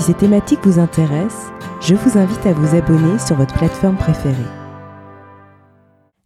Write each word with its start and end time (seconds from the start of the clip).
Si 0.00 0.06
ces 0.06 0.14
thématiques 0.14 0.64
vous 0.64 0.78
intéressent, 0.78 1.52
je 1.82 1.94
vous 1.94 2.16
invite 2.16 2.46
à 2.46 2.54
vous 2.54 2.74
abonner 2.74 3.18
sur 3.18 3.36
votre 3.36 3.52
plateforme 3.52 3.98
préférée. 3.98 4.34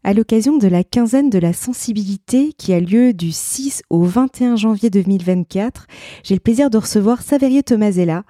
À 0.04 0.12
l'occasion 0.12 0.58
de 0.58 0.68
la 0.68 0.84
quinzaine 0.84 1.28
de 1.28 1.40
la 1.40 1.52
sensibilité 1.52 2.52
qui 2.56 2.72
a 2.72 2.78
lieu 2.78 3.12
du 3.12 3.32
6 3.32 3.82
au 3.90 4.04
21 4.04 4.54
janvier 4.54 4.90
2024, 4.90 5.88
j'ai 6.22 6.34
le 6.34 6.40
plaisir 6.40 6.70
de 6.70 6.78
recevoir 6.78 7.20
Saverio 7.22 7.62
Tomasella, 7.62 8.22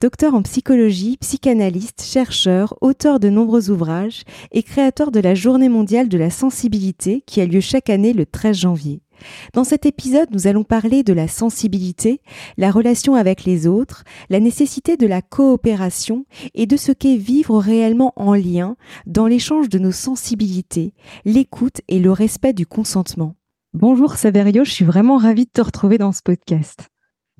docteur 0.00 0.34
en 0.34 0.42
psychologie, 0.42 1.16
psychanalyste, 1.20 2.02
chercheur, 2.02 2.74
auteur 2.80 3.20
de 3.20 3.28
nombreux 3.28 3.70
ouvrages 3.70 4.24
et 4.50 4.64
créateur 4.64 5.12
de 5.12 5.20
la 5.20 5.36
Journée 5.36 5.68
mondiale 5.68 6.08
de 6.08 6.18
la 6.18 6.30
sensibilité 6.30 7.22
qui 7.24 7.40
a 7.40 7.46
lieu 7.46 7.60
chaque 7.60 7.88
année 7.88 8.14
le 8.14 8.26
13 8.26 8.56
janvier. 8.56 9.00
Dans 9.54 9.64
cet 9.64 9.86
épisode, 9.86 10.28
nous 10.32 10.46
allons 10.46 10.64
parler 10.64 11.02
de 11.02 11.12
la 11.12 11.28
sensibilité, 11.28 12.20
la 12.56 12.70
relation 12.70 13.14
avec 13.14 13.44
les 13.44 13.66
autres, 13.66 14.04
la 14.30 14.40
nécessité 14.40 14.96
de 14.96 15.06
la 15.06 15.22
coopération 15.22 16.24
et 16.54 16.66
de 16.66 16.76
ce 16.76 16.92
qu'est 16.92 17.16
vivre 17.16 17.58
réellement 17.58 18.12
en 18.16 18.34
lien 18.34 18.76
dans 19.06 19.26
l'échange 19.26 19.68
de 19.68 19.78
nos 19.78 19.92
sensibilités, 19.92 20.94
l'écoute 21.24 21.80
et 21.88 21.98
le 21.98 22.12
respect 22.12 22.52
du 22.52 22.66
consentement. 22.66 23.34
Bonjour 23.74 24.14
Saverio, 24.14 24.64
je 24.64 24.70
suis 24.70 24.84
vraiment 24.84 25.18
ravie 25.18 25.44
de 25.44 25.50
te 25.52 25.60
retrouver 25.60 25.98
dans 25.98 26.12
ce 26.12 26.22
podcast. 26.22 26.88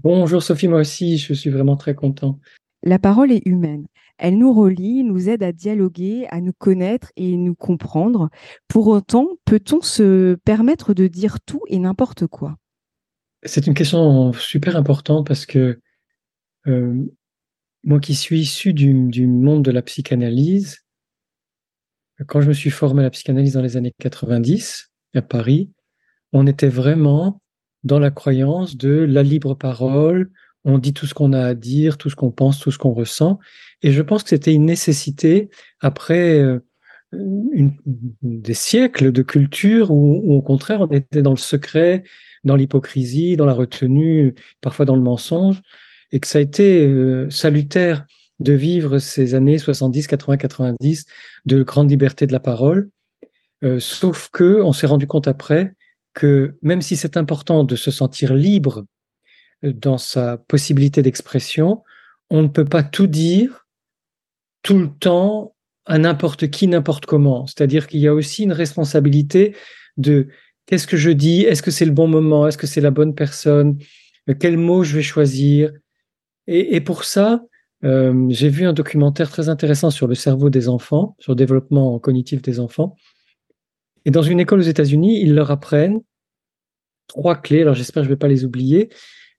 Bonjour 0.03 0.43
Sophie, 0.43 0.69
moi 0.69 0.81
aussi, 0.81 1.19
je 1.19 1.33
suis 1.33 1.51
vraiment 1.51 1.77
très 1.77 1.95
content. 1.95 2.39
La 2.85 2.99
parole 2.99 3.33
est 3.33 3.43
humaine. 3.47 3.87
Elle 4.19 4.39
nous 4.39 4.53
relie, 4.53 5.05
nous 5.05 5.29
aide 5.29 5.43
à 5.43 5.53
dialoguer, 5.53 6.27
à 6.31 6.41
nous 6.41 6.53
connaître 6.53 7.13
et 7.17 7.37
nous 7.37 7.55
comprendre. 7.55 8.31
Pour 8.67 8.89
autant, 8.89 9.29
peut-on 9.45 9.81
se 9.81 10.35
permettre 10.45 10.93
de 10.95 11.07
dire 11.07 11.41
tout 11.41 11.63
et 11.69 11.79
n'importe 11.79 12.27
quoi? 12.27 12.57
C'est 13.45 13.67
une 13.67 13.75
question 13.75 14.33
super 14.33 14.77
importante 14.77 15.27
parce 15.27 15.47
que 15.47 15.81
euh, 16.67 17.05
moi 17.85 18.01
qui 18.01 18.15
suis 18.15 18.41
issu 18.41 18.75
du, 18.75 19.27
monde 19.27 19.65
de 19.65 19.71
la 19.71 19.83
psychanalyse, 19.83 20.79
quand 22.27 22.41
je 22.41 22.49
me 22.49 22.53
suis 22.53 22.71
formé 22.71 23.01
à 23.01 23.05
la 23.05 23.11
psychanalyse 23.11 23.53
dans 23.53 23.63
les 23.63 23.77
années 23.77 23.95
90 24.01 24.91
à 25.15 25.23
Paris, 25.23 25.71
on 26.33 26.47
était 26.47 26.69
vraiment 26.69 27.41
dans 27.85 28.01
la 28.01 28.11
croyance 28.11 28.77
de 28.77 28.91
la 28.91 29.23
libre 29.23 29.55
parole, 29.55 30.31
on 30.69 30.79
dit 30.79 30.93
tout 30.93 31.07
ce 31.07 31.15
qu'on 31.15 31.33
a 31.33 31.41
à 31.41 31.55
dire, 31.55 31.97
tout 31.97 32.11
ce 32.11 32.17
qu'on 32.17 32.31
pense, 32.31 32.61
tout 32.61 32.71
ce 32.71 32.79
qu'on 32.79 32.93
ressent. 32.93 33.39
Et 33.83 33.93
je 33.93 34.03
pense 34.03 34.23
que 34.23 34.29
c'était 34.29 34.53
une 34.53 34.67
nécessité 34.67 35.49
après 35.81 36.39
euh, 36.41 36.61
des 37.13 38.55
siècles 38.55 39.13
de 39.13 39.23
culture 39.23 39.91
où, 39.91 40.35
au 40.35 40.43
contraire, 40.43 40.83
on 40.83 40.89
était 40.89 41.23
dans 41.23 41.31
le 41.31 41.39
secret, 41.39 42.05
dans 42.45 42.55
l'hypocrisie, 42.55 43.37
dans 43.37 43.47
la 43.47 43.55
retenue, 43.55 44.35
parfois 44.61 44.85
dans 44.85 44.97
le 44.97 45.03
mensonge, 45.03 45.63
et 46.13 46.21
que 46.21 46.27
ça 46.27 46.39
a 46.39 46.43
été 46.43 46.87
euh, 46.87 47.31
salutaire 47.31 48.05
de 48.41 48.53
vivre 48.53 48.99
ces 48.99 49.35
années 49.35 49.59
70, 49.59 50.07
80, 50.07 50.37
90 50.37 51.07
de 51.47 51.63
grande 51.63 51.91
liberté 51.91 52.27
de 52.27 52.33
la 52.33 52.41
parole. 52.41 52.91
Euh, 53.65 53.81
sauf 53.81 54.29
que 54.31 54.61
on 54.63 54.73
s'est 54.73 54.87
rendu 54.87 55.07
compte 55.07 55.29
après 55.29 55.73
que 56.15 56.57
même 56.63 56.83
si 56.83 56.97
c'est 56.97 57.17
important 57.17 57.65
de 57.65 57.75
se 57.75 57.91
sentir 57.91 58.35
libre 58.35 58.85
dans 59.63 59.99
sa 59.99 60.37
possibilité 60.37 61.03
d'expression, 61.03 61.83
on 62.31 62.43
ne 62.43 62.49
peut 62.49 62.65
pas 62.65 62.83
tout 62.83 63.07
dire 63.07 63.67
tout 64.63 64.79
le 64.79 64.89
temps 64.89 65.55
à 65.87 65.99
n'importe 65.99 66.51
qui, 66.51 66.69
n'importe 66.69 67.07
comment. 67.07 67.47
C'est-à-dire 67.47 67.87
qu'il 67.87 68.01
y 68.01 68.09
a 68.09 68.15
aussi 68.15 68.43
une 68.43 68.53
responsabilité 68.53 69.57
de 69.97 70.29
qu'est-ce 70.67 70.87
que 70.87 70.99
je 70.99 71.11
dis, 71.11 71.43
est-ce 71.43 71.63
que 71.63 71.71
c'est 71.71 71.87
le 71.87 71.93
bon 71.93 72.07
moment, 72.07 72.47
est-ce 72.47 72.59
que 72.59 72.67
c'est 72.67 72.83
la 72.83 72.91
bonne 72.91 73.15
personne, 73.15 73.79
euh, 74.29 74.35
quel 74.39 74.59
mot 74.59 74.85
je 74.85 74.95
vais 74.95 75.03
choisir. 75.03 75.73
Et, 76.47 76.81
pour 76.81 77.05
ça, 77.05 77.45
euh, 77.85 78.27
j'ai 78.31 78.49
vu 78.49 78.67
un 78.67 78.73
documentaire 78.73 79.31
très 79.31 79.51
intéressant 79.51 79.91
sur 79.91 80.07
le 80.07 80.15
cerveau 80.15 80.49
des 80.49 80.69
enfants, 80.71 81.15
sur 81.19 81.33
le 81.33 81.37
développement 81.37 81.99
cognitif 81.99 82.41
des 82.41 82.59
enfants. 82.59 82.97
Et 84.07 84.11
dans 84.11 84.23
une 84.23 84.41
école 84.41 84.61
aux 84.61 84.63
États-Unis, 84.63 85.21
ils 85.21 85.35
leur 85.35 85.51
apprennent 85.51 86.01
trois 87.07 87.37
clés. 87.37 87.63
Alors 87.63 87.75
j'espère 87.75 88.03
que 88.03 88.05
je 88.05 88.11
ne 88.11 88.15
vais 88.15 88.19
pas 88.19 88.29
les 88.29 88.47
oublier. 88.47 88.89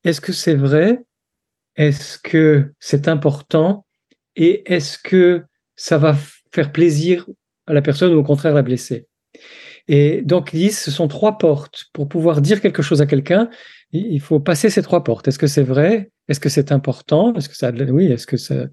Est-ce 0.04 0.22
que 0.22 0.34
c'est 0.34 0.56
vrai? 0.56 1.04
Est-ce 1.76 2.18
que 2.20 2.74
c'est 2.80 3.08
important? 3.08 3.86
Et 4.36 4.72
est-ce 4.72 4.98
que 4.98 5.44
ça 5.76 5.98
va 5.98 6.16
faire 6.52 6.72
plaisir 6.72 7.28
à 7.68 7.74
la 7.74 7.82
personne 7.82 8.14
ou 8.14 8.20
au 8.20 8.24
contraire 8.24 8.54
la 8.54 8.62
blesser? 8.62 9.08
Et 9.88 10.22
donc, 10.22 10.52
ils 10.54 10.60
disent, 10.60 10.80
ce 10.80 10.92
sont 10.92 11.08
trois 11.08 11.38
portes. 11.38 11.86
Pour 11.94 12.08
pouvoir 12.08 12.42
dire 12.42 12.62
quelque 12.62 12.84
chose 12.84 13.02
à 13.02 13.08
quelqu'un, 13.08 13.50
il 13.92 14.22
faut 14.22 14.40
passer 14.40 14.70
ces 14.70 14.84
trois 14.84 15.04
portes. 15.04 15.28
Est-ce 15.28 15.40
que 15.40 15.48
c'est 15.48 15.64
vrai? 15.64 16.12
Est-ce 16.28 16.40
que 16.40 16.50
c'est 16.50 16.72
important? 16.72 17.34
Est-ce 17.34 17.50
que 17.50 17.56
ça, 17.56 17.72
oui, 17.72 18.06
est-ce 18.06 18.28
que 18.28 18.38
ça, 18.38 18.68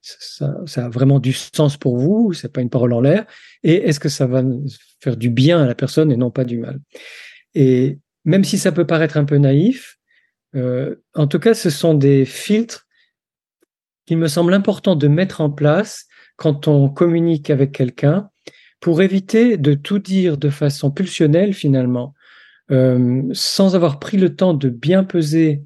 ça, 0.00 0.86
a 0.86 0.88
vraiment 0.88 1.20
du 1.20 1.32
sens 1.32 1.76
pour 1.76 1.96
vous 1.98 2.32
C'est 2.32 2.52
pas 2.52 2.62
une 2.62 2.70
parole 2.70 2.92
en 2.92 3.00
l'air? 3.00 3.26
Et 3.62 3.74
est-ce 3.88 4.00
que 4.00 4.08
ça 4.08 4.26
va 4.26 4.42
faire 5.00 5.16
du 5.16 5.30
bien 5.30 5.62
à 5.62 5.66
la 5.66 5.74
personne 5.74 6.10
et 6.10 6.16
non 6.16 6.30
pas 6.30 6.44
du 6.44 6.58
mal? 6.58 6.80
Et 7.54 7.98
même 8.24 8.44
si 8.44 8.58
ça 8.58 8.72
peut 8.72 8.86
paraître 8.86 9.16
un 9.16 9.24
peu 9.24 9.38
naïf, 9.38 9.98
euh, 10.56 10.96
en 11.14 11.26
tout 11.26 11.38
cas, 11.38 11.54
ce 11.54 11.70
sont 11.70 11.94
des 11.94 12.24
filtres 12.24 12.86
qu'il 14.06 14.18
me 14.18 14.28
semble 14.28 14.54
important 14.54 14.96
de 14.96 15.08
mettre 15.08 15.40
en 15.40 15.50
place 15.50 16.06
quand 16.36 16.68
on 16.68 16.88
communique 16.88 17.50
avec 17.50 17.72
quelqu'un 17.72 18.30
pour 18.80 19.02
éviter 19.02 19.56
de 19.56 19.74
tout 19.74 19.98
dire 19.98 20.36
de 20.38 20.50
façon 20.50 20.90
pulsionnelle 20.90 21.54
finalement, 21.54 22.14
euh, 22.70 23.22
sans 23.32 23.74
avoir 23.74 23.98
pris 23.98 24.16
le 24.16 24.34
temps 24.34 24.54
de 24.54 24.68
bien 24.68 25.04
peser 25.04 25.62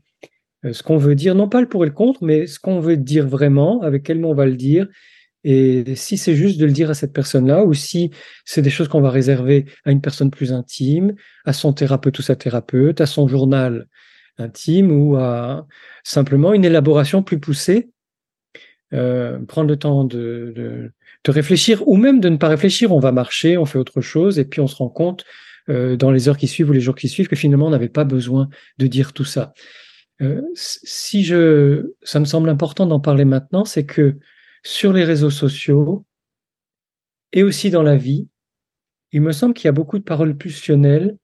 euh, 0.64 0.72
ce 0.72 0.82
qu'on 0.82 0.96
veut 0.96 1.14
dire, 1.14 1.34
non 1.34 1.48
pas 1.48 1.60
le 1.60 1.68
pour 1.68 1.84
et 1.84 1.88
le 1.88 1.94
contre, 1.94 2.24
mais 2.24 2.46
ce 2.46 2.58
qu'on 2.58 2.80
veut 2.80 2.96
dire 2.96 3.26
vraiment, 3.26 3.82
avec 3.82 4.04
quel 4.04 4.18
mot 4.18 4.30
on 4.30 4.34
va 4.34 4.46
le 4.46 4.56
dire, 4.56 4.86
et 5.42 5.94
si 5.96 6.18
c'est 6.18 6.34
juste 6.34 6.60
de 6.60 6.66
le 6.66 6.72
dire 6.72 6.90
à 6.90 6.94
cette 6.94 7.14
personne-là, 7.14 7.64
ou 7.64 7.72
si 7.72 8.10
c'est 8.44 8.60
des 8.60 8.70
choses 8.70 8.88
qu'on 8.88 9.00
va 9.00 9.10
réserver 9.10 9.64
à 9.84 9.90
une 9.90 10.02
personne 10.02 10.30
plus 10.30 10.52
intime, 10.52 11.14
à 11.46 11.54
son 11.54 11.72
thérapeute 11.72 12.18
ou 12.18 12.22
sa 12.22 12.36
thérapeute, 12.36 13.00
à 13.00 13.06
son 13.06 13.26
journal 13.26 13.86
intime 14.38 14.90
ou 14.90 15.16
à 15.16 15.66
simplement 16.04 16.52
une 16.52 16.64
élaboration 16.64 17.22
plus 17.22 17.38
poussée, 17.38 17.90
euh, 18.92 19.38
prendre 19.46 19.68
le 19.68 19.76
temps 19.76 20.04
de, 20.04 20.52
de, 20.56 21.30
réfléchir 21.30 21.86
ou 21.86 21.96
même 21.96 22.18
de 22.18 22.28
ne 22.28 22.36
pas 22.36 22.48
réfléchir. 22.48 22.92
On 22.92 22.98
va 22.98 23.12
marcher, 23.12 23.56
on 23.56 23.64
fait 23.64 23.78
autre 23.78 24.00
chose 24.00 24.38
et 24.38 24.44
puis 24.44 24.60
on 24.60 24.66
se 24.66 24.74
rend 24.74 24.88
compte 24.88 25.24
euh, 25.68 25.96
dans 25.96 26.10
les 26.10 26.28
heures 26.28 26.36
qui 26.36 26.48
suivent 26.48 26.70
ou 26.70 26.72
les 26.72 26.80
jours 26.80 26.96
qui 26.96 27.08
suivent 27.08 27.28
que 27.28 27.36
finalement 27.36 27.66
on 27.66 27.70
n'avait 27.70 27.88
pas 27.88 28.04
besoin 28.04 28.48
de 28.78 28.86
dire 28.88 29.12
tout 29.12 29.24
ça. 29.24 29.52
Euh, 30.22 30.42
si 30.54 31.22
je, 31.22 31.92
ça 32.02 32.18
me 32.18 32.24
semble 32.24 32.48
important 32.48 32.84
d'en 32.84 32.98
parler 32.98 33.24
maintenant, 33.24 33.64
c'est 33.64 33.86
que 33.86 34.18
sur 34.64 34.92
les 34.92 35.04
réseaux 35.04 35.30
sociaux 35.30 36.04
et 37.32 37.44
aussi 37.44 37.70
dans 37.70 37.82
la 37.84 37.96
vie, 37.96 38.26
il 39.12 39.20
me 39.20 39.32
semble 39.32 39.54
qu'il 39.54 39.66
y 39.66 39.68
a 39.68 39.72
beaucoup 39.72 39.98
de 39.98 40.04
paroles 40.04 40.36
pulsionnelles, 40.36 41.16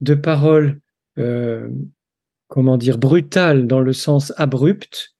de 0.00 0.14
paroles 0.14 0.80
comment 2.48 2.76
dire, 2.76 2.98
brutales 2.98 3.66
dans 3.66 3.80
le 3.80 3.92
sens 3.92 4.32
abrupt, 4.36 5.14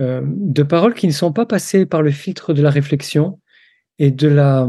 euh, 0.00 0.22
de 0.24 0.62
paroles 0.62 0.94
qui 0.94 1.06
ne 1.06 1.12
sont 1.12 1.32
pas 1.32 1.46
passées 1.46 1.86
par 1.86 2.02
le 2.02 2.10
filtre 2.10 2.54
de 2.54 2.62
la 2.62 2.70
réflexion 2.70 3.40
et 3.98 4.10
de 4.10 4.28
la, 4.28 4.68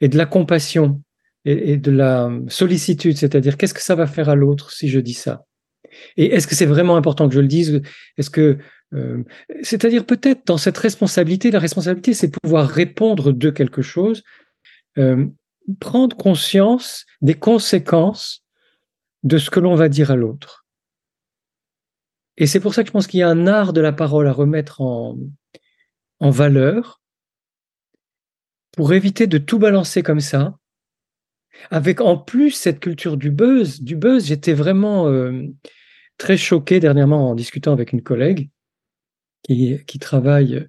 et 0.00 0.08
de 0.08 0.18
la 0.18 0.26
compassion 0.26 1.02
et, 1.44 1.76
de 1.76 1.90
la 1.90 2.30
sollicitude, 2.48 3.16
c'est-à-dire 3.16 3.56
qu'est-ce 3.56 3.74
que 3.74 3.82
ça 3.82 3.94
va 3.94 4.06
faire 4.06 4.28
à 4.28 4.34
l'autre 4.34 4.70
si 4.70 4.88
je 4.88 4.98
dis 4.98 5.14
ça? 5.14 5.44
Et 6.16 6.34
est-ce 6.34 6.46
que 6.46 6.54
c'est 6.54 6.66
vraiment 6.66 6.96
important 6.96 7.28
que 7.28 7.34
je 7.34 7.40
le 7.40 7.46
dise? 7.46 7.82
Est-ce 8.16 8.30
que 8.30 8.58
euh, 8.94 9.22
c'est-à-dire 9.62 10.06
peut-être 10.06 10.46
dans 10.46 10.56
cette 10.56 10.78
responsabilité, 10.78 11.50
la 11.50 11.58
responsabilité, 11.58 12.14
c'est 12.14 12.30
pouvoir 12.30 12.68
répondre 12.68 13.32
de 13.32 13.50
quelque 13.50 13.82
chose, 13.82 14.22
euh, 14.98 15.26
prendre 15.80 16.16
conscience 16.16 17.04
des 17.20 17.34
conséquences 17.34 18.44
de 19.22 19.38
ce 19.38 19.50
que 19.50 19.60
l'on 19.60 19.74
va 19.74 19.88
dire 19.88 20.10
à 20.10 20.16
l'autre. 20.16 20.63
Et 22.36 22.46
c'est 22.46 22.60
pour 22.60 22.74
ça 22.74 22.82
que 22.82 22.88
je 22.88 22.92
pense 22.92 23.06
qu'il 23.06 23.20
y 23.20 23.22
a 23.22 23.28
un 23.28 23.46
art 23.46 23.72
de 23.72 23.80
la 23.80 23.92
parole 23.92 24.26
à 24.26 24.32
remettre 24.32 24.80
en, 24.80 25.16
en 26.20 26.30
valeur 26.30 27.00
pour 28.72 28.92
éviter 28.92 29.26
de 29.26 29.38
tout 29.38 29.58
balancer 29.58 30.02
comme 30.02 30.20
ça. 30.20 30.58
Avec 31.70 32.00
en 32.00 32.16
plus 32.16 32.50
cette 32.50 32.80
culture 32.80 33.16
du 33.16 33.30
buzz, 33.30 33.80
du 33.80 33.96
buzz, 33.96 34.26
j'étais 34.26 34.54
vraiment 34.54 35.08
euh, 35.08 35.44
très 36.18 36.36
choqué 36.36 36.80
dernièrement 36.80 37.30
en 37.30 37.34
discutant 37.34 37.72
avec 37.72 37.92
une 37.92 38.02
collègue 38.02 38.50
qui, 39.42 39.98
travaillent 40.00 40.66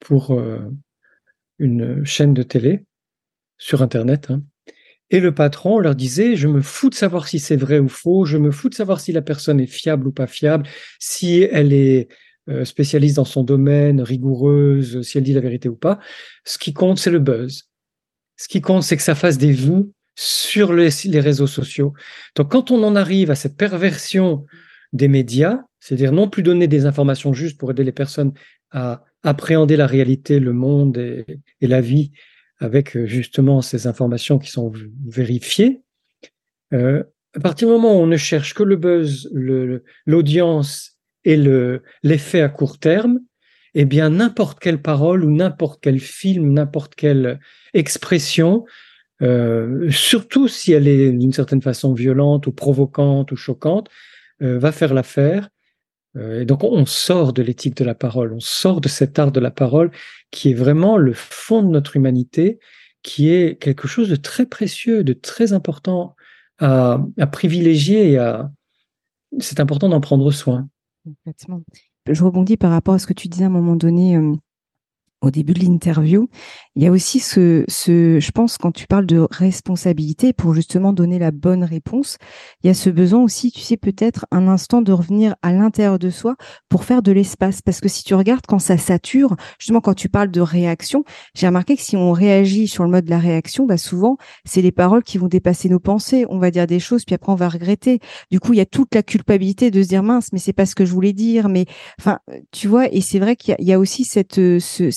pour 0.00 0.32
euh, 0.32 0.58
une 1.58 2.04
chaîne 2.04 2.34
de 2.34 2.42
télé 2.42 2.84
sur 3.58 3.82
Internet. 3.82 4.30
Hein. 4.30 4.42
Et 5.14 5.20
le 5.20 5.32
patron 5.32 5.78
leur 5.78 5.94
disait, 5.94 6.34
je 6.34 6.48
me 6.48 6.60
fous 6.60 6.90
de 6.90 6.94
savoir 6.96 7.28
si 7.28 7.38
c'est 7.38 7.54
vrai 7.54 7.78
ou 7.78 7.88
faux, 7.88 8.24
je 8.24 8.36
me 8.36 8.50
fous 8.50 8.68
de 8.68 8.74
savoir 8.74 8.98
si 8.98 9.12
la 9.12 9.22
personne 9.22 9.60
est 9.60 9.68
fiable 9.68 10.08
ou 10.08 10.10
pas 10.10 10.26
fiable, 10.26 10.66
si 10.98 11.42
elle 11.52 11.72
est 11.72 12.08
euh, 12.48 12.64
spécialiste 12.64 13.14
dans 13.14 13.24
son 13.24 13.44
domaine, 13.44 14.00
rigoureuse, 14.00 15.02
si 15.02 15.16
elle 15.16 15.22
dit 15.22 15.32
la 15.32 15.40
vérité 15.40 15.68
ou 15.68 15.76
pas. 15.76 16.00
Ce 16.44 16.58
qui 16.58 16.72
compte, 16.72 16.98
c'est 16.98 17.12
le 17.12 17.20
buzz. 17.20 17.70
Ce 18.36 18.48
qui 18.48 18.60
compte, 18.60 18.82
c'est 18.82 18.96
que 18.96 19.04
ça 19.04 19.14
fasse 19.14 19.38
des 19.38 19.52
vues 19.52 19.84
sur 20.16 20.72
les, 20.72 20.90
réseaux 21.20 21.46
sociaux. 21.46 21.92
Donc 22.34 22.50
quand 22.50 22.72
on 22.72 22.82
en 22.82 22.96
arrive 22.96 23.30
à 23.30 23.36
cette 23.36 23.56
perversion 23.56 24.44
des 24.92 25.06
médias, 25.06 25.60
c'est-à-dire 25.78 26.10
non 26.10 26.28
plus 26.28 26.42
donner 26.42 26.66
des 26.66 26.86
informations 26.86 27.32
justes 27.32 27.56
pour 27.56 27.70
aider 27.70 27.84
les 27.84 27.92
personnes 27.92 28.32
à 28.72 29.04
appréhender 29.22 29.76
la 29.76 29.86
réalité, 29.86 30.40
le 30.40 30.52
monde 30.52 30.98
et 30.98 31.66
la 31.68 31.80
vie 31.80 32.10
avec 32.58 32.96
euh, 32.96 33.06
justement 33.06 33.62
ces 33.62 33.86
informations 33.86 34.38
qui 34.38 34.50
sont 34.50 34.72
vérifiées, 35.06 35.82
euh, 36.72 37.02
à 37.36 37.40
partir 37.40 37.68
du 37.68 37.74
moment 37.74 37.98
où 37.98 38.02
on 38.02 38.06
ne 38.06 38.16
cherche 38.16 38.54
que 38.54 38.62
le 38.62 38.76
buzz, 38.76 39.28
l'audience 40.06 40.98
et 41.24 41.36
l'effet 42.02 42.42
à 42.42 42.48
court 42.48 42.78
terme, 42.78 43.18
eh 43.74 43.84
bien 43.84 44.10
n'importe 44.10 44.60
quelle 44.60 44.80
parole 44.80 45.24
ou 45.24 45.30
n'importe 45.30 45.80
quel 45.82 45.98
film, 45.98 46.52
n'importe 46.52 46.94
quelle 46.94 47.40
expression, 47.72 48.64
euh, 49.22 49.90
surtout 49.90 50.48
si 50.48 50.72
elle 50.72 50.86
est 50.86 51.10
d'une 51.12 51.32
certaine 51.32 51.62
façon 51.62 51.92
violente 51.92 52.46
ou 52.46 52.52
provocante 52.52 53.32
ou 53.32 53.36
choquante, 53.36 53.88
euh, 54.42 54.58
va 54.58 54.70
faire 54.70 54.94
l'affaire. 54.94 55.48
Euh, 56.16 56.42
et 56.42 56.44
donc 56.44 56.62
on 56.64 56.86
sort 56.86 57.32
de 57.32 57.42
l'éthique 57.42 57.76
de 57.76 57.84
la 57.84 57.94
parole, 57.94 58.32
on 58.32 58.40
sort 58.40 58.80
de 58.80 58.88
cet 58.88 59.18
art 59.18 59.32
de 59.32 59.40
la 59.40 59.50
parole 59.50 59.90
qui 60.30 60.50
est 60.50 60.54
vraiment 60.54 60.96
le 60.96 61.12
fond 61.12 61.62
de 61.62 61.68
notre 61.68 61.96
humanité, 61.96 62.58
qui 63.02 63.30
est 63.30 63.60
quelque 63.60 63.88
chose 63.88 64.08
de 64.08 64.16
très 64.16 64.46
précieux, 64.46 65.04
de 65.04 65.12
très 65.12 65.52
important 65.52 66.16
à, 66.58 66.98
privilégier 67.30 68.12
et 68.12 68.18
à... 68.18 68.50
C'est 69.40 69.58
important 69.58 69.88
d'en 69.88 70.00
prendre 70.00 70.30
soin. 70.30 70.68
Je 72.10 72.24
rebondis 72.24 72.56
par 72.56 72.70
rapport 72.70 72.94
à 72.94 72.98
ce 72.98 73.06
que 73.06 73.12
tu 73.12 73.28
disais 73.28 73.44
à 73.44 73.48
un 73.48 73.50
moment 73.50 73.76
donné 73.76 74.16
euh, 74.16 74.34
au 75.24 75.30
début 75.30 75.54
de 75.54 75.60
l'interview. 75.60 76.28
Il 76.76 76.82
y 76.82 76.86
a 76.86 76.90
aussi 76.90 77.20
ce, 77.20 77.64
ce, 77.68 78.18
je 78.20 78.30
pense, 78.32 78.58
quand 78.58 78.72
tu 78.72 78.86
parles 78.86 79.06
de 79.06 79.26
responsabilité, 79.30 80.32
pour 80.32 80.54
justement 80.54 80.92
donner 80.92 81.18
la 81.18 81.30
bonne 81.30 81.64
réponse, 81.64 82.18
il 82.62 82.66
y 82.66 82.70
a 82.70 82.74
ce 82.74 82.90
besoin 82.90 83.22
aussi, 83.22 83.52
tu 83.52 83.60
sais, 83.60 83.76
peut-être 83.76 84.26
un 84.30 84.48
instant 84.48 84.82
de 84.82 84.92
revenir 84.92 85.36
à 85.42 85.52
l'intérieur 85.52 85.98
de 85.98 86.10
soi 86.10 86.36
pour 86.68 86.84
faire 86.84 87.02
de 87.02 87.12
l'espace. 87.12 87.62
Parce 87.62 87.80
que 87.80 87.88
si 87.88 88.04
tu 88.04 88.14
regardes 88.14 88.46
quand 88.46 88.58
ça 88.58 88.76
sature, 88.76 89.36
justement, 89.58 89.80
quand 89.80 89.94
tu 89.94 90.08
parles 90.08 90.30
de 90.30 90.40
réaction, 90.40 91.04
j'ai 91.34 91.46
remarqué 91.46 91.76
que 91.76 91.82
si 91.82 91.96
on 91.96 92.12
réagit 92.12 92.68
sur 92.68 92.84
le 92.84 92.90
mode 92.90 93.04
de 93.04 93.10
la 93.10 93.18
réaction, 93.18 93.66
bah 93.66 93.78
souvent, 93.78 94.16
c'est 94.44 94.62
les 94.62 94.72
paroles 94.72 95.02
qui 95.02 95.18
vont 95.18 95.28
dépasser 95.28 95.68
nos 95.68 95.80
pensées. 95.80 96.26
On 96.28 96.38
va 96.38 96.50
dire 96.50 96.66
des 96.66 96.80
choses, 96.80 97.04
puis 97.04 97.14
après, 97.14 97.32
on 97.32 97.36
va 97.36 97.48
regretter. 97.48 98.00
Du 98.30 98.40
coup, 98.40 98.52
il 98.52 98.56
y 98.56 98.62
a 98.62 98.66
toute 98.66 98.94
la 98.94 99.02
culpabilité 99.02 99.70
de 99.70 99.82
se 99.82 99.88
dire, 99.88 100.02
mince, 100.02 100.32
mais 100.32 100.38
c'est 100.38 100.52
pas 100.52 100.66
ce 100.66 100.74
que 100.74 100.84
je 100.84 100.92
voulais 100.92 101.12
dire. 101.12 101.48
Mais, 101.48 101.66
enfin, 102.00 102.18
tu 102.52 102.68
vois, 102.68 102.92
et 102.92 103.00
c'est 103.00 103.18
vrai 103.18 103.36
qu'il 103.36 103.54
y, 103.60 103.72
a 103.72 103.78
aussi 103.78 104.04
cette, 104.04 104.34
ce, 104.34 104.90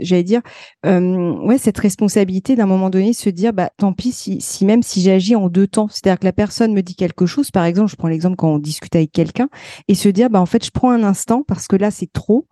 j'allais 0.00 0.24
dire, 0.24 0.42
ouais, 0.84 1.58
cette 1.58 1.78
responsabilité 1.78 2.56
d'un 2.56 2.66
moment 2.66 2.90
donné, 2.90 3.12
se 3.12 3.30
dire, 3.30 3.52
bah, 3.52 3.70
tant 3.76 3.92
pis 3.92 4.12
si, 4.12 4.40
si 4.40 4.64
même 4.64 4.82
si 4.82 5.00
j'agis 5.00 5.36
en 5.36 5.48
deux 5.48 5.66
temps, 5.66 5.88
c'est-à-dire 5.88 6.18
que 6.18 6.24
la 6.24 6.32
personne 6.32 6.72
me 6.72 6.82
dit 6.82 6.94
quelque 6.94 7.26
chose, 7.26 7.50
par 7.50 7.64
exemple, 7.64 7.90
je 7.90 7.96
prends 7.96 8.08
l'exemple 8.08 8.36
quand 8.36 8.50
on 8.50 8.58
discute 8.58 8.94
avec 8.96 9.12
quelqu'un, 9.12 9.48
et 9.88 9.94
se 9.94 10.08
dire, 10.08 10.30
bah, 10.30 10.40
en 10.40 10.46
fait, 10.46 10.64
je 10.64 10.70
prends 10.70 10.90
un 10.90 11.02
instant 11.02 11.42
parce 11.42 11.68
que 11.68 11.76
là, 11.76 11.90
c'est 11.90 12.12
trop, 12.12 12.46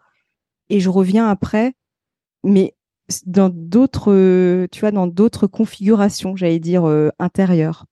et 0.69 0.81
je 0.81 0.89
reviens 0.89 1.29
après, 1.29 1.75
mais 2.45 2.75
dans 3.25 3.51
d'autres, 3.51 4.67
tu 4.73 4.81
vois, 4.81 4.91
dans 4.91 5.07
d'autres 5.07 5.47
configurations, 5.47 6.37
j'allais 6.37 6.59
dire, 6.59 6.85
euh, 6.85 7.11
intérieures. 7.19 7.87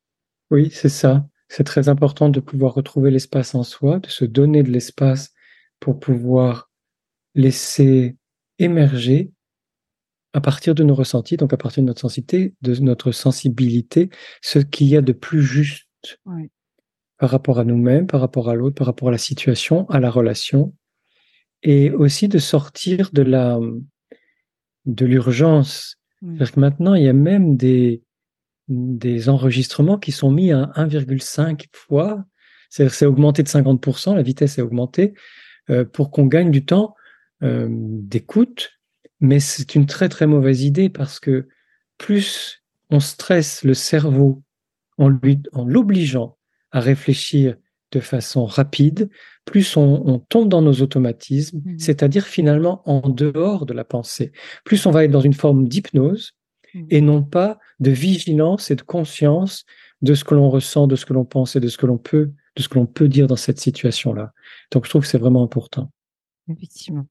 Oui, 0.51 0.71
c'est 0.73 0.89
ça. 0.89 1.27
C'est 1.49 1.65
très 1.65 1.89
important 1.89 2.29
de 2.29 2.41
pouvoir 2.41 2.75
retrouver 2.75 3.11
l'espace 3.11 3.55
en 3.55 3.63
soi, 3.63 4.01
de 4.01 4.09
se 4.09 4.25
donner 4.25 4.63
de 4.63 4.71
l'espace 4.71 5.33
pour 5.79 6.01
pouvoir 6.01 6.71
laisser 7.35 8.17
émerger 8.59 9.31
à 10.33 10.41
partir 10.41 10.75
de 10.75 10.83
nos 10.83 10.95
ressentis, 10.95 11.37
donc 11.37 11.53
à 11.53 11.57
partir 11.57 11.83
de 11.83 11.87
notre 11.87 12.01
sensibilité, 12.01 12.55
de 12.63 12.75
notre 12.81 13.13
sensibilité, 13.13 14.11
ce 14.43 14.59
qu'il 14.59 14.89
y 14.89 14.97
a 14.97 15.01
de 15.01 15.13
plus 15.13 15.43
juste 15.43 16.19
par 17.19 17.31
rapport 17.31 17.61
à 17.61 17.65
nous-mêmes, 17.65 18.07
par 18.07 18.21
rapport 18.21 18.51
à 18.51 18.55
l'autre, 18.55 18.75
par 18.75 18.89
rapport 18.89 19.09
à 19.09 19.13
la 19.13 19.19
situation, 19.19 19.89
à 19.91 20.01
la 20.01 20.11
relation, 20.11 20.75
et 21.63 21.91
aussi 21.91 22.29
de 22.29 22.39
sortir 22.39 23.11
de 23.13 23.23
la 23.23 23.59
de 24.87 25.07
l'urgence. 25.07 25.97
que 26.21 26.61
maintenant, 26.61 26.95
il 26.95 27.05
y 27.05 27.09
a 27.09 27.15
même 27.15 27.57
des 27.57 28.03
des 28.69 29.29
enregistrements 29.29 29.99
qui 29.99 30.11
sont 30.11 30.31
mis 30.31 30.51
à 30.51 30.73
1,5 30.75 31.67
fois, 31.73 32.25
c'est-à-dire 32.71 32.95
c'est 32.95 33.07
augmenté 33.07 33.43
de 33.43 33.49
50%, 33.49 34.15
la 34.15 34.23
vitesse 34.23 34.59
est 34.59 34.63
augmentée, 34.63 35.13
euh, 35.71 35.85
pour 35.85 36.11
qu'on 36.11 36.27
gagne 36.27 36.51
du 36.51 36.65
temps 36.65 36.95
euh, 37.45 37.69
d'écoute, 37.71 38.73
mais 39.21 39.41
c'est 39.41 39.75
une 39.75 39.87
très 39.87 40.09
très 40.09 40.27
mauvaise 40.27 40.63
idée 40.63 40.89
parce 40.89 41.21
que 41.21 41.49
plus 41.99 42.63
on 42.91 43.01
stresse 43.01 43.65
le 43.65 43.75
cerveau 43.75 44.43
en 44.99 45.09
lui, 45.09 45.43
en 45.53 45.65
l'obligeant 45.65 46.37
à 46.73 46.81
réfléchir 46.81 47.57
de 47.93 48.01
façon 48.01 48.45
rapide, 48.45 49.09
plus 49.45 49.77
on, 49.77 50.19
tombe 50.29 50.49
dans 50.49 50.63
nos 50.63 50.81
automatismes, 50.81 51.59
mmh. 51.59 51.79
c'est-à-dire 51.79 52.25
finalement 52.27 52.83
en 52.87 53.09
dehors 53.09 53.67
de 53.67 53.73
la 53.73 53.85
pensée. 53.85 54.33
Plus 54.65 54.85
on 54.87 54.91
va 54.91 55.05
être 55.05 55.11
dans 55.11 55.21
une 55.21 55.35
forme 55.35 55.69
d'hypnose 55.69 56.33
mmh. 56.75 56.85
et 56.91 57.01
non 57.01 57.23
pas 57.23 57.59
de 57.79 57.91
vigilance 57.91 58.71
et 58.71 58.77
de 58.77 58.83
conscience 58.83 59.65
de 60.03 60.15
ce 60.15 60.25
que 60.25 60.35
l'on 60.35 60.51
ressent, 60.51 60.87
de 60.87 60.97
ce 60.97 61.07
que 61.07 61.13
l'on 61.13 61.25
pense 61.25 61.57
et 61.57 61.61
de 61.61 61.69
ce 61.69 61.79
que 61.79 61.87
l'on 61.87 61.99
peut, 61.99 62.33
de 62.57 62.63
ce 62.63 62.69
que 62.69 62.79
l'on 62.79 62.87
peut 62.87 63.09
dire 63.09 63.27
dans 63.27 63.37
cette 63.37 63.61
situation-là. 63.61 64.33
Donc 64.73 64.85
je 64.85 64.91
trouve 64.91 65.03
que 65.03 65.09
c'est 65.09 65.19
vraiment 65.19 65.43
important. 65.43 65.91
Effectivement. 66.49 67.07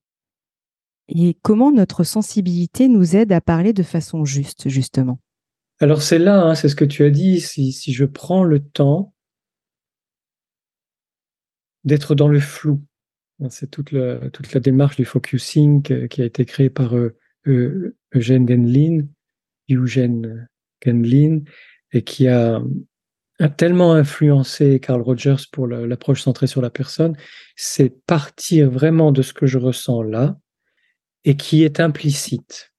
Et 1.10 1.38
comment 1.42 1.72
notre 1.72 2.04
sensibilité 2.04 2.88
nous 2.88 3.16
aide 3.16 3.32
à 3.32 3.42
parler 3.42 3.74
de 3.74 3.84
façon 3.84 4.26
juste, 4.26 4.70
justement? 4.70 5.20
Alors 5.80 6.02
c'est 6.02 6.20
là, 6.20 6.42
hein, 6.44 6.56
c'est 6.56 6.70
ce 6.70 6.76
que 6.76 6.86
tu 6.86 7.04
as 7.04 7.10
dit, 7.10 7.42
si, 7.42 7.74
je 7.92 8.06
prends 8.06 8.44
le 8.44 8.60
temps 8.60 9.14
d'être 11.84 12.16
dans 12.16 12.30
le 12.30 12.40
flou, 12.40 12.82
hein, 13.42 13.50
c'est 13.50 13.70
toute 13.70 13.92
la, 13.92 14.30
toute 14.30 14.54
la 14.54 14.62
démarche 14.62 14.96
du 14.96 15.04
focusing 15.04 15.82
qui 16.08 16.22
a 16.22 16.26
été 16.26 16.46
créée 16.46 16.70
par 16.70 16.96
euh, 16.96 17.18
euh, 17.48 17.98
Eugène 18.14 18.48
Genlin, 18.48 19.08
Eugène 19.70 20.48
Genlin, 20.86 21.42
et 21.92 22.04
qui 22.04 22.28
a, 22.28 22.62
a 23.40 23.50
tellement 23.50 23.94
influencé 23.94 24.80
Carl 24.80 25.02
Rogers 25.02 25.44
pour 25.52 25.68
l'approche 25.68 26.22
centrée 26.22 26.48
sur 26.48 26.62
la 26.62 26.70
personne, 26.70 27.18
c'est 27.56 27.90
partir 28.06 28.70
vraiment 28.70 29.12
de 29.12 29.22
ce 29.22 29.34
que 29.34 29.46
je 29.46 29.58
ressens 29.58 30.04
là, 30.04 30.38
et 31.26 31.36
qui 31.38 31.64
est 31.64 31.80
implicite. 31.80 32.74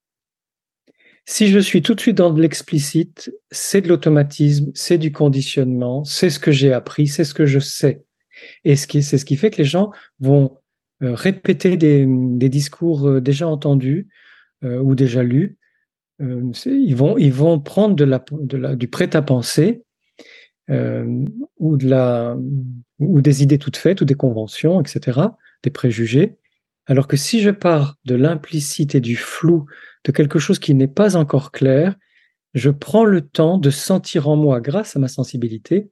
Si 1.26 1.48
je 1.48 1.58
suis 1.58 1.80
tout 1.80 1.94
de 1.94 2.00
suite 2.00 2.18
dans 2.18 2.30
de 2.30 2.42
l'explicite, 2.42 3.32
c'est 3.50 3.80
de 3.80 3.88
l'automatisme, 3.88 4.70
c'est 4.74 4.98
du 4.98 5.10
conditionnement, 5.10 6.04
c'est 6.04 6.28
ce 6.28 6.38
que 6.38 6.52
j'ai 6.52 6.72
appris, 6.72 7.06
c'est 7.06 7.24
ce 7.24 7.32
que 7.32 7.46
je 7.46 7.58
sais. 7.58 8.04
Et 8.64 8.76
c'est 8.76 9.02
ce 9.02 9.24
qui 9.24 9.36
fait 9.36 9.50
que 9.50 9.58
les 9.58 9.64
gens 9.64 9.90
vont 10.20 10.58
euh, 11.02 11.14
répéter 11.14 11.76
des, 11.76 12.06
discours 12.48 13.08
euh, 13.08 13.20
déjà 13.20 13.48
entendus 13.48 14.08
euh, 14.64 14.78
ou 14.80 14.94
déjà 14.94 15.22
lus. 15.22 15.58
ils, 16.20 16.94
vont, 16.94 17.16
ils 17.18 17.32
vont 17.32 17.58
prendre 17.58 17.96
du 18.74 18.88
prêt-à-penser 18.88 19.82
ou 20.68 21.76
des 23.20 23.42
idées 23.42 23.58
toutes 23.58 23.76
faites 23.76 24.00
ou 24.00 24.04
des 24.04 24.14
conventions, 24.14 24.80
etc., 24.80 25.20
des 25.62 25.70
préjugés, 25.70 26.36
alors 26.86 27.08
que 27.08 27.16
si 27.16 27.40
je 27.40 27.50
pars 27.50 27.96
de 28.04 28.14
l'implicite 28.14 28.94
et 28.94 29.00
du 29.00 29.16
flou, 29.16 29.66
de 30.04 30.12
quelque 30.12 30.38
chose 30.38 30.58
qui 30.58 30.74
n'est 30.74 30.88
pas 30.88 31.16
encore 31.16 31.50
clair, 31.50 31.96
je 32.52 32.70
prends 32.70 33.04
le 33.04 33.22
temps 33.22 33.58
de 33.58 33.70
sentir 33.70 34.28
en 34.28 34.36
moi, 34.36 34.60
grâce 34.60 34.96
à 34.96 34.98
ma 34.98 35.08
sensibilité, 35.08 35.90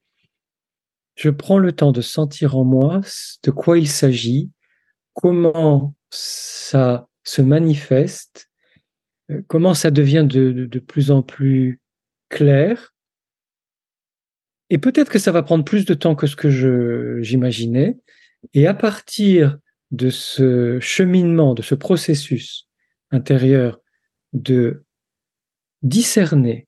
je 1.17 1.31
prends 1.31 1.59
le 1.59 1.73
temps 1.73 1.93
de 1.93 2.01
sentir 2.01 2.57
en 2.57 2.65
moi 2.65 3.01
de 3.43 3.51
quoi 3.51 3.79
il 3.79 3.89
s'agit, 3.89 4.51
comment 5.15 5.95
ça 6.11 7.09
se 7.25 7.43
manifeste, 7.43 8.51
euh, 9.31 9.43
comment 9.49 9.75
ça 9.75 9.91
devient 9.91 10.27
de, 10.29 10.53
de 10.53 10.79
plus 10.79 11.11
en 11.11 11.23
plus 11.23 11.81
clair. 12.29 12.95
Et 14.71 14.79
peut-être 14.79 15.11
que 15.11 15.19
ça 15.19 15.33
va 15.33 15.43
prendre 15.43 15.65
plus 15.65 15.85
de 15.85 15.95
temps 15.95 16.15
que 16.15 16.27
ce 16.27 16.37
que 16.37 17.21
j'imaginais. 17.21 17.99
Et 18.55 18.67
à 18.67 18.75
partir 18.75 19.59
de 19.93 20.11
ce 20.11 20.81
cheminement, 20.81 21.55
de 21.55 21.63
ce 21.63 21.75
processus 21.75 22.67
intérieur 23.11 23.79
de 24.33 24.85
discerner 25.83 26.67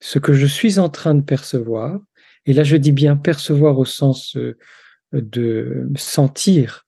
ce 0.00 0.18
que 0.18 0.34
je 0.34 0.46
suis 0.46 0.78
en 0.78 0.90
train 0.90 1.14
de 1.14 1.22
percevoir, 1.22 1.98
et 2.44 2.52
là 2.52 2.62
je 2.62 2.76
dis 2.76 2.92
bien 2.92 3.16
percevoir 3.16 3.78
au 3.78 3.86
sens 3.86 4.36
euh, 4.36 4.56
de 5.12 5.88
sentir, 5.96 6.86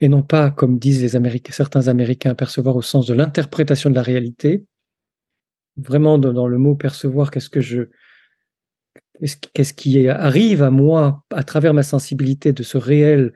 et 0.00 0.08
non 0.08 0.22
pas, 0.22 0.50
comme 0.50 0.78
disent 0.78 1.10
certains 1.50 1.88
Américains, 1.88 2.34
percevoir 2.34 2.76
au 2.76 2.82
sens 2.82 3.06
de 3.06 3.14
l'interprétation 3.14 3.88
de 3.88 3.94
la 3.94 4.02
réalité. 4.02 4.64
Vraiment, 5.78 6.18
dans, 6.18 6.46
le 6.46 6.58
mot 6.58 6.74
percevoir, 6.74 7.30
qu'est-ce 7.30 7.48
que 7.48 7.62
je, 7.62 7.84
qu'est-ce 9.54 9.72
qui 9.72 10.06
arrive 10.08 10.62
à 10.62 10.70
moi 10.70 11.24
à 11.30 11.44
travers 11.44 11.72
ma 11.72 11.82
sensibilité 11.82 12.52
de 12.52 12.62
ce 12.62 12.76
réel 12.76 13.32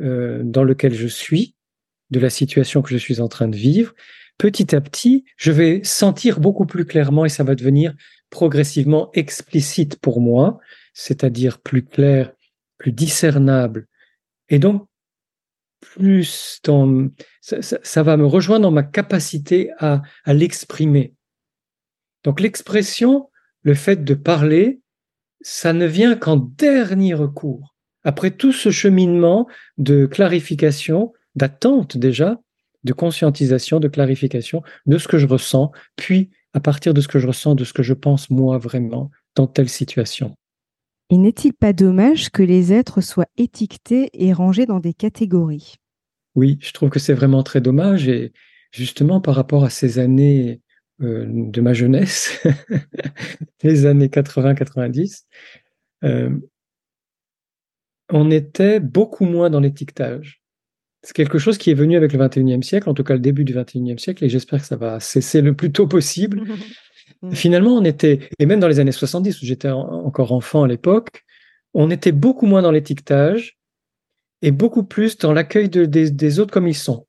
euh, 0.00 0.42
dans 0.44 0.64
lequel 0.64 0.94
je 0.94 1.06
suis, 1.06 1.54
de 2.10 2.20
la 2.20 2.30
situation 2.30 2.82
que 2.82 2.90
je 2.90 2.98
suis 2.98 3.20
en 3.20 3.28
train 3.28 3.48
de 3.48 3.56
vivre. 3.56 3.94
Petit 4.38 4.74
à 4.74 4.80
petit, 4.80 5.24
je 5.36 5.50
vais 5.50 5.80
sentir 5.82 6.40
beaucoup 6.40 6.66
plus 6.66 6.84
clairement 6.84 7.24
et 7.24 7.30
ça 7.30 7.44
va 7.44 7.54
devenir 7.54 7.94
progressivement 8.30 9.10
explicite 9.14 9.98
pour 9.98 10.20
moi, 10.20 10.58
c'est-à-dire 10.92 11.58
plus 11.60 11.84
clair, 11.84 12.32
plus 12.78 12.92
discernable. 12.92 13.86
Et 14.48 14.58
donc, 14.58 14.86
plus 15.80 16.60
dans, 16.64 17.08
ça, 17.40 18.02
va 18.02 18.16
me 18.16 18.26
rejoindre 18.26 18.64
dans 18.64 18.70
ma 18.70 18.82
capacité 18.82 19.70
à, 19.78 20.02
à 20.24 20.34
l'exprimer. 20.34 21.14
Donc 22.24 22.40
l'expression, 22.40 23.30
le 23.62 23.74
fait 23.74 24.04
de 24.04 24.14
parler, 24.14 24.80
ça 25.40 25.72
ne 25.72 25.86
vient 25.86 26.16
qu'en 26.16 26.36
dernier 26.36 27.14
recours. 27.14 27.75
Après 28.06 28.30
tout 28.30 28.52
ce 28.52 28.70
cheminement 28.70 29.48
de 29.78 30.06
clarification, 30.06 31.12
d'attente 31.34 31.96
déjà, 31.96 32.40
de 32.84 32.92
conscientisation, 32.92 33.80
de 33.80 33.88
clarification 33.88 34.62
de 34.86 34.96
ce 34.96 35.08
que 35.08 35.18
je 35.18 35.26
ressens, 35.26 35.72
puis 35.96 36.30
à 36.54 36.60
partir 36.60 36.94
de 36.94 37.00
ce 37.00 37.08
que 37.08 37.18
je 37.18 37.26
ressens, 37.26 37.56
de 37.56 37.64
ce 37.64 37.72
que 37.72 37.82
je 37.82 37.94
pense 37.94 38.30
moi 38.30 38.58
vraiment 38.58 39.10
dans 39.34 39.48
telle 39.48 39.68
situation. 39.68 40.36
Et 41.10 41.18
n'est-il 41.18 41.52
pas 41.52 41.72
dommage 41.72 42.30
que 42.30 42.44
les 42.44 42.72
êtres 42.72 43.00
soient 43.00 43.26
étiquetés 43.36 44.08
et 44.14 44.32
rangés 44.32 44.66
dans 44.66 44.78
des 44.78 44.94
catégories? 44.94 45.74
Oui, 46.36 46.58
je 46.60 46.70
trouve 46.70 46.90
que 46.90 47.00
c'est 47.00 47.12
vraiment 47.12 47.42
très 47.42 47.60
dommage 47.60 48.06
et 48.06 48.32
justement 48.70 49.20
par 49.20 49.34
rapport 49.34 49.64
à 49.64 49.70
ces 49.70 49.98
années 49.98 50.60
euh, 51.02 51.24
de 51.28 51.60
ma 51.60 51.74
jeunesse, 51.74 52.40
les 53.64 53.84
années 53.84 54.06
80-90, 54.06 55.24
euh, 56.04 56.30
on 58.10 58.30
était 58.30 58.80
beaucoup 58.80 59.24
moins 59.24 59.50
dans 59.50 59.60
l'étiquetage. 59.60 60.42
C'est 61.02 61.14
quelque 61.14 61.38
chose 61.38 61.58
qui 61.58 61.70
est 61.70 61.74
venu 61.74 61.96
avec 61.96 62.12
le 62.12 62.18
21e 62.18 62.62
siècle, 62.62 62.88
en 62.88 62.94
tout 62.94 63.04
cas 63.04 63.14
le 63.14 63.20
début 63.20 63.44
du 63.44 63.54
21e 63.54 63.98
siècle, 63.98 64.24
et 64.24 64.28
j'espère 64.28 64.60
que 64.60 64.66
ça 64.66 64.76
va 64.76 64.98
cesser 64.98 65.40
le 65.40 65.54
plus 65.54 65.70
tôt 65.70 65.86
possible. 65.86 66.42
Finalement, 67.32 67.76
on 67.76 67.84
était, 67.84 68.28
et 68.38 68.46
même 68.46 68.60
dans 68.60 68.68
les 68.68 68.80
années 68.80 68.92
70, 68.92 69.40
où 69.40 69.46
j'étais 69.46 69.70
encore 69.70 70.32
enfant 70.32 70.64
à 70.64 70.68
l'époque, 70.68 71.24
on 71.74 71.90
était 71.90 72.12
beaucoup 72.12 72.46
moins 72.46 72.62
dans 72.62 72.70
l'étiquetage 72.70 73.58
et 74.42 74.50
beaucoup 74.50 74.82
plus 74.82 75.16
dans 75.18 75.32
l'accueil 75.32 75.68
des, 75.68 76.40
autres 76.40 76.52
comme 76.52 76.68
ils 76.68 76.74
sont. 76.74 77.06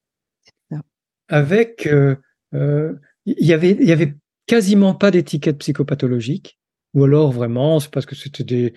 Avec, 1.27 1.87
euh, 1.87 2.15
euh, 2.53 2.93
il 3.25 3.45
y 3.45 3.53
avait, 3.53 3.71
il 3.71 3.87
y 3.87 3.91
avait 3.91 4.13
quasiment 4.45 4.93
pas 4.93 5.11
d'étiquette 5.11 5.57
psychopathologique, 5.57 6.57
ou 6.93 7.03
alors 7.03 7.31
vraiment, 7.31 7.79
c'est 7.79 7.91
parce 7.91 8.05
que 8.05 8.15
c'était 8.15 8.43
des, 8.43 8.73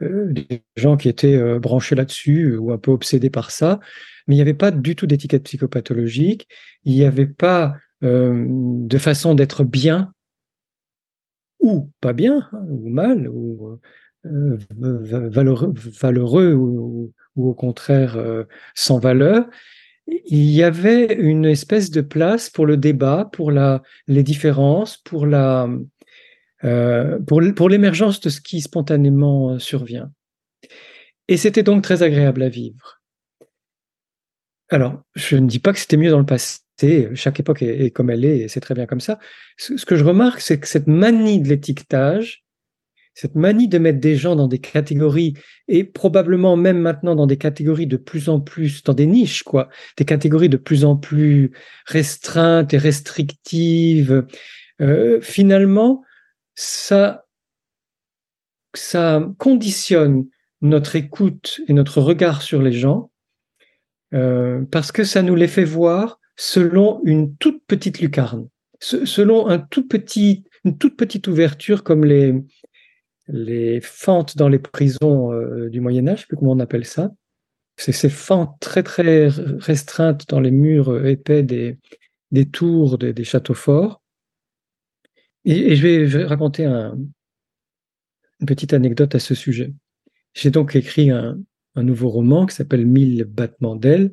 des 0.00 0.62
gens 0.76 0.96
qui 0.96 1.08
étaient 1.08 1.58
branchés 1.58 1.94
là-dessus 1.94 2.56
ou 2.56 2.72
un 2.72 2.78
peu 2.78 2.90
obsédés 2.90 3.30
par 3.30 3.50
ça, 3.50 3.80
mais 4.26 4.34
il 4.34 4.38
n'y 4.38 4.42
avait 4.42 4.54
pas 4.54 4.70
du 4.70 4.94
tout 4.94 5.06
d'étiquette 5.06 5.44
psychopathologique, 5.44 6.48
il 6.84 6.94
n'y 6.94 7.04
avait 7.04 7.26
pas 7.26 7.74
de 8.02 8.98
façon 8.98 9.34
d'être 9.34 9.64
bien 9.64 10.12
ou 11.60 11.90
pas 12.00 12.12
bien, 12.12 12.48
hein, 12.52 12.64
ou 12.68 12.88
mal, 12.88 13.28
ou 13.28 13.78
euh, 14.26 14.58
valeureux, 14.70 16.54
ou, 16.54 17.12
au 17.36 17.54
contraire 17.54 18.16
euh, 18.16 18.44
sans 18.74 18.98
valeur, 18.98 19.46
il 20.06 20.50
y 20.50 20.62
avait 20.62 21.14
une 21.14 21.44
espèce 21.44 21.90
de 21.90 22.00
place 22.00 22.50
pour 22.50 22.66
le 22.66 22.76
débat, 22.76 23.28
pour 23.32 23.50
la, 23.52 23.82
les 24.06 24.22
différences, 24.22 24.96
pour 24.96 25.26
la, 25.26 25.68
euh, 26.64 27.18
pour, 27.20 27.40
pour 27.54 27.68
l'émergence 27.68 28.20
de 28.20 28.28
ce 28.28 28.40
qui 28.40 28.60
spontanément 28.60 29.58
survient. 29.58 30.10
Et 31.28 31.36
c'était 31.36 31.62
donc 31.62 31.82
très 31.82 32.02
agréable 32.02 32.42
à 32.42 32.48
vivre. 32.48 33.00
Alors, 34.70 35.02
je 35.14 35.36
ne 35.36 35.46
dis 35.46 35.60
pas 35.60 35.72
que 35.72 35.78
c'était 35.78 35.96
mieux 35.96 36.10
dans 36.10 36.18
le 36.18 36.26
passé, 36.26 37.08
chaque 37.14 37.40
époque 37.40 37.62
est, 37.62 37.90
comme 37.90 38.10
elle 38.10 38.24
est, 38.24 38.38
et 38.40 38.48
c'est 38.48 38.60
très 38.60 38.74
bien 38.74 38.86
comme 38.86 39.00
ça. 39.00 39.18
Ce, 39.56 39.84
que 39.84 39.96
je 39.96 40.04
remarque, 40.04 40.40
c'est 40.40 40.60
que 40.60 40.68
cette 40.68 40.86
manie 40.86 41.40
de 41.40 41.48
l'étiquetage, 41.48 42.44
cette 43.14 43.34
manie 43.34 43.66
de 43.66 43.78
mettre 43.78 43.98
des 43.98 44.14
gens 44.14 44.36
dans 44.36 44.46
des 44.46 44.58
catégories, 44.60 45.34
et 45.66 45.84
probablement 45.84 46.56
même 46.56 46.78
maintenant 46.78 47.16
dans 47.16 47.26
des 47.26 47.38
catégories 47.38 47.86
de 47.86 47.96
plus 47.96 48.28
en 48.28 48.40
plus, 48.40 48.82
dans 48.84 48.94
des 48.94 49.06
niches, 49.06 49.42
quoi, 49.42 49.68
des 49.96 50.04
catégories 50.04 50.50
de 50.50 50.56
plus 50.56 50.84
en 50.84 50.96
plus 50.96 51.50
restreintes 51.86 52.72
et 52.74 52.78
restrictives, 52.78 54.26
euh, 54.80 55.20
finalement, 55.20 56.04
ça, 56.60 57.24
ça 58.74 59.24
conditionne 59.38 60.26
notre 60.60 60.96
écoute 60.96 61.60
et 61.68 61.72
notre 61.72 62.00
regard 62.00 62.42
sur 62.42 62.60
les 62.60 62.72
gens, 62.72 63.12
euh, 64.12 64.64
parce 64.72 64.90
que 64.90 65.04
ça 65.04 65.22
nous 65.22 65.36
les 65.36 65.46
fait 65.46 65.62
voir 65.62 66.18
selon 66.34 67.00
une 67.04 67.36
toute 67.36 67.62
petite 67.68 68.00
lucarne, 68.00 68.48
selon 68.80 69.48
un 69.48 69.64
une 70.64 70.78
toute 70.78 70.96
petite 70.96 71.28
ouverture 71.28 71.84
comme 71.84 72.04
les, 72.04 72.34
les 73.28 73.80
fentes 73.80 74.36
dans 74.36 74.48
les 74.48 74.58
prisons 74.58 75.32
euh, 75.32 75.68
du 75.70 75.80
Moyen 75.80 76.08
Âge, 76.08 76.18
je 76.18 76.22
sais 76.22 76.26
plus 76.26 76.38
comment 76.38 76.52
on 76.52 76.60
appelle 76.60 76.86
ça. 76.86 77.12
C'est 77.76 77.92
ces 77.92 78.10
fentes 78.10 78.58
très 78.58 78.82
très 78.82 79.28
restreintes 79.28 80.28
dans 80.28 80.40
les 80.40 80.50
murs 80.50 81.06
épais 81.06 81.44
des, 81.44 81.78
des 82.32 82.46
tours 82.46 82.98
des, 82.98 83.22
châteaux 83.22 83.54
forts. 83.54 84.02
Et, 85.44 85.76
je, 85.76 85.82
vais, 85.86 86.24
raconter 86.24 86.66
une 86.66 87.10
petite 88.46 88.72
anecdote 88.72 89.14
à 89.14 89.18
ce 89.18 89.34
sujet. 89.34 89.72
J'ai 90.34 90.50
donc 90.50 90.76
écrit 90.76 91.10
un, 91.10 91.38
nouveau 91.76 92.08
roman 92.08 92.46
qui 92.46 92.56
s'appelle 92.56 92.86
Mille 92.86 93.24
battements 93.24 93.76
d'ailes, 93.76 94.12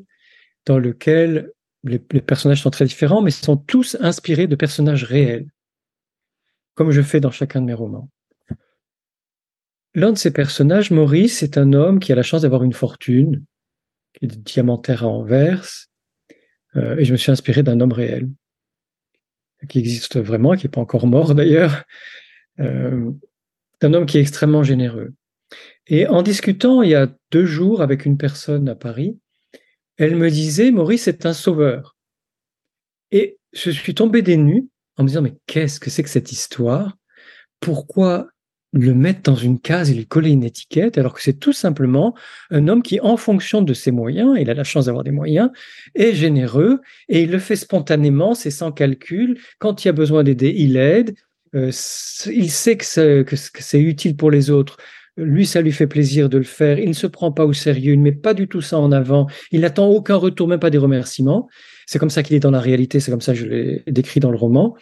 dans 0.65 0.77
lequel 0.77 1.51
les, 1.83 1.99
personnages 1.99 2.61
sont 2.61 2.69
très 2.69 2.85
différents, 2.85 3.21
mais 3.21 3.31
sont 3.31 3.57
tous 3.57 3.97
inspirés 3.99 4.47
de 4.47 4.55
personnages 4.55 5.03
réels, 5.03 5.47
comme 6.75 6.91
je 6.91 7.01
fais 7.01 7.19
dans 7.19 7.31
chacun 7.31 7.61
de 7.61 7.65
mes 7.65 7.73
romans. 7.73 8.09
L'un 9.95 10.11
de 10.11 10.17
ces 10.17 10.31
personnages, 10.31 10.91
Maurice, 10.91 11.41
est 11.41 11.57
un 11.57 11.73
homme 11.73 11.99
qui 11.99 12.11
a 12.11 12.15
la 12.15 12.23
chance 12.23 12.41
d'avoir 12.41 12.63
une 12.63 12.73
fortune, 12.73 13.45
qui 14.13 14.25
est 14.25 14.27
diamantaire 14.27 15.03
à 15.03 15.07
Anvers, 15.07 15.87
euh, 16.75 16.97
et 16.97 17.05
je 17.05 17.11
me 17.11 17.17
suis 17.17 17.31
inspiré 17.31 17.63
d'un 17.63 17.79
homme 17.79 17.93
réel, 17.93 18.29
qui 19.67 19.79
existe 19.79 20.19
vraiment, 20.19 20.55
qui 20.55 20.65
n'est 20.65 20.71
pas 20.71 20.81
encore 20.81 21.07
mort 21.07 21.35
d'ailleurs, 21.35 21.83
euh, 22.59 23.11
d'un 23.81 23.93
homme 23.93 24.05
qui 24.05 24.17
est 24.17 24.21
extrêmement 24.21 24.63
généreux. 24.63 25.13
Et 25.87 26.07
en 26.07 26.21
discutant 26.21 26.81
il 26.81 26.89
y 26.89 26.95
a 26.95 27.07
deux 27.31 27.45
jours 27.45 27.81
avec 27.81 28.05
une 28.05 28.17
personne 28.17 28.67
à 28.69 28.75
Paris, 28.75 29.17
elle 29.97 30.15
me 30.15 30.29
disait, 30.29 30.71
Maurice 30.71 31.07
est 31.07 31.25
un 31.25 31.33
sauveur. 31.33 31.95
Et 33.11 33.37
je 33.53 33.71
suis 33.71 33.95
tombé 33.95 34.21
des 34.21 34.37
nues 34.37 34.67
en 34.97 35.03
me 35.03 35.07
disant, 35.07 35.21
mais 35.21 35.35
qu'est-ce 35.47 35.79
que 35.79 35.89
c'est 35.89 36.03
que 36.03 36.09
cette 36.09 36.31
histoire? 36.31 36.97
Pourquoi 37.59 38.27
le 38.75 38.93
mettre 38.93 39.21
dans 39.23 39.35
une 39.35 39.59
case 39.59 39.89
et 39.89 39.93
lui 39.93 40.05
coller 40.05 40.31
une 40.31 40.43
étiquette, 40.43 40.97
alors 40.97 41.13
que 41.13 41.21
c'est 41.21 41.39
tout 41.39 41.53
simplement 41.53 42.13
un 42.51 42.67
homme 42.67 42.83
qui, 42.83 42.99
en 42.99 43.17
fonction 43.17 43.61
de 43.61 43.73
ses 43.73 43.91
moyens, 43.91 44.35
il 44.39 44.49
a 44.49 44.53
la 44.53 44.63
chance 44.63 44.85
d'avoir 44.85 45.03
des 45.03 45.11
moyens, 45.11 45.49
est 45.95 46.13
généreux 46.13 46.81
et 47.07 47.21
il 47.21 47.31
le 47.31 47.39
fait 47.39 47.55
spontanément, 47.55 48.33
c'est 48.35 48.51
sans 48.51 48.71
calcul. 48.71 49.39
Quand 49.59 49.85
il 49.85 49.89
a 49.89 49.93
besoin 49.93 50.23
d'aider, 50.23 50.53
il 50.55 50.77
aide. 50.77 51.15
Euh, 51.55 51.71
il 52.27 52.51
sait 52.51 52.75
que 52.75 52.85
c'est 52.85 53.79
utile 53.79 54.17
pour 54.17 54.29
les 54.29 54.51
autres 54.51 54.77
lui, 55.17 55.45
ça 55.45 55.61
lui 55.61 55.71
fait 55.71 55.87
plaisir 55.87 56.29
de 56.29 56.37
le 56.37 56.43
faire. 56.43 56.77
Il 56.79 56.89
ne 56.89 56.93
se 56.93 57.07
prend 57.07 57.31
pas 57.31 57.45
au 57.45 57.53
sérieux, 57.53 57.93
il 57.93 57.99
ne 57.99 58.03
met 58.03 58.11
pas 58.11 58.33
du 58.33 58.47
tout 58.47 58.61
ça 58.61 58.77
en 58.79 58.91
avant. 58.91 59.27
Il 59.51 59.61
n'attend 59.61 59.87
aucun 59.87 60.15
retour, 60.15 60.47
même 60.47 60.59
pas 60.59 60.69
des 60.69 60.77
remerciements. 60.77 61.47
C'est 61.85 61.99
comme 61.99 62.09
ça 62.09 62.23
qu'il 62.23 62.35
est 62.35 62.41
dans 62.41 62.51
la 62.51 62.59
réalité, 62.59 62.99
c'est 62.99 63.11
comme 63.11 63.21
ça 63.21 63.33
que 63.33 63.39
je 63.39 63.45
l'ai 63.45 63.83
décrit 63.87 64.19
dans 64.19 64.31
le 64.31 64.37
roman. 64.37 64.75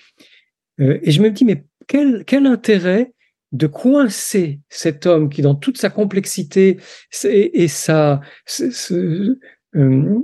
Euh, 0.80 0.98
et 1.04 1.12
je 1.12 1.22
me 1.22 1.30
dis, 1.30 1.46
mais 1.46 1.66
quel, 1.88 2.24
quel 2.26 2.48
intérêt 2.48 3.14
de 3.53 3.67
coincer 3.67 4.60
cet 4.67 5.05
homme 5.05 5.29
qui, 5.29 5.41
dans 5.41 5.55
toute 5.55 5.77
sa 5.77 5.89
complexité 5.89 6.77
et, 7.24 7.67
sa, 7.67 8.19
euh, 8.91 10.19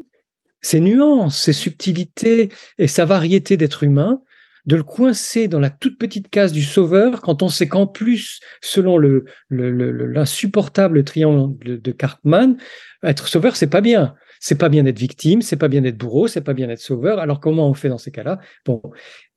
ses 0.62 0.80
nuances, 0.80 1.40
ses 1.40 1.54
subtilités 1.54 2.50
et 2.80 2.88
sa 2.88 3.06
variété 3.06 3.56
d'être 3.56 3.84
humain, 3.84 4.22
de 4.66 4.76
le 4.76 4.84
coincer 4.84 5.48
dans 5.48 5.60
la 5.60 5.70
toute 5.70 5.98
petite 5.98 6.30
case 6.30 6.52
du 6.52 6.64
sauveur 6.64 7.22
quand 7.22 7.44
on 7.44 7.50
sait 7.50 7.68
qu'en 7.68 7.88
plus, 7.88 8.40
selon 8.62 8.98
le, 8.98 9.26
l'insupportable 9.50 11.04
triangle 11.04 11.82
de 11.82 11.92
Cartman, 11.92 12.58
être 13.04 13.28
sauveur, 13.28 13.56
c'est 13.56 13.68
pas 13.68 13.82
bien. 13.82 14.16
C'est 14.42 14.58
pas 14.58 14.70
bien 14.70 14.84
d'être 14.84 15.00
victime, 15.00 15.42
c'est 15.42 15.58
pas 15.58 15.68
bien 15.68 15.82
d'être 15.82 15.98
bourreau, 15.98 16.28
c'est 16.28 16.42
pas 16.42 16.54
bien 16.54 16.68
d'être 16.68 16.80
sauveur. 16.80 17.20
Alors 17.20 17.40
comment 17.42 17.70
on 17.70 17.74
fait 17.74 17.90
dans 17.90 17.98
ces 17.98 18.12
cas-là? 18.12 18.40
Bon. 18.66 18.82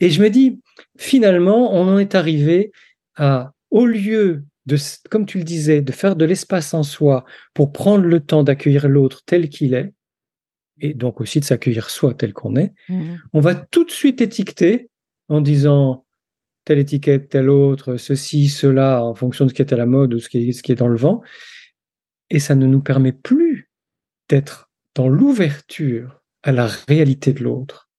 Et 0.00 0.10
je 0.10 0.22
me 0.22 0.30
dis, 0.30 0.60
finalement, 0.96 1.74
on 1.74 1.88
en 1.88 1.98
est 1.98 2.14
arrivé 2.14 2.70
à, 3.16 3.52
au 3.72 3.86
lieu 3.86 4.44
de, 4.66 4.76
comme 5.10 5.26
tu 5.26 5.38
le 5.38 5.44
disais, 5.44 5.80
de 5.80 5.90
faire 5.90 6.14
de 6.14 6.24
l'espace 6.24 6.72
en 6.74 6.84
soi 6.84 7.24
pour 7.54 7.72
prendre 7.72 8.04
le 8.04 8.20
temps 8.20 8.44
d'accueillir 8.44 8.88
l'autre 8.88 9.22
tel 9.26 9.48
qu'il 9.48 9.74
est, 9.74 9.92
et 10.80 10.94
donc 10.94 11.20
aussi 11.20 11.40
de 11.40 11.44
s'accueillir 11.44 11.90
soi 11.90 12.14
tel 12.14 12.32
qu'on 12.32 12.54
est, 12.54 12.72
mmh. 12.88 13.14
on 13.32 13.40
va 13.40 13.54
tout 13.54 13.84
de 13.84 13.90
suite 13.90 14.20
étiqueter 14.20 14.88
en 15.28 15.40
disant 15.40 16.04
telle 16.64 16.78
étiquette, 16.78 17.28
telle 17.28 17.50
autre, 17.50 17.96
ceci, 17.96 18.48
cela, 18.48 19.02
en 19.04 19.14
fonction 19.14 19.46
de 19.46 19.50
ce 19.50 19.54
qui 19.54 19.62
est 19.62 19.72
à 19.72 19.76
la 19.76 19.86
mode 19.86 20.14
ou 20.14 20.20
ce 20.20 20.28
qui 20.28 20.48
est, 20.48 20.52
ce 20.52 20.62
qui 20.62 20.70
est 20.70 20.76
dans 20.76 20.88
le 20.88 20.96
vent. 20.96 21.22
Et 22.30 22.38
ça 22.38 22.54
ne 22.54 22.66
nous 22.66 22.80
permet 22.80 23.12
plus 23.12 23.70
d'être 24.28 24.70
dans 24.94 25.08
l'ouverture 25.08 26.22
à 26.42 26.52
la 26.52 26.66
réalité 26.66 27.32
de 27.32 27.42
l'autre. 27.42 27.90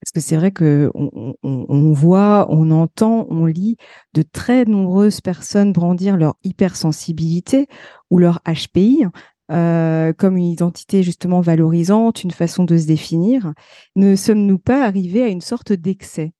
Parce 0.00 0.12
que 0.14 0.20
c'est 0.20 0.36
vrai 0.36 0.52
que 0.52 0.90
on, 0.94 1.92
voit, 1.92 2.46
on 2.50 2.70
entend, 2.70 3.26
on 3.30 3.46
lit 3.46 3.76
de 4.14 4.22
très 4.22 4.64
nombreuses 4.64 5.20
personnes 5.20 5.72
brandir 5.72 6.16
leur 6.16 6.36
hypersensibilité 6.44 7.66
ou 8.10 8.18
leur 8.18 8.40
HPI 8.46 9.06
euh, 9.50 10.12
comme 10.12 10.36
une 10.36 10.44
identité 10.44 11.02
justement 11.02 11.40
valorisante, 11.40 12.22
une 12.22 12.30
façon 12.30 12.64
de 12.64 12.76
se 12.76 12.86
définir. 12.86 13.54
Ne 13.96 14.14
sommes-nous 14.14 14.58
pas 14.58 14.84
arrivés 14.84 15.22
à 15.22 15.28
une 15.28 15.40
sorte 15.40 15.72
d'excès? 15.72 16.32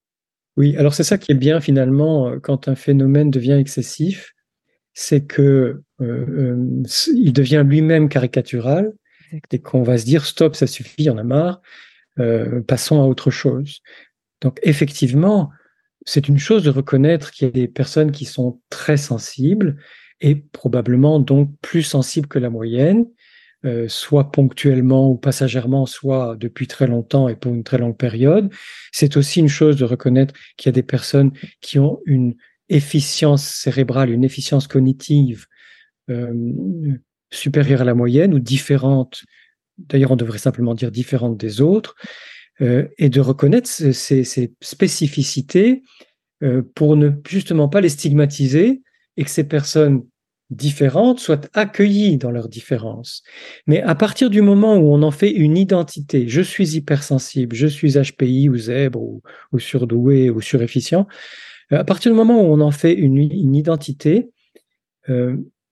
Oui, 0.58 0.76
alors 0.76 0.92
c'est 0.92 1.04
ça 1.04 1.16
qui 1.16 1.32
est 1.32 1.36
bien 1.36 1.60
finalement 1.60 2.28
euh, 2.28 2.38
quand 2.38 2.68
un 2.68 2.74
phénomène 2.74 3.30
devient 3.30 3.52
excessif, 3.58 4.34
c'est 4.92 5.24
que 5.24 5.82
euh, 6.02 6.82
il 7.14 7.32
devient 7.32 7.64
lui-même 7.66 8.10
caricatural 8.10 8.92
et 9.50 9.58
qu'on 9.58 9.82
va 9.82 9.96
se 9.96 10.04
dire 10.04 10.26
stop, 10.26 10.54
ça 10.54 10.66
suffit, 10.66 11.08
en 11.08 11.16
a 11.16 11.24
marre. 11.24 11.62
Euh, 12.18 12.62
passons 12.62 13.00
à 13.02 13.06
autre 13.06 13.30
chose. 13.30 13.80
Donc 14.40 14.58
effectivement, 14.62 15.50
c'est 16.04 16.28
une 16.28 16.38
chose 16.38 16.64
de 16.64 16.70
reconnaître 16.70 17.30
qu'il 17.30 17.46
y 17.46 17.48
a 17.48 17.52
des 17.52 17.68
personnes 17.68 18.12
qui 18.12 18.24
sont 18.24 18.60
très 18.70 18.96
sensibles 18.96 19.76
et 20.20 20.34
probablement 20.34 21.20
donc 21.20 21.50
plus 21.60 21.82
sensibles 21.82 22.28
que 22.28 22.38
la 22.38 22.50
moyenne, 22.50 23.06
euh, 23.64 23.88
soit 23.88 24.30
ponctuellement 24.30 25.10
ou 25.10 25.16
passagèrement, 25.16 25.86
soit 25.86 26.36
depuis 26.36 26.66
très 26.66 26.86
longtemps 26.86 27.28
et 27.28 27.36
pour 27.36 27.54
une 27.54 27.64
très 27.64 27.78
longue 27.78 27.96
période. 27.96 28.52
C'est 28.92 29.16
aussi 29.16 29.40
une 29.40 29.48
chose 29.48 29.76
de 29.76 29.84
reconnaître 29.84 30.34
qu'il 30.56 30.68
y 30.68 30.70
a 30.70 30.72
des 30.72 30.82
personnes 30.82 31.32
qui 31.60 31.78
ont 31.78 32.00
une 32.06 32.34
efficience 32.68 33.44
cérébrale, 33.44 34.10
une 34.10 34.24
efficience 34.24 34.66
cognitive 34.66 35.46
euh, 36.10 36.52
supérieure 37.30 37.82
à 37.82 37.84
la 37.84 37.94
moyenne 37.94 38.34
ou 38.34 38.38
différente 38.38 39.22
d'ailleurs 39.78 40.10
on 40.10 40.16
devrait 40.16 40.38
simplement 40.38 40.74
dire 40.74 40.90
différentes 40.90 41.36
des 41.36 41.60
autres, 41.60 41.94
euh, 42.60 42.88
et 42.98 43.08
de 43.08 43.20
reconnaître 43.20 43.68
ces, 43.68 44.52
spécificités 44.60 45.82
euh, 46.42 46.62
pour 46.74 46.96
ne 46.96 47.10
justement 47.28 47.68
pas 47.68 47.80
les 47.80 47.88
stigmatiser 47.88 48.82
et 49.16 49.22
que 49.22 49.30
ces 49.30 49.44
personnes 49.44 50.02
différentes 50.50 51.20
soient 51.20 51.40
accueillies 51.54 52.16
dans 52.16 52.32
leurs 52.32 52.48
différences. 52.48 53.22
Mais 53.68 53.80
à 53.82 53.94
partir 53.94 54.28
du 54.28 54.42
moment 54.42 54.76
où 54.76 54.92
on 54.92 55.02
en 55.04 55.12
fait 55.12 55.30
une 55.30 55.56
identité, 55.56 56.26
je 56.26 56.40
suis 56.40 56.74
hypersensible, 56.74 57.54
je 57.54 57.68
suis 57.68 57.92
HPI 57.92 58.48
ou 58.48 58.56
zèbre 58.56 59.00
ou, 59.00 59.58
surdoué 59.60 60.28
ou 60.28 60.40
surefficient, 60.40 61.06
euh, 61.70 61.78
à 61.78 61.84
partir 61.84 62.10
du 62.10 62.16
moment 62.16 62.42
où 62.42 62.52
on 62.52 62.60
en 62.60 62.72
fait 62.72 62.94
une, 62.94 63.18
une 63.18 63.54
identité, 63.54 64.30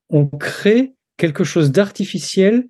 on 0.08 0.28
crée 0.28 0.94
quelque 1.18 1.44
chose 1.44 1.70
d'artificiel 1.70 2.68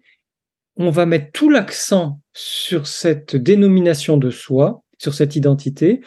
on 0.76 0.90
va 0.90 1.06
mettre 1.06 1.32
tout 1.32 1.50
l'accent 1.50 2.20
sur 2.32 2.86
cette 2.86 3.36
dénomination 3.36 4.16
de 4.16 4.30
soi, 4.30 4.82
sur 4.98 5.14
cette 5.14 5.36
identité, 5.36 6.00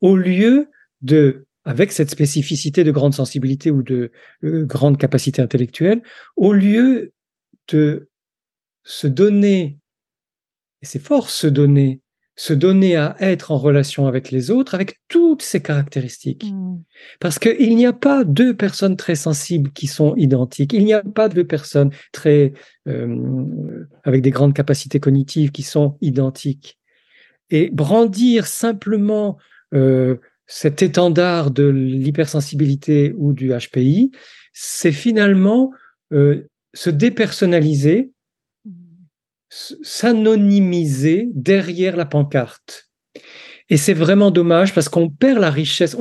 au 0.00 0.16
lieu 0.16 0.70
de, 1.02 1.46
avec 1.64 1.92
cette 1.92 2.10
spécificité 2.10 2.84
de 2.84 2.90
grande 2.90 3.14
sensibilité 3.14 3.70
ou 3.70 3.82
de 3.82 4.10
euh, 4.44 4.64
grande 4.64 4.98
capacité 4.98 5.42
intellectuelle, 5.42 6.02
au 6.36 6.52
lieu 6.52 7.12
de 7.68 8.08
se 8.84 9.06
donner, 9.06 9.78
et 10.82 10.86
c'est 10.86 10.98
fort 10.98 11.28
se 11.28 11.46
donner, 11.46 12.00
se 12.36 12.52
donner 12.52 12.96
à 12.96 13.16
être 13.18 13.50
en 13.50 13.56
relation 13.56 14.06
avec 14.06 14.30
les 14.30 14.50
autres 14.50 14.74
avec 14.74 15.00
toutes 15.08 15.42
ces 15.42 15.62
caractéristiques. 15.62 16.44
Mm. 16.52 16.82
Parce 17.18 17.38
qu'il 17.38 17.74
n'y 17.74 17.86
a 17.86 17.94
pas 17.94 18.24
deux 18.24 18.54
personnes 18.54 18.96
très 18.96 19.14
sensibles 19.14 19.72
qui 19.72 19.86
sont 19.86 20.14
identiques. 20.16 20.74
Il 20.74 20.84
n'y 20.84 20.92
a 20.92 21.02
pas 21.02 21.30
deux 21.30 21.46
personnes 21.46 21.90
très 22.12 22.52
euh, 22.88 23.86
avec 24.04 24.20
des 24.20 24.30
grandes 24.30 24.54
capacités 24.54 25.00
cognitives 25.00 25.50
qui 25.50 25.62
sont 25.62 25.96
identiques. 26.02 26.78
Et 27.50 27.70
brandir 27.70 28.46
simplement 28.46 29.38
euh, 29.74 30.16
cet 30.46 30.82
étendard 30.82 31.50
de 31.50 31.64
l'hypersensibilité 31.64 33.14
ou 33.16 33.32
du 33.32 33.52
HPI, 33.52 34.12
c'est 34.52 34.92
finalement 34.92 35.72
euh, 36.12 36.48
se 36.74 36.90
dépersonnaliser 36.90 38.12
s'anonymiser 39.48 41.28
derrière 41.32 41.96
la 41.96 42.06
pancarte. 42.06 42.88
Et 43.68 43.76
c'est 43.76 43.94
vraiment 43.94 44.30
dommage 44.30 44.72
parce 44.72 44.88
qu'on 44.88 45.08
perd 45.08 45.40
la 45.40 45.50
richesse. 45.50 45.96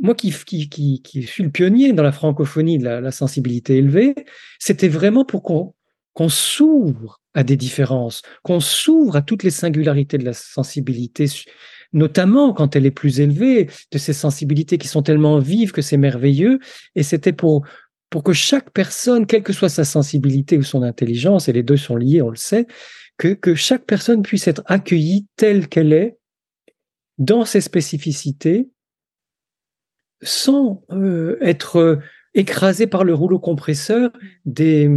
moi 0.00 0.14
qui, 0.14 0.30
suis 0.30 1.42
le 1.42 1.50
pionnier 1.50 1.92
dans 1.92 2.02
la 2.02 2.12
francophonie 2.12 2.78
de 2.78 2.84
la, 2.84 3.10
sensibilité 3.10 3.76
élevée, 3.78 4.14
c'était 4.58 4.88
vraiment 4.88 5.24
pour 5.24 5.42
qu'on 5.42 5.74
qu'on 6.12 6.30
s'ouvre 6.30 7.20
à 7.34 7.44
des 7.44 7.58
différences, 7.58 8.22
qu'on 8.42 8.58
s'ouvre 8.58 9.16
à 9.16 9.22
toutes 9.22 9.42
les 9.42 9.50
singularités 9.50 10.16
de 10.16 10.24
la 10.24 10.32
sensibilité, 10.32 11.26
notamment 11.92 12.54
quand 12.54 12.74
elle 12.74 12.86
est 12.86 12.90
plus 12.90 13.20
élevée, 13.20 13.68
de 13.92 13.98
ces 13.98 14.14
sensibilités 14.14 14.78
qui 14.78 14.88
sont 14.88 15.02
tellement 15.02 15.38
vives 15.38 15.72
que 15.72 15.82
c'est 15.82 15.98
merveilleux. 15.98 16.58
Et 16.94 17.02
c'était 17.02 17.34
pour 17.34 17.66
pour 18.10 18.22
que 18.22 18.32
chaque 18.32 18.70
personne, 18.70 19.26
quelle 19.26 19.42
que 19.42 19.52
soit 19.52 19.68
sa 19.68 19.84
sensibilité 19.84 20.56
ou 20.56 20.62
son 20.62 20.82
intelligence, 20.82 21.48
et 21.48 21.52
les 21.52 21.62
deux 21.62 21.76
sont 21.76 21.96
liés, 21.96 22.22
on 22.22 22.30
le 22.30 22.36
sait, 22.36 22.66
que, 23.18 23.28
que 23.28 23.54
chaque 23.54 23.84
personne 23.84 24.22
puisse 24.22 24.46
être 24.46 24.62
accueillie 24.66 25.26
telle 25.36 25.68
qu'elle 25.68 25.92
est, 25.92 26.18
dans 27.18 27.44
ses 27.44 27.60
spécificités, 27.60 28.68
sans 30.22 30.84
euh, 30.90 31.38
être 31.40 31.76
euh, 31.76 31.96
écrasée 32.34 32.86
par 32.86 33.04
le 33.04 33.14
rouleau 33.14 33.38
compresseur 33.38 34.10
des, 34.44 34.90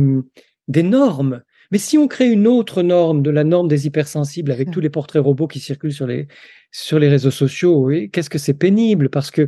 des 0.68 0.84
normes. 0.84 1.42
Mais 1.72 1.78
si 1.78 1.98
on 1.98 2.08
crée 2.08 2.30
une 2.30 2.48
autre 2.48 2.82
norme 2.82 3.22
de 3.22 3.30
la 3.30 3.44
norme 3.44 3.68
des 3.68 3.86
hypersensibles 3.86 4.52
avec 4.52 4.72
tous 4.72 4.80
les 4.80 4.90
portraits 4.90 5.22
robots 5.22 5.48
qui 5.48 5.60
circulent 5.60 5.94
sur 5.94 6.08
les, 6.08 6.28
sur 6.72 7.00
les 7.00 7.10
réseaux 7.10 7.32
sociaux, 7.32 7.90
qu'est-ce 8.12 8.30
que 8.30 8.40
c'est 8.40 8.56
pénible? 8.56 9.10
Parce 9.10 9.30
que 9.30 9.48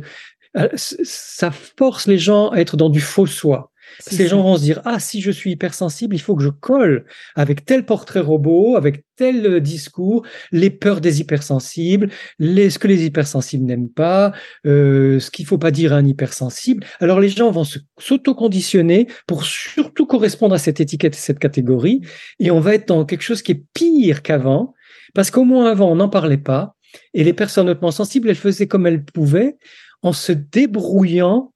ça 0.74 1.50
force 1.50 2.06
les 2.06 2.18
gens 2.18 2.50
à 2.50 2.58
être 2.58 2.76
dans 2.76 2.90
du 2.90 3.00
faux 3.00 3.26
soi. 3.26 3.72
Ces 3.98 4.26
gens 4.26 4.42
vont 4.42 4.56
se 4.56 4.62
dire 4.62 4.80
ah 4.84 4.98
si 4.98 5.20
je 5.20 5.30
suis 5.30 5.52
hypersensible, 5.52 6.14
il 6.14 6.18
faut 6.18 6.34
que 6.36 6.42
je 6.42 6.48
colle 6.48 7.04
avec 7.34 7.64
tel 7.64 7.84
portrait 7.84 8.20
robot, 8.20 8.76
avec 8.76 9.04
tel 9.16 9.44
euh, 9.46 9.60
discours, 9.60 10.24
les 10.50 10.70
peurs 10.70 11.00
des 11.00 11.20
hypersensibles, 11.20 12.08
les, 12.38 12.70
ce 12.70 12.78
que 12.78 12.88
les 12.88 13.04
hypersensibles 13.04 13.64
n'aiment 13.64 13.90
pas, 13.90 14.32
euh, 14.66 15.18
ce 15.20 15.30
qu'il 15.30 15.46
faut 15.46 15.58
pas 15.58 15.70
dire 15.70 15.92
à 15.92 15.96
un 15.96 16.06
hypersensible. 16.06 16.86
Alors 17.00 17.20
les 17.20 17.28
gens 17.28 17.50
vont 17.50 17.64
s'auto-conditionner 17.98 19.08
pour 19.26 19.44
surtout 19.44 20.06
correspondre 20.06 20.54
à 20.54 20.58
cette 20.58 20.80
étiquette 20.80 21.14
et 21.14 21.18
cette 21.20 21.38
catégorie, 21.38 22.00
et 22.38 22.50
on 22.50 22.60
va 22.60 22.74
être 22.74 22.88
dans 22.88 23.04
quelque 23.04 23.22
chose 23.22 23.42
qui 23.42 23.52
est 23.52 23.64
pire 23.74 24.22
qu'avant, 24.22 24.74
parce 25.14 25.30
qu'au 25.30 25.44
moins 25.44 25.70
avant 25.70 25.90
on 25.90 25.96
n'en 25.96 26.08
parlait 26.08 26.38
pas, 26.38 26.76
et 27.14 27.24
les 27.24 27.32
personnes 27.32 27.70
hautement 27.70 27.90
sensibles, 27.90 28.28
elles 28.28 28.36
faisaient 28.36 28.66
comme 28.66 28.86
elles 28.86 29.04
pouvaient 29.04 29.56
en 30.02 30.12
se 30.12 30.32
débrouillant 30.32 31.52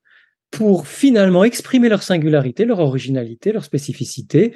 pour 0.50 0.86
finalement 0.86 1.44
exprimer 1.44 1.88
leur 1.88 2.02
singularité, 2.02 2.64
leur 2.64 2.78
originalité, 2.78 3.52
leur 3.52 3.64
spécificité 3.64 4.54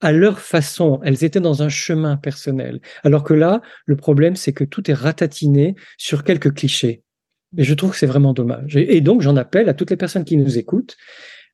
à 0.00 0.12
leur 0.12 0.40
façon. 0.40 1.00
Elles 1.04 1.24
étaient 1.24 1.40
dans 1.40 1.62
un 1.62 1.68
chemin 1.68 2.16
personnel. 2.16 2.80
Alors 3.04 3.22
que 3.22 3.34
là, 3.34 3.62
le 3.86 3.96
problème, 3.96 4.36
c'est 4.36 4.52
que 4.52 4.64
tout 4.64 4.90
est 4.90 4.94
ratatiné 4.94 5.76
sur 5.98 6.24
quelques 6.24 6.54
clichés. 6.54 7.02
Et 7.56 7.64
je 7.64 7.74
trouve 7.74 7.92
que 7.92 7.96
c'est 7.96 8.06
vraiment 8.06 8.32
dommage. 8.32 8.76
Et 8.76 9.00
donc, 9.00 9.22
j'en 9.22 9.36
appelle 9.36 9.68
à 9.68 9.74
toutes 9.74 9.90
les 9.90 9.96
personnes 9.96 10.24
qui 10.24 10.36
nous 10.36 10.58
écoutent 10.58 10.96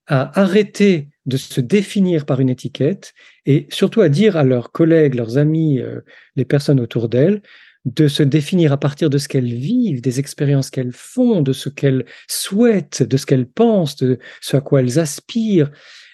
à 0.06 0.38
arrêter 0.40 1.08
de 1.24 1.36
se 1.36 1.60
définir 1.60 2.26
par 2.26 2.40
une 2.40 2.48
étiquette 2.48 3.12
et 3.44 3.66
surtout 3.70 4.02
à 4.02 4.08
dire 4.08 4.36
à 4.36 4.44
leurs 4.44 4.70
collègues, 4.70 5.14
leurs 5.14 5.38
amis, 5.38 5.80
euh, 5.80 6.00
les 6.36 6.44
personnes 6.44 6.78
autour 6.78 7.08
d'elles, 7.08 7.42
de 7.86 8.08
se 8.08 8.22
définir 8.22 8.72
à 8.72 8.76
partir 8.78 9.08
de 9.08 9.16
ce 9.16 9.28
qu'elles 9.28 9.54
vivent, 9.54 10.02
des 10.02 10.18
expériences 10.20 10.70
qu'elles 10.70 10.92
font, 10.92 11.40
de 11.40 11.52
ce 11.52 11.68
qu'elles 11.68 12.04
souhaitent, 12.28 13.02
de 13.02 13.16
ce 13.16 13.26
qu'elles 13.26 13.48
pensent, 13.48 13.96
de 13.96 14.18
ce 14.40 14.56
à 14.56 14.60
quoi 14.60 14.80
elles 14.80 14.98
aspirent, 14.98 15.70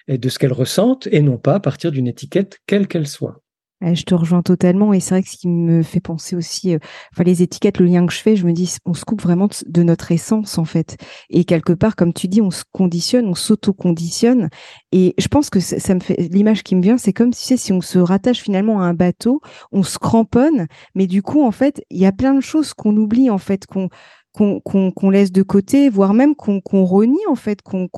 et 0.06 0.18
de 0.18 0.28
ce 0.28 0.38
qu'elles 0.38 0.52
ressentent, 0.52 1.08
et 1.10 1.22
non 1.22 1.38
pas 1.38 1.54
à 1.54 1.60
partir 1.60 1.90
d'une 1.90 2.06
étiquette 2.08 2.60
quelle 2.66 2.86
qu'elle 2.86 3.08
soit. 3.08 3.41
Je 3.82 4.04
te 4.04 4.14
rejoins 4.14 4.42
totalement 4.42 4.92
et 4.92 5.00
c'est 5.00 5.14
vrai 5.14 5.22
que 5.22 5.28
ce 5.28 5.36
qui 5.36 5.48
me 5.48 5.82
fait 5.82 6.00
penser 6.00 6.36
aussi, 6.36 6.74
euh, 6.74 6.78
enfin 7.12 7.24
les 7.24 7.42
étiquettes, 7.42 7.78
le 7.78 7.86
lien 7.86 8.06
que 8.06 8.12
je 8.12 8.20
fais, 8.20 8.36
je 8.36 8.46
me 8.46 8.52
dis, 8.52 8.76
on 8.84 8.94
se 8.94 9.04
coupe 9.04 9.22
vraiment 9.22 9.48
de 9.66 9.82
notre 9.82 10.12
essence 10.12 10.56
en 10.58 10.64
fait. 10.64 10.96
Et 11.30 11.44
quelque 11.44 11.72
part, 11.72 11.96
comme 11.96 12.12
tu 12.12 12.28
dis, 12.28 12.40
on 12.40 12.52
se 12.52 12.62
conditionne, 12.70 13.26
on 13.26 13.34
s'auto-conditionne. 13.34 14.50
Et 14.92 15.14
je 15.18 15.26
pense 15.26 15.50
que 15.50 15.58
ça, 15.58 15.94
me 15.94 16.00
fait 16.00 16.16
l'image 16.30 16.62
qui 16.62 16.76
me 16.76 16.82
vient, 16.82 16.96
c'est 16.96 17.12
comme 17.12 17.32
tu 17.32 17.40
sais, 17.40 17.56
si 17.56 17.72
on 17.72 17.80
se 17.80 17.98
rattache 17.98 18.40
finalement 18.40 18.80
à 18.80 18.84
un 18.84 18.94
bateau, 18.94 19.40
on 19.72 19.82
se 19.82 19.98
cramponne, 19.98 20.68
mais 20.94 21.06
du 21.06 21.22
coup 21.22 21.42
en 21.42 21.52
fait, 21.52 21.84
il 21.90 21.98
y 21.98 22.06
a 22.06 22.12
plein 22.12 22.34
de 22.34 22.40
choses 22.40 22.74
qu'on 22.74 22.96
oublie 22.96 23.30
en 23.30 23.38
fait, 23.38 23.66
qu'on 23.66 23.88
qu'on 24.32 25.10
laisse 25.10 25.32
de 25.32 25.42
côté, 25.42 25.88
voire 25.88 26.14
même 26.14 26.34
qu'on 26.34 26.84
renie 26.84 27.26
en 27.28 27.34
fait, 27.34 27.62
qu'on, 27.62 27.88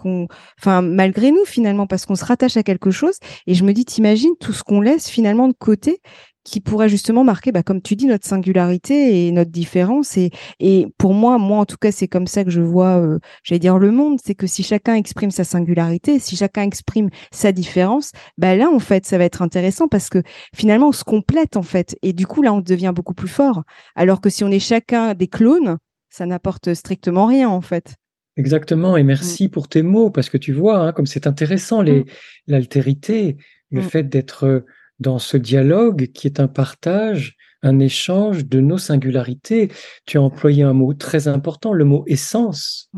enfin 0.58 0.82
malgré 0.82 1.30
nous 1.30 1.44
finalement, 1.44 1.86
parce 1.86 2.06
qu'on 2.06 2.16
se 2.16 2.24
rattache 2.24 2.56
à 2.56 2.62
quelque 2.62 2.90
chose. 2.90 3.16
Et 3.46 3.54
je 3.54 3.64
me 3.64 3.72
dis, 3.72 3.84
t'imagines 3.84 4.34
tout 4.40 4.52
ce 4.52 4.62
qu'on 4.62 4.80
laisse 4.80 5.08
finalement 5.08 5.48
de 5.48 5.54
côté 5.58 6.00
qui 6.44 6.60
pourrait 6.60 6.88
justement 6.88 7.24
marquer, 7.24 7.52
bah, 7.52 7.62
comme 7.62 7.80
tu 7.80 7.96
dis, 7.96 8.06
notre 8.06 8.26
singularité 8.26 9.26
et 9.26 9.32
notre 9.32 9.50
différence. 9.50 10.16
Et, 10.16 10.30
et 10.60 10.86
pour 10.98 11.14
moi, 11.14 11.38
moi 11.38 11.58
en 11.58 11.64
tout 11.64 11.78
cas, 11.78 11.90
c'est 11.90 12.08
comme 12.08 12.26
ça 12.26 12.44
que 12.44 12.50
je 12.50 12.60
vois, 12.60 13.00
euh, 13.00 13.18
j'allais 13.42 13.58
dire 13.58 13.78
le 13.78 13.90
monde, 13.90 14.18
c'est 14.22 14.34
que 14.34 14.46
si 14.46 14.62
chacun 14.62 14.94
exprime 14.94 15.30
sa 15.30 15.44
singularité, 15.44 16.18
si 16.18 16.36
chacun 16.36 16.62
exprime 16.62 17.08
sa 17.32 17.50
différence, 17.52 18.12
bah 18.38 18.54
là 18.56 18.68
en 18.70 18.78
fait, 18.78 19.06
ça 19.06 19.18
va 19.18 19.24
être 19.24 19.42
intéressant 19.42 19.88
parce 19.88 20.10
que 20.10 20.22
finalement 20.54 20.88
on 20.88 20.92
se 20.92 21.04
complète 21.04 21.56
en 21.56 21.62
fait, 21.62 21.96
et 22.02 22.12
du 22.12 22.26
coup 22.26 22.42
là 22.42 22.52
on 22.52 22.60
devient 22.60 22.92
beaucoup 22.94 23.14
plus 23.14 23.28
fort. 23.28 23.62
Alors 23.96 24.20
que 24.20 24.28
si 24.30 24.44
on 24.44 24.50
est 24.50 24.60
chacun 24.60 25.14
des 25.14 25.28
clones, 25.28 25.78
ça 26.14 26.26
n'apporte 26.26 26.74
strictement 26.74 27.26
rien 27.26 27.48
en 27.48 27.60
fait. 27.60 27.96
Exactement, 28.36 28.96
et 28.96 29.02
mmh. 29.02 29.06
merci 29.06 29.48
pour 29.48 29.66
tes 29.66 29.82
mots, 29.82 30.10
parce 30.10 30.30
que 30.30 30.38
tu 30.38 30.52
vois, 30.52 30.78
hein, 30.78 30.92
comme 30.92 31.06
c'est 31.06 31.26
intéressant, 31.26 31.82
les, 31.82 32.00
mmh. 32.00 32.04
l'altérité, 32.46 33.36
le 33.70 33.80
mmh. 33.80 33.84
fait 33.84 34.02
d'être 34.04 34.64
dans 35.00 35.18
ce 35.18 35.36
dialogue 35.36 36.12
qui 36.12 36.28
est 36.28 36.38
un 36.38 36.46
partage, 36.46 37.36
un 37.62 37.80
échange 37.80 38.46
de 38.46 38.60
nos 38.60 38.78
singularités. 38.78 39.72
Tu 40.06 40.18
as 40.18 40.22
employé 40.22 40.62
un 40.62 40.72
mot 40.72 40.94
très 40.94 41.26
important, 41.26 41.72
le 41.72 41.84
mot 41.84 42.04
essence. 42.06 42.90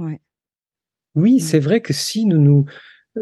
Oui, 1.15 1.41
c'est 1.41 1.61
vrai 1.61 1.81
que 1.81 1.95
si 1.95 2.27
nous 2.27 2.39
nous 2.39 2.67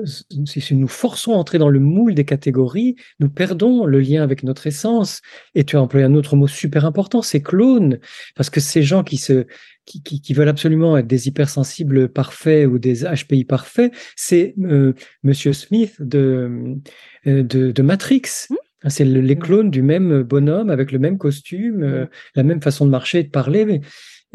si 0.04 0.74
nous 0.74 0.88
forçons 0.88 1.33
à 1.33 1.37
entrer 1.37 1.59
dans 1.59 1.68
le 1.68 1.80
moule 1.80 2.14
des 2.14 2.24
catégories, 2.24 2.96
nous 3.20 3.28
perdons 3.28 3.87
le 3.87 4.00
lien 4.00 4.22
avec 4.22 4.42
notre 4.42 4.66
essence. 4.66 5.20
Et 5.54 5.64
tu 5.64 5.76
as 5.76 5.83
employé 5.83 6.04
un 6.07 6.14
autre 6.14 6.37
mot 6.37 6.46
super 6.46 6.85
important, 6.85 7.22
c'est 7.22 7.42
clone, 7.42 7.98
parce 8.35 8.50
que 8.50 8.61
ces 8.61 8.83
gens 8.83 9.02
qui 9.04 9.16
se 9.16 9.46
qui, 9.87 10.02
qui, 10.02 10.33
veulent 10.33 10.48
absolument 10.48 10.96
être 10.96 11.07
des 11.07 11.28
hypersensibles 11.28 12.09
parfaits 12.09 12.66
ou 12.66 12.78
des 12.78 13.04
HPI 13.04 13.44
parfaits, 13.44 13.92
c'est 14.16 14.54
euh, 14.61 14.94
Monsieur 15.22 15.52
Smith 15.52 16.00
de, 16.00 16.78
euh, 17.26 17.42
de, 17.42 17.70
de 17.70 17.83
Matrix. 17.83 18.22
Mmh. 18.48 18.54
C'est 18.88 19.04
les 19.04 19.38
clones 19.38 19.70
du 19.70 19.83
même 19.83 20.22
bonhomme 20.22 20.68
avec 20.68 20.92
le 20.92 20.98
même 20.98 21.16
costume, 21.16 21.83
euh, 21.83 22.07
la 22.35 22.42
même 22.42 22.61
façon 22.61 22.85
de 22.85 22.90
marcher 22.90 23.20
et 23.20 23.24
de 23.24 23.30
parler. 23.30 23.64
Mais, 23.64 23.80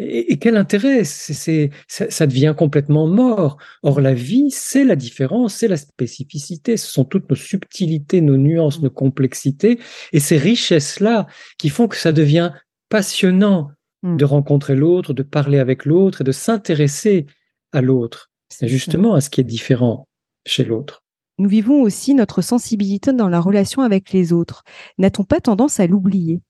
et, 0.02 0.38
quel 0.38 0.56
intérêt? 0.56 1.04
C'est, 1.04 1.72
ça, 1.90 2.10
ça, 2.10 2.26
devient 2.26 2.56
complètement 2.58 3.06
mort. 3.06 3.58
Or, 3.84 4.00
la 4.00 4.14
vie, 4.14 4.50
c'est 4.50 4.86
la 4.86 4.96
différence, 4.96 5.56
c'est 5.56 5.68
la 5.68 5.76
spécificité. 5.76 6.78
Ce 6.78 6.90
sont 6.90 7.04
toutes 7.04 7.30
nos 7.30 7.36
subtilités, 7.36 8.22
nos 8.22 8.38
nuances, 8.38 8.82
nos 8.82 8.90
complexités 8.90 9.78
et 10.14 10.22
ces 10.22 10.38
richesses-là 10.38 11.28
qui 11.58 11.68
font 11.68 11.90
que 11.90 11.98
ça 11.98 12.14
devient 12.14 12.54
passionnant 12.88 13.72
mmh. 14.04 14.16
de 14.16 14.26
rencontrer 14.26 14.76
l'autre, 14.76 15.14
de 15.14 15.24
parler 15.24 15.60
avec 15.60 15.84
l'autre 15.84 16.22
et 16.22 16.24
de 16.24 16.32
s'intéresser 16.32 17.26
à 17.74 17.82
l'autre. 17.82 18.32
C'est 18.48 18.70
justement 18.70 19.16
à 19.16 19.22
ce 19.22 19.30
qui 19.30 19.42
est 19.42 19.44
différent 19.44 20.08
chez 20.46 20.64
l'autre 20.64 21.04
nous 21.40 21.48
vivons 21.48 21.82
aussi 21.82 22.14
notre 22.14 22.42
sensibilité 22.42 23.14
dans 23.14 23.30
la 23.30 23.40
relation 23.40 23.82
avec 23.82 24.12
les 24.12 24.34
autres. 24.34 24.64
N'a-t-on 24.98 25.24
pas 25.24 25.40
tendance 25.40 25.80
à 25.80 25.88
l'oublier? 25.88 26.42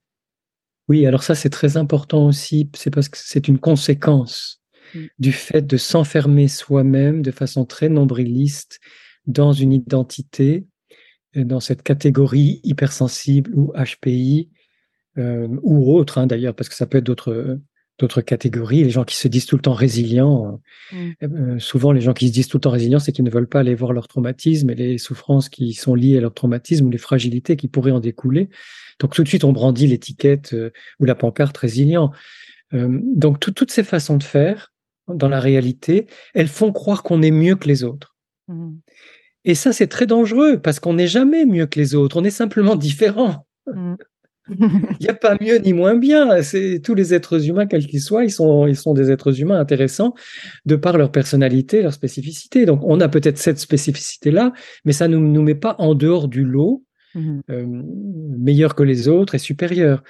Oui, 0.90 1.06
alors 1.06 1.22
ça 1.22 1.36
c'est 1.36 1.50
très 1.50 1.76
important 1.76 2.26
aussi, 2.26 2.68
c'est 2.74 2.90
parce 2.90 3.08
que 3.08 3.16
c'est 3.16 3.46
une 3.46 3.60
conséquence 3.60 4.60
mm. 4.92 5.04
du 5.20 5.30
fait 5.30 5.62
de 5.62 5.76
s'enfermer 5.76 6.48
soi-même 6.48 7.22
de 7.22 7.30
façon 7.30 7.64
très 7.64 7.88
nombriliste 7.88 8.80
dans 9.24 9.52
une 9.52 9.72
identité, 9.72 10.66
euh, 11.36 11.44
dans 11.44 11.60
cette 11.60 11.84
catégorie 11.84 12.60
hypersensible 12.64 13.52
ou 13.54 13.72
HPI, 13.72 14.50
euh, 15.16 15.46
ou 15.62 15.94
autre 15.94 16.18
hein, 16.18 16.26
d'ailleurs, 16.26 16.56
parce 16.56 16.68
que 16.68 16.74
ça 16.74 16.86
peut 16.86 16.98
être 16.98 17.04
d'autres 17.04 17.60
d'autres 18.00 18.22
catégories, 18.22 18.82
les 18.82 18.90
gens 18.90 19.04
qui 19.04 19.16
se 19.16 19.28
disent 19.28 19.46
tout 19.46 19.56
le 19.56 19.62
temps 19.62 19.74
résilients. 19.74 20.60
Mm. 20.92 21.10
Euh, 21.22 21.58
souvent, 21.58 21.92
les 21.92 22.00
gens 22.00 22.12
qui 22.12 22.28
se 22.28 22.32
disent 22.32 22.48
tout 22.48 22.56
le 22.56 22.62
temps 22.62 22.70
résilients, 22.70 22.98
c'est 22.98 23.12
qu'ils 23.12 23.24
ne 23.24 23.30
veulent 23.30 23.48
pas 23.48 23.60
aller 23.60 23.74
voir 23.74 23.92
leur 23.92 24.08
traumatisme 24.08 24.70
et 24.70 24.74
les 24.74 24.98
souffrances 24.98 25.48
qui 25.48 25.74
sont 25.74 25.94
liées 25.94 26.18
à 26.18 26.20
leur 26.20 26.34
traumatisme 26.34 26.86
ou 26.86 26.90
les 26.90 26.98
fragilités 26.98 27.56
qui 27.56 27.68
pourraient 27.68 27.92
en 27.92 28.00
découler. 28.00 28.48
Donc 28.98 29.14
tout 29.14 29.22
de 29.22 29.28
suite, 29.28 29.44
on 29.44 29.52
brandit 29.52 29.86
l'étiquette 29.86 30.52
euh, 30.54 30.70
ou 30.98 31.04
la 31.04 31.14
pancarte 31.14 31.56
résilient. 31.56 32.10
Euh, 32.72 33.00
donc 33.02 33.38
toutes 33.40 33.70
ces 33.70 33.84
façons 33.84 34.16
de 34.16 34.22
faire, 34.22 34.72
dans 35.08 35.28
la 35.28 35.40
réalité, 35.40 36.06
elles 36.34 36.48
font 36.48 36.72
croire 36.72 37.02
qu'on 37.02 37.22
est 37.22 37.30
mieux 37.30 37.56
que 37.56 37.68
les 37.68 37.84
autres. 37.84 38.16
Mm. 38.48 38.72
Et 39.44 39.54
ça, 39.54 39.72
c'est 39.72 39.86
très 39.86 40.06
dangereux 40.06 40.58
parce 40.60 40.80
qu'on 40.80 40.94
n'est 40.94 41.06
jamais 41.06 41.46
mieux 41.46 41.66
que 41.66 41.78
les 41.78 41.94
autres, 41.94 42.18
on 42.18 42.24
est 42.24 42.30
simplement 42.30 42.76
différent. 42.76 43.46
Mm. 43.66 43.94
Il 44.58 44.96
n'y 45.00 45.08
a 45.08 45.14
pas 45.14 45.36
mieux 45.40 45.58
ni 45.58 45.72
moins 45.72 45.94
bien. 45.94 46.42
C'est 46.42 46.80
tous 46.82 46.94
les 46.94 47.14
êtres 47.14 47.48
humains, 47.48 47.66
quels 47.66 47.86
qu'ils 47.86 48.00
soient, 48.00 48.24
ils 48.24 48.30
sont, 48.30 48.66
ils 48.66 48.76
sont 48.76 48.94
des 48.94 49.10
êtres 49.10 49.40
humains 49.40 49.58
intéressants 49.58 50.14
de 50.66 50.76
par 50.76 50.98
leur 50.98 51.12
personnalité, 51.12 51.82
leur 51.82 51.92
spécificité. 51.92 52.66
Donc, 52.66 52.80
on 52.84 53.00
a 53.00 53.08
peut-être 53.08 53.38
cette 53.38 53.58
spécificité-là, 53.58 54.52
mais 54.84 54.92
ça 54.92 55.08
ne 55.08 55.16
nous, 55.16 55.28
nous 55.28 55.42
met 55.42 55.54
pas 55.54 55.76
en 55.78 55.94
dehors 55.94 56.28
du 56.28 56.44
lot, 56.44 56.84
mmh 57.14 57.40
euh, 57.50 57.66
meilleur 58.38 58.74
que 58.74 58.82
les 58.82 59.08
autres 59.08 59.34
et 59.34 59.38
supérieur. 59.38 60.02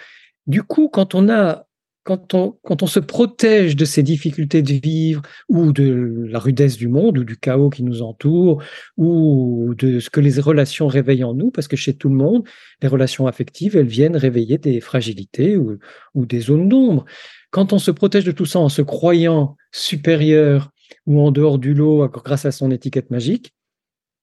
Du 0.46 0.62
coup, 0.62 0.88
quand 0.88 1.14
on 1.14 1.28
a 1.28 1.66
quand 2.02 2.34
on, 2.34 2.58
quand 2.62 2.82
on 2.82 2.86
se 2.86 3.00
protège 3.00 3.76
de 3.76 3.84
ces 3.84 4.02
difficultés 4.02 4.62
de 4.62 4.72
vivre 4.72 5.22
ou 5.48 5.72
de 5.72 6.26
la 6.28 6.38
rudesse 6.38 6.76
du 6.76 6.88
monde 6.88 7.18
ou 7.18 7.24
du 7.24 7.36
chaos 7.36 7.70
qui 7.70 7.82
nous 7.82 8.02
entoure 8.02 8.62
ou 8.96 9.74
de 9.76 10.00
ce 10.00 10.08
que 10.08 10.20
les 10.20 10.40
relations 10.40 10.86
réveillent 10.86 11.24
en 11.24 11.34
nous, 11.34 11.50
parce 11.50 11.68
que 11.68 11.76
chez 11.76 11.94
tout 11.94 12.08
le 12.08 12.14
monde, 12.14 12.44
les 12.80 12.88
relations 12.88 13.26
affectives, 13.26 13.76
elles 13.76 13.86
viennent 13.86 14.16
réveiller 14.16 14.58
des 14.58 14.80
fragilités 14.80 15.56
ou, 15.56 15.78
ou 16.14 16.24
des 16.24 16.40
zones 16.40 16.68
d'ombre. 16.68 17.04
Quand 17.50 17.72
on 17.72 17.78
se 17.78 17.90
protège 17.90 18.24
de 18.24 18.32
tout 18.32 18.46
ça 18.46 18.60
en 18.60 18.68
se 18.68 18.82
croyant 18.82 19.56
supérieur 19.72 20.70
ou 21.06 21.20
en 21.20 21.30
dehors 21.30 21.58
du 21.58 21.74
lot 21.74 22.08
grâce 22.08 22.46
à 22.46 22.52
son 22.52 22.70
étiquette 22.70 23.10
magique, 23.10 23.52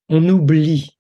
on 0.10 0.28
oublie, 0.30 0.98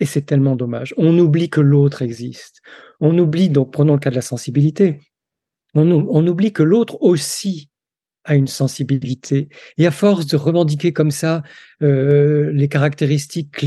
et 0.00 0.06
c'est 0.06 0.22
tellement 0.22 0.56
dommage, 0.56 0.94
on 0.96 1.18
oublie 1.18 1.50
que 1.50 1.60
l'autre 1.60 2.02
existe. 2.02 2.62
On 3.00 3.18
oublie, 3.18 3.50
donc 3.50 3.72
prenons 3.72 3.94
le 3.94 3.98
cas 3.98 4.10
de 4.10 4.14
la 4.14 4.22
sensibilité, 4.22 5.00
on, 5.82 6.26
oublie 6.26 6.52
que 6.52 6.62
l'autre 6.62 6.96
aussi 7.00 7.70
a 8.24 8.34
une 8.34 8.48
sensibilité. 8.48 9.48
Et 9.78 9.86
à 9.86 9.90
force 9.90 10.26
de 10.26 10.36
revendiquer 10.36 10.92
comme 10.92 11.10
ça 11.10 11.42
euh, 11.82 12.50
les 12.52 12.68
caractéristiques 12.68 13.64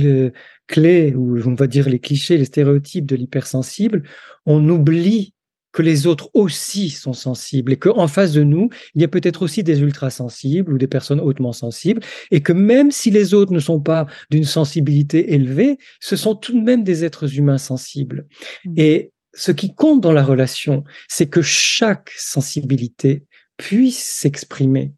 clés, 0.67 1.13
ou 1.15 1.39
on 1.45 1.55
va 1.55 1.67
dire 1.67 1.87
les 1.87 1.99
clichés, 1.99 2.37
les 2.37 2.45
stéréotypes 2.45 3.05
de 3.05 3.15
l'hypersensible, 3.15 4.03
on 4.45 4.67
oublie 4.69 5.33
que 5.71 5.81
les 5.81 6.07
autres 6.07 6.29
aussi 6.33 6.89
sont 6.89 7.13
sensibles 7.13 7.73
et 7.73 7.77
qu'en 7.77 8.07
face 8.07 8.33
de 8.33 8.43
nous, 8.43 8.69
il 8.95 9.01
y 9.01 9.05
a 9.05 9.07
peut-être 9.07 9.43
aussi 9.43 9.63
des 9.63 9.81
ultrasensibles 9.81 10.73
ou 10.73 10.77
des 10.77 10.87
personnes 10.87 11.19
hautement 11.19 11.53
sensibles 11.53 12.01
et 12.31 12.41
que 12.41 12.53
même 12.53 12.91
si 12.91 13.11
les 13.11 13.33
autres 13.33 13.53
ne 13.53 13.59
sont 13.59 13.79
pas 13.79 14.07
d'une 14.31 14.45
sensibilité 14.45 15.33
élevée, 15.33 15.77
ce 15.99 16.15
sont 16.15 16.35
tout 16.35 16.53
de 16.53 16.63
même 16.63 16.83
des 16.83 17.05
êtres 17.05 17.37
humains 17.37 17.59
sensibles. 17.59 18.27
Mmh. 18.65 18.73
Et 18.77 19.11
ce 19.33 19.51
qui 19.51 19.73
compte 19.73 20.01
dans 20.01 20.11
la 20.11 20.23
relation, 20.23 20.83
c'est 21.07 21.27
que 21.27 21.41
chaque 21.41 22.11
sensibilité 22.17 23.25
puisse 23.57 24.03
s'exprimer. 24.03 24.93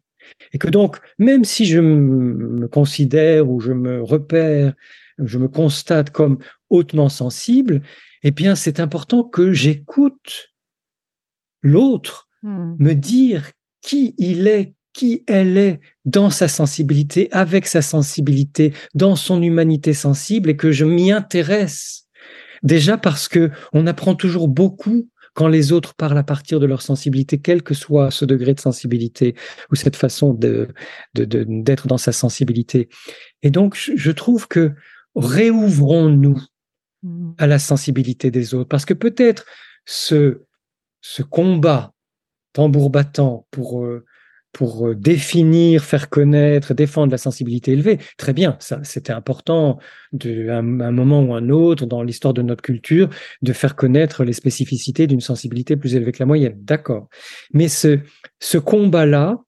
Et 0.52 0.58
que 0.58 0.68
donc, 0.68 0.98
même 1.18 1.44
si 1.44 1.66
je 1.66 1.80
me 1.80 2.68
considère 2.68 3.48
ou 3.48 3.60
je 3.60 3.72
me 3.72 4.02
repère, 4.02 4.72
je 5.18 5.38
me 5.38 5.48
constate 5.48 6.10
comme 6.10 6.38
hautement 6.70 7.08
sensible, 7.08 7.82
eh 8.22 8.30
bien, 8.30 8.54
c'est 8.54 8.80
important 8.80 9.24
que 9.24 9.52
j'écoute 9.52 10.54
l'autre 11.62 12.28
hmm. 12.42 12.74
me 12.78 12.94
dire 12.94 13.50
qui 13.80 14.14
il 14.18 14.46
est, 14.46 14.74
qui 14.92 15.24
elle 15.26 15.58
est 15.58 15.80
dans 16.04 16.30
sa 16.30 16.48
sensibilité, 16.48 17.28
avec 17.32 17.66
sa 17.66 17.82
sensibilité, 17.82 18.72
dans 18.94 19.16
son 19.16 19.42
humanité 19.42 19.92
sensible, 19.92 20.50
et 20.50 20.56
que 20.56 20.70
je 20.70 20.84
m'y 20.84 21.12
intéresse 21.12 22.01
Déjà 22.62 22.96
parce 22.96 23.28
que 23.28 23.50
on 23.72 23.86
apprend 23.86 24.14
toujours 24.14 24.48
beaucoup 24.48 25.08
quand 25.34 25.48
les 25.48 25.72
autres 25.72 25.94
parlent 25.94 26.18
à 26.18 26.22
partir 26.22 26.60
de 26.60 26.66
leur 26.66 26.82
sensibilité, 26.82 27.38
quel 27.38 27.62
que 27.62 27.74
soit 27.74 28.10
ce 28.10 28.24
degré 28.24 28.54
de 28.54 28.60
sensibilité 28.60 29.34
ou 29.70 29.76
cette 29.76 29.96
façon 29.96 30.34
de, 30.34 30.68
d'être 31.14 31.86
dans 31.86 31.98
sa 31.98 32.12
sensibilité. 32.12 32.88
Et 33.42 33.50
donc, 33.50 33.76
je 33.76 34.10
trouve 34.10 34.46
que 34.46 34.72
réouvrons-nous 35.16 36.40
mmh. 37.02 37.32
à 37.38 37.46
la 37.46 37.58
sensibilité 37.58 38.30
des 38.30 38.54
autres, 38.54 38.68
parce 38.68 38.84
que 38.84 38.94
peut-être 38.94 39.46
ce, 39.86 40.42
ce 41.00 41.22
combat 41.22 41.92
tambour 42.52 42.90
battant 42.90 43.46
pour 43.50 43.82
euh, 43.82 44.04
pour 44.52 44.88
euh, 44.88 44.94
définir, 44.94 45.84
faire 45.84 46.10
connaître, 46.10 46.74
défendre 46.74 47.10
la 47.10 47.18
sensibilité 47.18 47.72
élevée. 47.72 47.98
Très 48.18 48.32
bien, 48.32 48.56
ça, 48.60 48.80
c'était 48.82 49.12
important 49.12 49.78
de 50.12 50.48
un, 50.50 50.62
moment 50.62 51.22
ou 51.22 51.34
un 51.34 51.48
autre 51.48 51.86
dans 51.86 52.02
l'histoire 52.02 52.34
de 52.34 52.42
notre 52.42 52.62
culture 52.62 53.08
de 53.40 53.52
faire 53.52 53.76
connaître 53.76 54.24
les 54.24 54.32
spécificités 54.32 55.06
d'une 55.06 55.20
sensibilité 55.20 55.76
plus 55.76 55.94
élevée 55.94 56.12
que 56.12 56.20
la 56.20 56.26
moyenne. 56.26 56.54
D'accord. 56.58 57.08
Mais 57.52 57.68
ce, 57.68 58.00
ce 58.40 58.58
combat-là, 58.58 59.38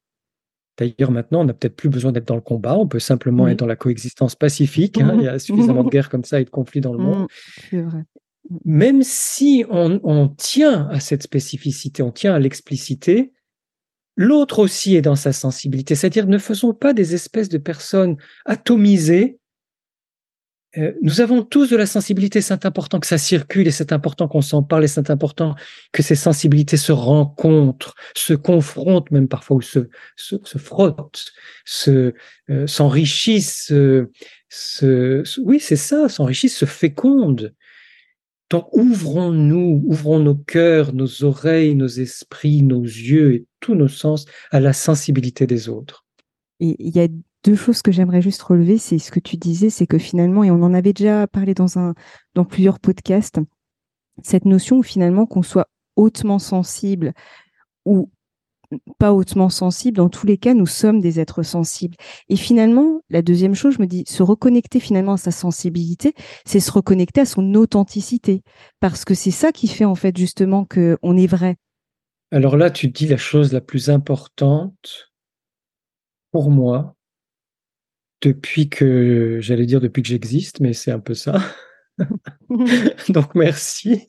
D'ailleurs, 0.77 1.12
maintenant, 1.12 1.43
on 1.43 1.45
n'a 1.45 1.55
peut-être 1.55 1.77
plus 1.77 1.88
besoin 1.88 2.11
d'être 2.11 2.27
dans 2.27 2.35
le 2.35 2.40
combat, 2.40 2.77
on 2.77 2.88
peut 2.88 2.99
simplement 2.99 3.47
être 3.47 3.61
dans 3.61 3.67
la 3.67 3.77
coexistence 3.77 4.35
pacifique. 4.35 5.01
Hein. 5.01 5.14
Il 5.19 5.23
y 5.23 5.29
a 5.29 5.38
suffisamment 5.38 5.85
de 5.85 5.88
guerres 5.88 6.09
comme 6.09 6.25
ça 6.25 6.40
et 6.40 6.45
de 6.45 6.51
conflits 6.51 6.81
dans 6.81 6.93
le 6.93 6.99
monde. 6.99 7.29
Vrai. 7.71 8.03
Même 8.64 9.03
si 9.03 9.64
on, 9.71 10.01
on, 10.03 10.29
tient 10.29 10.88
à 10.88 11.01
cette 11.01 11.23
spécificité, 11.23 12.03
on 12.03 12.11
tient 12.11 12.35
à 12.35 12.38
l'explicité, 12.38 13.33
l'autre 14.16 14.59
aussi 14.59 14.96
est 14.96 15.03
dans 15.03 15.16
sa 15.16 15.33
sensibilité. 15.33 15.94
C'est-à-dire, 15.94 16.27
ne 16.27 16.38
faisons 16.38 16.74
pas 16.74 16.92
des 16.92 17.14
espèces 17.14 17.48
de 17.48 17.59
personnes 17.59 18.16
atomisées 18.44 19.38
euh, 20.77 20.92
nous 21.03 21.20
avons 21.20 21.42
tous 21.42 21.70
de 21.70 21.77
la 21.77 21.87
sensibilité, 21.87 22.40
c'est 22.40 22.66
important 22.66 22.98
que 22.98 23.07
ça 23.07 23.18
circule 23.18 23.68
et 23.68 23.70
c'est 23.70 23.92
important 23.92 24.27
qu'on 24.27 24.42
s'en 24.42 24.62
parle 24.62 24.85
et 24.85 24.88
c'est 24.88 25.11
important 25.11 25.55
que 25.92 26.03
ces 26.03 26.16
sensibilités 26.16 26.77
se 26.77 26.90
rencontrent, 26.90 27.94
se 28.16 28.35
confrontent 28.35 29.11
même 29.11 29.29
parfois 29.29 29.59
ou 29.59 29.62
se, 29.62 29.88
se, 30.16 30.59
frottent, 30.59 31.27
se, 31.64 32.12
euh, 32.50 32.66
s'enrichissent, 32.66 33.72
se, 34.48 35.40
oui 35.40 35.61
c'est 35.61 35.77
ça, 35.77 36.09
s'enrichissent, 36.09 36.57
se 36.57 36.66
fécondent. 36.66 37.55
Ouvrons-nous, 38.73 39.83
ouvrons 39.87 40.19
nos 40.19 40.35
cœurs, 40.35 40.93
nos 40.95 41.25
oreilles, 41.25 41.75
nos 41.75 41.88
esprits, 41.88 42.62
nos 42.62 42.83
yeux 42.83 43.35
et 43.35 43.47
tous 43.61 43.75
nos 43.75 43.88
sens 43.88 44.27
à 44.51 44.61
la 44.61 44.73
sensibilité 44.73 45.47
des 45.47 45.69
autres. 45.69 46.05
Et 46.61 46.77
il 46.79 46.95
y 46.97 47.01
a 47.01 47.09
deux 47.45 47.57
choses 47.57 47.83
que 47.83 47.93
j'aimerais 47.93 48.23
juste 48.23 48.43
relever, 48.43 48.79
c'est 48.79 48.99
ce 48.99 49.11
que 49.11 49.21
tu 49.21 49.37
disais, 49.37 49.71
c'est 49.71 49.87
que 49.87 49.99
finalement, 49.99 50.45
et 50.45 50.51
on 50.51 50.62
en 50.62 50.75
avait 50.75 50.93
déjà 50.93 51.27
parlé 51.27 51.55
dans, 51.55 51.79
un, 51.79 51.95
dans 52.35 52.45
plusieurs 52.45 52.81
podcasts, 52.81 53.38
cette 54.23 54.45
notion 54.45 54.83
finalement 54.83 55.27
qu'on 55.27 55.43
soit 55.43 55.69
hautement 55.97 56.38
sensible 56.38 57.12
ou 57.85 58.11
pas 58.98 59.12
hautement 59.12 59.48
sensible, 59.48 59.96
dans 59.96 60.09
tous 60.09 60.27
les 60.27 60.38
cas, 60.38 60.55
nous 60.55 60.66
sommes 60.66 61.00
des 61.00 61.20
êtres 61.20 61.42
sensibles. 61.42 61.96
Et 62.29 62.37
finalement, 62.37 63.00
la 63.11 63.22
deuxième 63.22 63.55
chose, 63.55 63.74
je 63.74 63.83
me 63.83 63.87
dis, 63.87 64.05
se 64.07 64.22
reconnecter 64.22 64.81
finalement 64.81 65.14
à 65.14 65.18
sa 65.18 65.31
sensibilité, 65.31 66.14
c'est 66.44 66.61
se 66.61 66.72
reconnecter 66.72 67.22
à 67.22 67.27
son 67.27 67.55
authenticité, 67.55 68.42
parce 68.81 69.05
que 69.05 69.14
c'est 69.14 69.31
ça 69.31 69.53
qui 69.53 69.68
fait 69.68 69.85
en 69.85 69.94
fait 69.94 70.16
justement 70.16 70.64
qu'on 70.64 71.16
est 71.16 71.27
vrai. 71.27 71.57
Alors 72.31 72.57
là, 72.57 72.70
tu 72.70 72.88
dis 72.88 73.07
la 73.07 73.16
chose 73.16 73.53
la 73.53 73.61
plus 73.61 73.90
importante 73.90 75.12
pour 76.33 76.50
moi, 76.50 76.96
depuis 78.20 78.68
que, 78.68 79.38
j'allais 79.40 79.66
dire 79.66 79.81
depuis 79.81 80.03
que 80.03 80.09
j'existe, 80.09 80.61
mais 80.61 80.72
c'est 80.72 80.90
un 80.90 80.98
peu 80.98 81.14
ça. 81.14 81.38
Donc 83.09 83.35
merci 83.35 84.07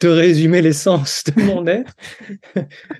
de 0.00 0.08
résumer 0.08 0.62
l'essence 0.62 1.24
de 1.24 1.42
mon 1.42 1.66
être. 1.66 1.94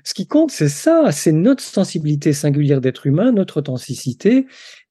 Ce 0.03 0.13
qui 0.13 0.27
compte, 0.27 0.51
c'est 0.51 0.69
ça, 0.69 1.11
c'est 1.11 1.31
notre 1.31 1.63
sensibilité 1.63 2.33
singulière 2.33 2.81
d'être 2.81 3.07
humain, 3.07 3.31
notre 3.31 3.57
authenticité, 3.57 4.45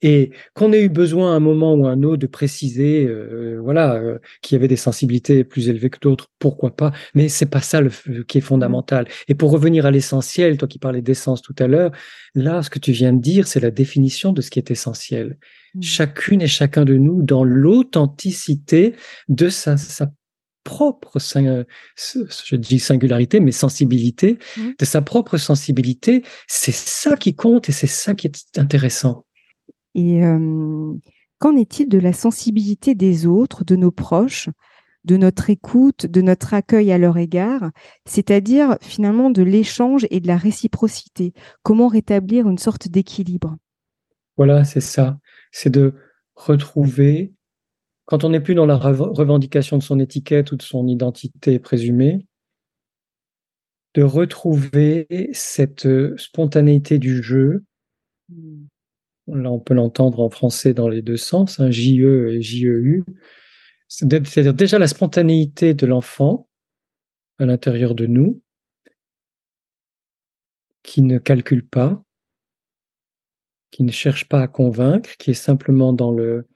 et 0.04 0.32
qu'on 0.52 0.70
ait 0.74 0.82
eu 0.82 0.90
besoin 0.90 1.32
à 1.32 1.36
un 1.36 1.40
moment 1.40 1.74
ou 1.74 1.86
à 1.86 1.90
un 1.90 2.02
autre 2.02 2.18
de 2.18 2.26
préciser, 2.26 3.06
euh, 3.06 3.58
voilà, 3.62 3.94
euh, 3.94 4.18
qu'il 4.42 4.54
y 4.54 4.58
avait 4.58 4.68
des 4.68 4.76
sensibilités 4.76 5.44
plus 5.44 5.70
élevées 5.70 5.88
que 5.88 5.98
d'autres, 5.98 6.28
pourquoi 6.38 6.76
pas. 6.76 6.92
Mais 7.14 7.30
c'est 7.30 7.46
pas 7.46 7.62
ça 7.62 7.80
le, 7.80 7.90
qui 8.24 8.36
est 8.36 8.42
fondamental. 8.42 9.08
Et 9.28 9.34
pour 9.34 9.50
revenir 9.50 9.86
à 9.86 9.90
l'essentiel, 9.90 10.58
toi 10.58 10.68
qui 10.68 10.78
parlais 10.78 11.00
d'essence 11.00 11.40
tout 11.40 11.54
à 11.58 11.66
l'heure, 11.66 11.90
là, 12.34 12.62
ce 12.62 12.68
que 12.68 12.78
tu 12.78 12.92
viens 12.92 13.14
de 13.14 13.20
dire, 13.20 13.46
c'est 13.46 13.60
la 13.60 13.70
définition 13.70 14.34
de 14.34 14.42
ce 14.42 14.50
qui 14.50 14.58
est 14.58 14.70
essentiel. 14.70 15.38
Mmh. 15.74 15.82
chacune 15.82 16.42
et 16.42 16.46
chacun 16.46 16.84
de 16.84 16.96
nous 16.96 17.22
dans 17.22 17.42
l'authenticité 17.42 18.94
de 19.28 19.48
sa, 19.48 19.76
propre, 20.64 21.18
je 21.18 22.56
dis 22.56 22.78
singularité, 22.78 23.40
mais 23.40 23.52
sensibilité, 23.52 24.38
mmh. 24.56 24.70
de 24.78 24.84
sa 24.84 25.00
propre 25.00 25.38
sensibilité. 25.38 26.22
C'est 26.46 26.74
ça 26.74 27.16
qui 27.16 27.34
compte 27.34 27.70
et 27.70 27.72
c'est 27.72 27.86
ça 27.86 28.14
qui 28.14 28.26
est 28.26 28.58
intéressant. 28.58 29.24
Et 29.94 30.22
qu'en 31.38 31.56
est-il 31.56 31.88
de 31.88 31.98
la 31.98 32.12
sensibilité 32.12 32.94
des 32.94 33.26
autres, 33.26 33.64
de 33.64 33.76
nos 33.76 33.90
proches, 33.90 34.48
de 35.04 35.16
notre 35.16 35.50
écoute, 35.50 36.06
de 36.06 36.22
notre 36.22 36.54
accueil 36.54 36.90
à 36.90 36.98
leur 36.98 37.18
égard, 37.18 37.70
c'est-à-dire 38.06 38.78
finalement 38.80 39.30
de 39.30 39.42
l'échange 39.42 40.06
et 40.10 40.20
de 40.20 40.26
la 40.26 40.36
réciprocité? 40.36 41.32
Comment 41.62 41.88
rétablir 41.88 42.48
une 42.48 42.58
sorte 42.58 42.88
d'équilibre? 42.88 43.56
Voilà, 44.36 44.64
c'est 44.64 44.80
ça. 44.80 45.18
C'est 45.52 45.70
de 45.70 45.94
retrouver, 46.34 47.34
quand 48.06 48.24
on 48.24 48.30
n'est 48.30 48.40
plus 48.40 48.54
dans 48.54 48.66
la 48.66 48.76
revendication 48.76 49.78
de 49.78 49.82
son 49.82 50.00
étiquette 50.00 50.52
ou 50.52 50.56
de 50.56 50.62
son 50.62 50.88
identité 50.88 51.58
présumée, 51.58 52.26
de 53.94 54.02
retrouver 54.02 55.06
cette 55.32 55.86
euh, 55.86 56.16
spontanéité 56.16 56.98
du 56.98 57.22
jeu. 57.22 57.62
Là, 59.26 59.50
on 59.50 59.58
peut 59.58 59.74
l'entendre 59.74 60.20
en 60.20 60.28
français 60.28 60.74
dans 60.74 60.88
les 60.88 61.00
deux 61.00 61.16
sens, 61.16 61.58
hein, 61.58 61.70
JE 61.70 62.28
et 62.30 62.42
JEU. 62.42 63.04
C'est-à-dire 63.88 64.54
déjà 64.54 64.78
la 64.78 64.88
spontanéité 64.88 65.72
de 65.72 65.86
l'enfant 65.86 66.48
à 67.38 67.46
l'intérieur 67.46 67.94
de 67.94 68.06
nous, 68.06 68.42
qui 70.82 71.02
ne 71.02 71.18
calcule 71.18 71.66
pas, 71.66 72.02
qui 73.70 73.82
ne 73.82 73.90
cherche 73.90 74.28
pas 74.28 74.42
à 74.42 74.48
convaincre, 74.48 75.16
qui 75.16 75.30
est 75.30 75.34
simplement 75.34 75.92
dans 75.92 76.12
le 76.12 76.46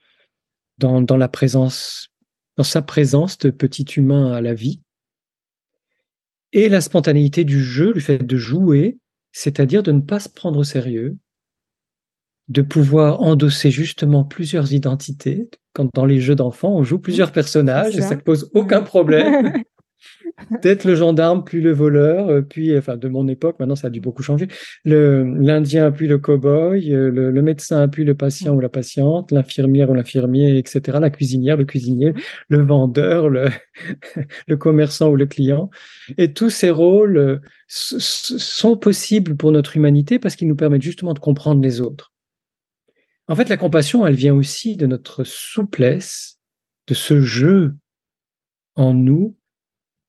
dans, 0.77 1.01
dans 1.01 1.17
la 1.17 1.29
présence, 1.29 2.11
dans 2.57 2.65
sa 2.65 2.83
présence 2.83 3.39
de 3.39 3.51
petit 3.51 3.83
humain 3.83 4.33
à 4.33 4.41
la 4.41 4.55
vie. 4.55 4.81
Et 6.53 6.69
la 6.69 6.81
spontanéité 6.81 7.45
du 7.45 7.63
jeu, 7.63 7.93
le 7.93 8.01
fait 8.01 8.19
de 8.19 8.37
jouer, 8.37 8.99
c'est-à-dire 9.33 9.83
de 9.83 9.93
ne 9.93 10.01
pas 10.01 10.21
se 10.21 10.29
prendre 10.29 10.59
au 10.59 10.65
sérieux, 10.65 11.17
de 12.49 12.63
pouvoir 12.63 13.21
endosser 13.21 13.71
justement 13.71 14.25
plusieurs 14.25 14.73
identités. 14.73 15.49
Quand 15.75 15.89
dans 15.95 16.07
les 16.07 16.21
jeux 16.21 16.35
d'enfants, 16.35 16.75
on 16.75 16.83
joue 16.83 16.99
plusieurs 16.99 17.33
personnages 17.33 17.97
et 17.97 18.01
ça 18.01 18.17
ne 18.17 18.21
pose 18.21 18.51
aucun 18.55 18.83
problème. 18.83 19.53
Peut-être 20.51 20.85
le 20.85 20.95
gendarme, 20.95 21.45
puis 21.45 21.61
le 21.61 21.73
voleur, 21.73 22.29
euh, 22.29 22.43
puis, 22.43 22.77
enfin, 22.79 22.97
de 22.97 23.09
mon 23.09 23.27
époque, 23.27 23.59
maintenant 23.59 23.75
ça 23.75 23.89
a 23.89 23.91
dû 23.91 24.01
beaucoup 24.01 24.23
changer. 24.23 24.47
L'Indien, 24.85 25.91
puis 25.91 26.07
le 26.07 26.19
cow-boy, 26.19 26.93
euh, 26.93 27.11
le, 27.11 27.43
médecin, 27.43 27.89
puis 27.89 28.05
le 28.05 28.15
patient 28.15 28.55
ou 28.55 28.61
la 28.61 28.69
patiente, 28.69 29.33
l'infirmière 29.33 29.91
ou 29.91 29.95
l'infirmier, 29.95 30.57
etc., 30.57 30.99
la 31.01 31.11
cuisinière, 31.11 31.57
le 31.57 31.65
cuisinier, 31.65 32.15
le 32.49 32.63
vendeur, 32.63 33.29
le, 33.29 33.49
le 34.47 34.57
commerçant 34.57 35.11
ou 35.11 35.17
le 35.17 35.27
client. 35.27 35.71
Et 36.19 36.33
tous 36.33 36.51
ces 36.51 36.71
rôles 36.71 37.17
euh, 37.17 37.39
sont 37.67 38.77
possibles 38.77 39.37
pour 39.37 39.51
notre 39.51 39.77
humanité 39.77 40.21
parce 40.21 40.37
qu'ils 40.37 40.49
nous 40.49 40.57
permettent 40.57 40.83
justement 40.83 41.15
de 41.15 41.19
comprendre 41.19 41.61
les 41.63 41.81
autres. 41.81 42.13
En 43.29 43.37
fait, 43.37 43.49
la 43.49 43.57
compassion, 43.57 44.07
elle 44.07 44.15
vient 44.15 44.35
aussi 44.35 44.77
de 44.77 44.87
notre 44.87 45.25
souplesse, 45.25 46.39
de 46.87 46.95
ce 46.95 47.21
jeu 47.21 47.75
en 48.75 48.95
nous 48.95 49.37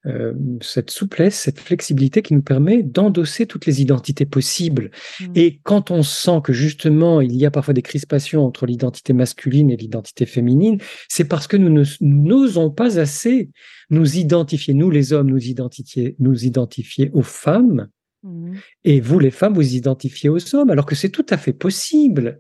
euh, 0.05 0.33
cette 0.61 0.91
souplesse, 0.91 1.37
cette 1.37 1.59
flexibilité 1.59 2.21
qui 2.21 2.33
nous 2.33 2.41
permet 2.41 2.83
d'endosser 2.83 3.45
toutes 3.45 3.65
les 3.65 3.81
identités 3.81 4.25
possibles. 4.25 4.91
Mmh. 5.19 5.25
Et 5.35 5.59
quand 5.63 5.91
on 5.91 6.03
sent 6.03 6.39
que 6.41 6.53
justement 6.53 7.19
il 7.19 7.35
y 7.35 7.45
a 7.45 7.51
parfois 7.51 7.73
des 7.73 7.81
crispations 7.81 8.45
entre 8.45 8.65
l'identité 8.65 9.11
masculine 9.11 9.69
et 9.69 9.75
l'identité 9.75 10.25
féminine, 10.25 10.79
c'est 11.09 11.25
parce 11.25 11.47
que 11.47 11.57
nous 11.57 11.83
n'osons 11.99 12.71
pas 12.71 12.97
assez 12.97 13.49
nous 13.89 14.15
identifier, 14.15 14.73
nous 14.73 14.89
les 14.89 15.11
hommes, 15.11 15.27
nous 15.27 15.47
identifier, 15.47 16.15
nous 16.19 16.45
identifier 16.45 17.11
aux 17.13 17.21
femmes. 17.21 17.89
Mmh. 18.23 18.53
Et 18.85 19.01
vous, 19.01 19.19
les 19.19 19.31
femmes, 19.31 19.53
vous 19.53 19.75
identifiez 19.75 20.29
aux 20.29 20.55
hommes, 20.55 20.69
alors 20.69 20.85
que 20.85 20.95
c'est 20.95 21.09
tout 21.09 21.25
à 21.29 21.35
fait 21.35 21.53
possible 21.53 22.39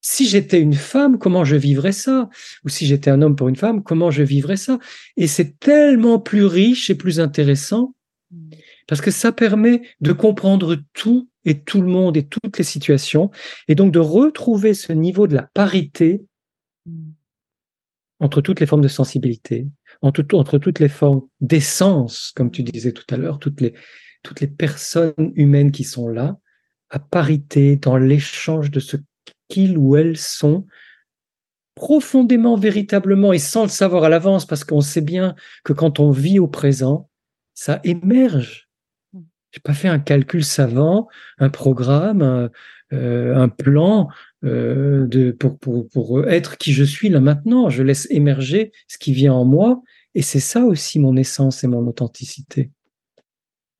si 0.00 0.28
j'étais 0.28 0.60
une 0.60 0.74
femme, 0.74 1.18
comment 1.18 1.44
je 1.44 1.56
vivrais 1.56 1.92
ça? 1.92 2.28
Ou 2.64 2.68
si 2.68 2.86
j'étais 2.86 3.10
un 3.10 3.22
homme 3.22 3.36
pour 3.36 3.48
une 3.48 3.56
femme, 3.56 3.82
comment 3.82 4.10
je 4.10 4.22
vivrais 4.22 4.56
ça? 4.56 4.78
Et 5.16 5.26
c'est 5.26 5.58
tellement 5.58 6.18
plus 6.18 6.44
riche 6.44 6.90
et 6.90 6.94
plus 6.94 7.20
intéressant 7.20 7.94
parce 8.86 9.00
que 9.00 9.10
ça 9.10 9.32
permet 9.32 9.82
de 10.00 10.12
comprendre 10.12 10.76
tout 10.94 11.28
et 11.44 11.60
tout 11.60 11.82
le 11.82 11.88
monde 11.88 12.16
et 12.16 12.26
toutes 12.26 12.58
les 12.58 12.64
situations 12.64 13.30
et 13.68 13.74
donc 13.74 13.92
de 13.92 13.98
retrouver 13.98 14.74
ce 14.74 14.92
niveau 14.92 15.26
de 15.26 15.34
la 15.34 15.48
parité 15.54 16.22
entre 18.20 18.40
toutes 18.40 18.60
les 18.60 18.66
formes 18.66 18.82
de 18.82 18.88
sensibilité, 18.88 19.66
entre, 20.02 20.22
toutes 20.22 20.80
les 20.80 20.88
formes 20.88 21.22
d'essence, 21.40 22.32
comme 22.34 22.50
tu 22.50 22.62
disais 22.62 22.92
tout 22.92 23.04
à 23.10 23.16
l'heure, 23.16 23.38
toutes 23.38 23.60
les, 23.60 23.74
toutes 24.22 24.40
les 24.40 24.48
personnes 24.48 25.32
humaines 25.34 25.70
qui 25.70 25.84
sont 25.84 26.08
là, 26.08 26.38
à 26.90 26.98
parité 26.98 27.76
dans 27.76 27.96
l'échange 27.96 28.70
de 28.70 28.80
ce 28.80 28.96
qu'ils 29.48 29.78
ou 29.78 29.96
elles 29.96 30.16
sont 30.16 30.66
profondément, 31.74 32.56
véritablement, 32.56 33.32
et 33.32 33.38
sans 33.38 33.62
le 33.62 33.68
savoir 33.68 34.04
à 34.04 34.08
l'avance, 34.08 34.46
parce 34.46 34.64
qu'on 34.64 34.80
sait 34.80 35.00
bien 35.00 35.36
que 35.62 35.72
quand 35.72 36.00
on 36.00 36.10
vit 36.10 36.40
au 36.40 36.48
présent, 36.48 37.08
ça 37.54 37.80
émerge. 37.84 38.68
J'ai 39.52 39.60
pas 39.62 39.74
fait 39.74 39.88
un 39.88 40.00
calcul 40.00 40.44
savant, 40.44 41.08
un 41.38 41.50
programme, 41.50 42.22
un, 42.22 42.50
euh, 42.92 43.46
plan 43.46 44.08
euh, 44.44 45.32
pour 45.92 46.28
être 46.28 46.58
qui 46.58 46.72
je 46.72 46.84
suis 46.84 47.08
là 47.10 47.20
maintenant. 47.20 47.70
Je 47.70 47.82
laisse 47.82 48.08
émerger 48.10 48.72
ce 48.88 48.98
qui 48.98 49.12
vient 49.12 49.34
en 49.34 49.44
moi, 49.44 49.82
et 50.14 50.22
c'est 50.22 50.40
ça 50.40 50.64
aussi 50.64 50.98
mon 50.98 51.16
essence 51.16 51.62
et 51.62 51.68
mon 51.68 51.86
authenticité 51.86 52.70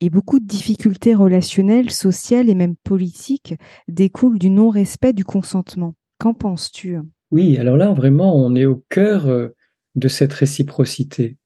et 0.00 0.10
beaucoup 0.10 0.38
de 0.38 0.46
difficultés 0.46 1.14
relationnelles, 1.14 1.90
sociales 1.90 2.48
et 2.48 2.54
même 2.54 2.76
politiques 2.76 3.54
découlent 3.88 4.38
du 4.38 4.50
non-respect 4.50 5.12
du 5.12 5.24
consentement. 5.24 5.94
Qu'en 6.18 6.34
penses-tu? 6.34 6.98
Oui, 7.30 7.58
alors 7.58 7.76
là, 7.76 7.92
vraiment, 7.92 8.36
on 8.36 8.54
est 8.54 8.64
au 8.64 8.84
cœur 8.88 9.26
euh, 9.26 9.48
de 9.94 10.08
cette 10.08 10.32
réciprocité. 10.32 11.36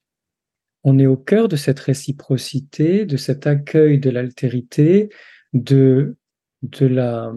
On 0.85 0.99
est 0.99 1.07
au 1.07 1.17
cœur 1.17 1.49
de 1.49 1.57
cette 1.57 1.81
réciprocité, 1.81 3.07
de 3.07 3.17
cet 3.17 3.47
accueil 3.47 3.99
de 3.99 4.11
l'altérité, 4.11 5.09
de, 5.53 6.17
de 6.63 6.87
la 6.87 7.33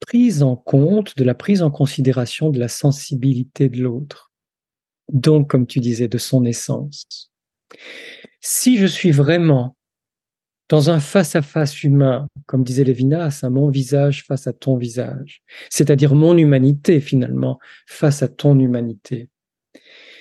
prise 0.00 0.42
en 0.42 0.56
compte, 0.56 1.16
de 1.16 1.24
la 1.24 1.34
prise 1.34 1.62
en 1.62 1.70
considération 1.70 2.50
de 2.50 2.58
la 2.58 2.68
sensibilité 2.68 3.68
de 3.68 3.82
l'autre. 3.82 4.32
donc, 5.12 5.50
comme 5.50 5.66
tu 5.66 5.80
disais, 5.80 6.08
de 6.08 6.18
son 6.18 6.44
essence. 6.44 7.30
Si 8.40 8.78
je 8.78 8.86
suis 8.86 9.12
vraiment 9.12 9.76
dans 10.72 10.88
un 10.88 11.00
face-à-face 11.00 11.84
humain, 11.84 12.28
comme 12.46 12.64
disait 12.64 12.84
Lévinas, 12.84 13.40
à 13.42 13.50
mon 13.50 13.68
visage 13.68 14.24
face 14.24 14.46
à 14.46 14.54
ton 14.54 14.78
visage, 14.78 15.42
c'est-à-dire 15.68 16.14
mon 16.14 16.34
humanité 16.38 16.98
finalement 17.02 17.58
face 17.86 18.22
à 18.22 18.28
ton 18.28 18.58
humanité. 18.58 19.28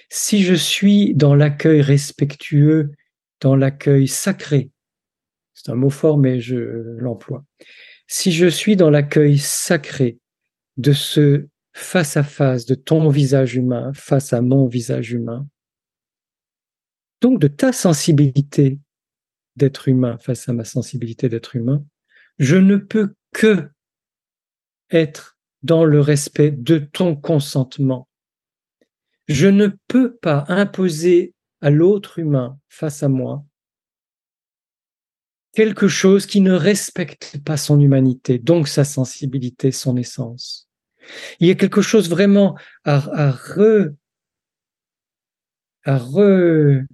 Si 0.10 0.44
je 0.44 0.54
suis 0.54 1.16
dans 1.16 1.36
l'accueil 1.36 1.80
respectueux, 1.80 2.92
dans 3.40 3.56
l'accueil 3.56 4.10
sacré, 4.10 4.72
c'est 5.54 5.72
un 5.72 5.76
mot 5.76 5.90
fort 5.90 6.18
mais 6.18 6.42
je 6.42 6.58
l'emploie, 6.98 7.46
si 8.08 8.34
je 8.34 8.48
suis 8.48 8.76
dans 8.76 8.90
l'accueil 8.90 9.38
sacré 9.38 10.20
de 10.76 10.92
ce 10.92 11.48
face-à-face 11.72 12.66
de 12.66 12.76
ton 12.76 13.08
visage 13.08 13.56
humain 13.56 13.94
face 13.96 14.34
à 14.34 14.42
mon 14.42 14.68
visage 14.68 15.14
humain, 15.14 15.48
donc 17.22 17.40
de 17.40 17.48
ta 17.48 17.72
sensibilité 17.72 18.80
d'être 19.56 19.88
humain 19.88 20.18
face 20.18 20.48
à 20.50 20.54
ma 20.54 20.64
sensibilité 20.64 21.30
d'être 21.30 21.56
humain, 21.56 21.84
je 22.40 22.56
ne 22.56 22.78
peux 22.78 23.14
que 23.34 23.70
être 24.90 25.38
dans 25.64 25.86
le 25.86 26.00
respect 26.00 26.52
de 26.52 26.80
ton 26.80 27.16
consentement. 27.16 28.08
Je 29.28 29.48
ne 29.48 29.68
peux 29.88 30.16
pas 30.16 30.46
imposer 30.48 31.34
à 31.62 31.70
l'autre 31.70 32.20
humain 32.20 32.58
face 32.70 33.04
à 33.04 33.10
moi 33.10 33.46
quelque 35.54 35.88
chose 35.88 36.26
qui 36.26 36.42
ne 36.42 36.54
respecte 36.54 37.38
pas 37.44 37.58
son 37.58 37.80
humanité, 37.80 38.40
donc 38.40 38.68
sa 38.68 38.84
sensibilité, 38.84 39.72
son 39.72 39.98
essence. 39.98 40.70
Il 41.40 41.48
y 41.48 41.52
a 41.52 41.56
quelque 41.56 41.82
chose 41.82 42.10
vraiment 42.10 42.58
à, 42.84 43.00
re, 43.00 43.90
à 45.84 45.98
re, 45.98 46.86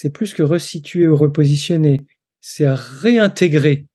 c'est 0.00 0.10
plus 0.10 0.32
que 0.32 0.44
resituer 0.44 1.08
ou 1.08 1.16
repositionner, 1.16 2.02
c'est 2.40 2.68
réintégrer 2.68 3.86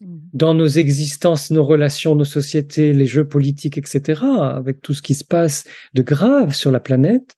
mmh. 0.00 0.18
dans 0.32 0.54
nos 0.54 0.68
existences, 0.68 1.50
nos 1.50 1.64
relations, 1.64 2.14
nos 2.14 2.24
sociétés, 2.24 2.92
les 2.92 3.06
jeux 3.06 3.26
politiques, 3.26 3.76
etc., 3.76 4.22
avec 4.22 4.80
tout 4.80 4.94
ce 4.94 5.02
qui 5.02 5.16
se 5.16 5.24
passe 5.24 5.64
de 5.94 6.02
grave 6.02 6.54
sur 6.54 6.70
la 6.70 6.78
planète, 6.78 7.34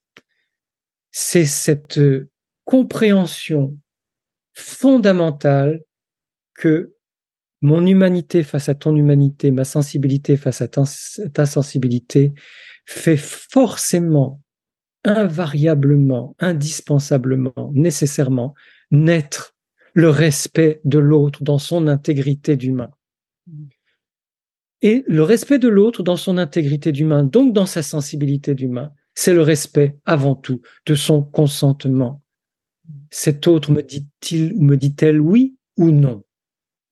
c'est 1.11 1.47
cette 1.47 1.99
compréhension 2.67 3.79
fondamentale 4.53 5.81
que 6.53 6.93
mon 7.63 7.87
humanité 7.87 8.43
face 8.43 8.69
à 8.69 8.75
ton 8.75 8.95
humanité, 8.97 9.51
ma 9.51 9.65
sensibilité 9.65 10.37
face 10.37 10.61
à 10.61 10.69
ta, 10.69 10.85
ta 11.33 11.47
sensibilité, 11.47 12.35
fait 12.85 13.17
forcément 13.17 14.43
invariablement, 15.05 16.37
indispensablement, 16.39 17.71
nécessairement 17.73 18.55
naître 18.91 19.55
le 19.95 20.09
respect 20.09 20.81
de 20.85 20.99
l'autre 20.99 21.43
dans 21.43 21.59
son 21.59 21.87
intégrité 21.87 22.57
d'humain. 22.57 22.91
Et 24.83 25.05
le 25.07 25.23
respect 25.23 25.59
de 25.59 25.69
l'autre 25.69 26.03
dans 26.03 26.17
son 26.17 26.39
intégrité 26.39 26.93
d'humain, 26.93 27.25
donc 27.25 27.53
dans 27.53 27.67
sa 27.67 27.83
sensibilité 27.83 28.55
d'humain, 28.55 28.93
c'est 29.15 29.35
le 29.35 29.43
respect 29.43 29.99
avant 30.07 30.35
tout 30.35 30.63
de 30.87 30.95
son 30.95 31.23
consentement. 31.23 32.23
Cet 33.11 33.47
autre 33.47 33.73
me 33.73 33.83
dit-il 33.83 34.55
ou 34.55 34.63
me 34.63 34.77
dit-elle 34.77 35.21
oui 35.21 35.57
ou 35.77 35.91
non? 35.91 36.23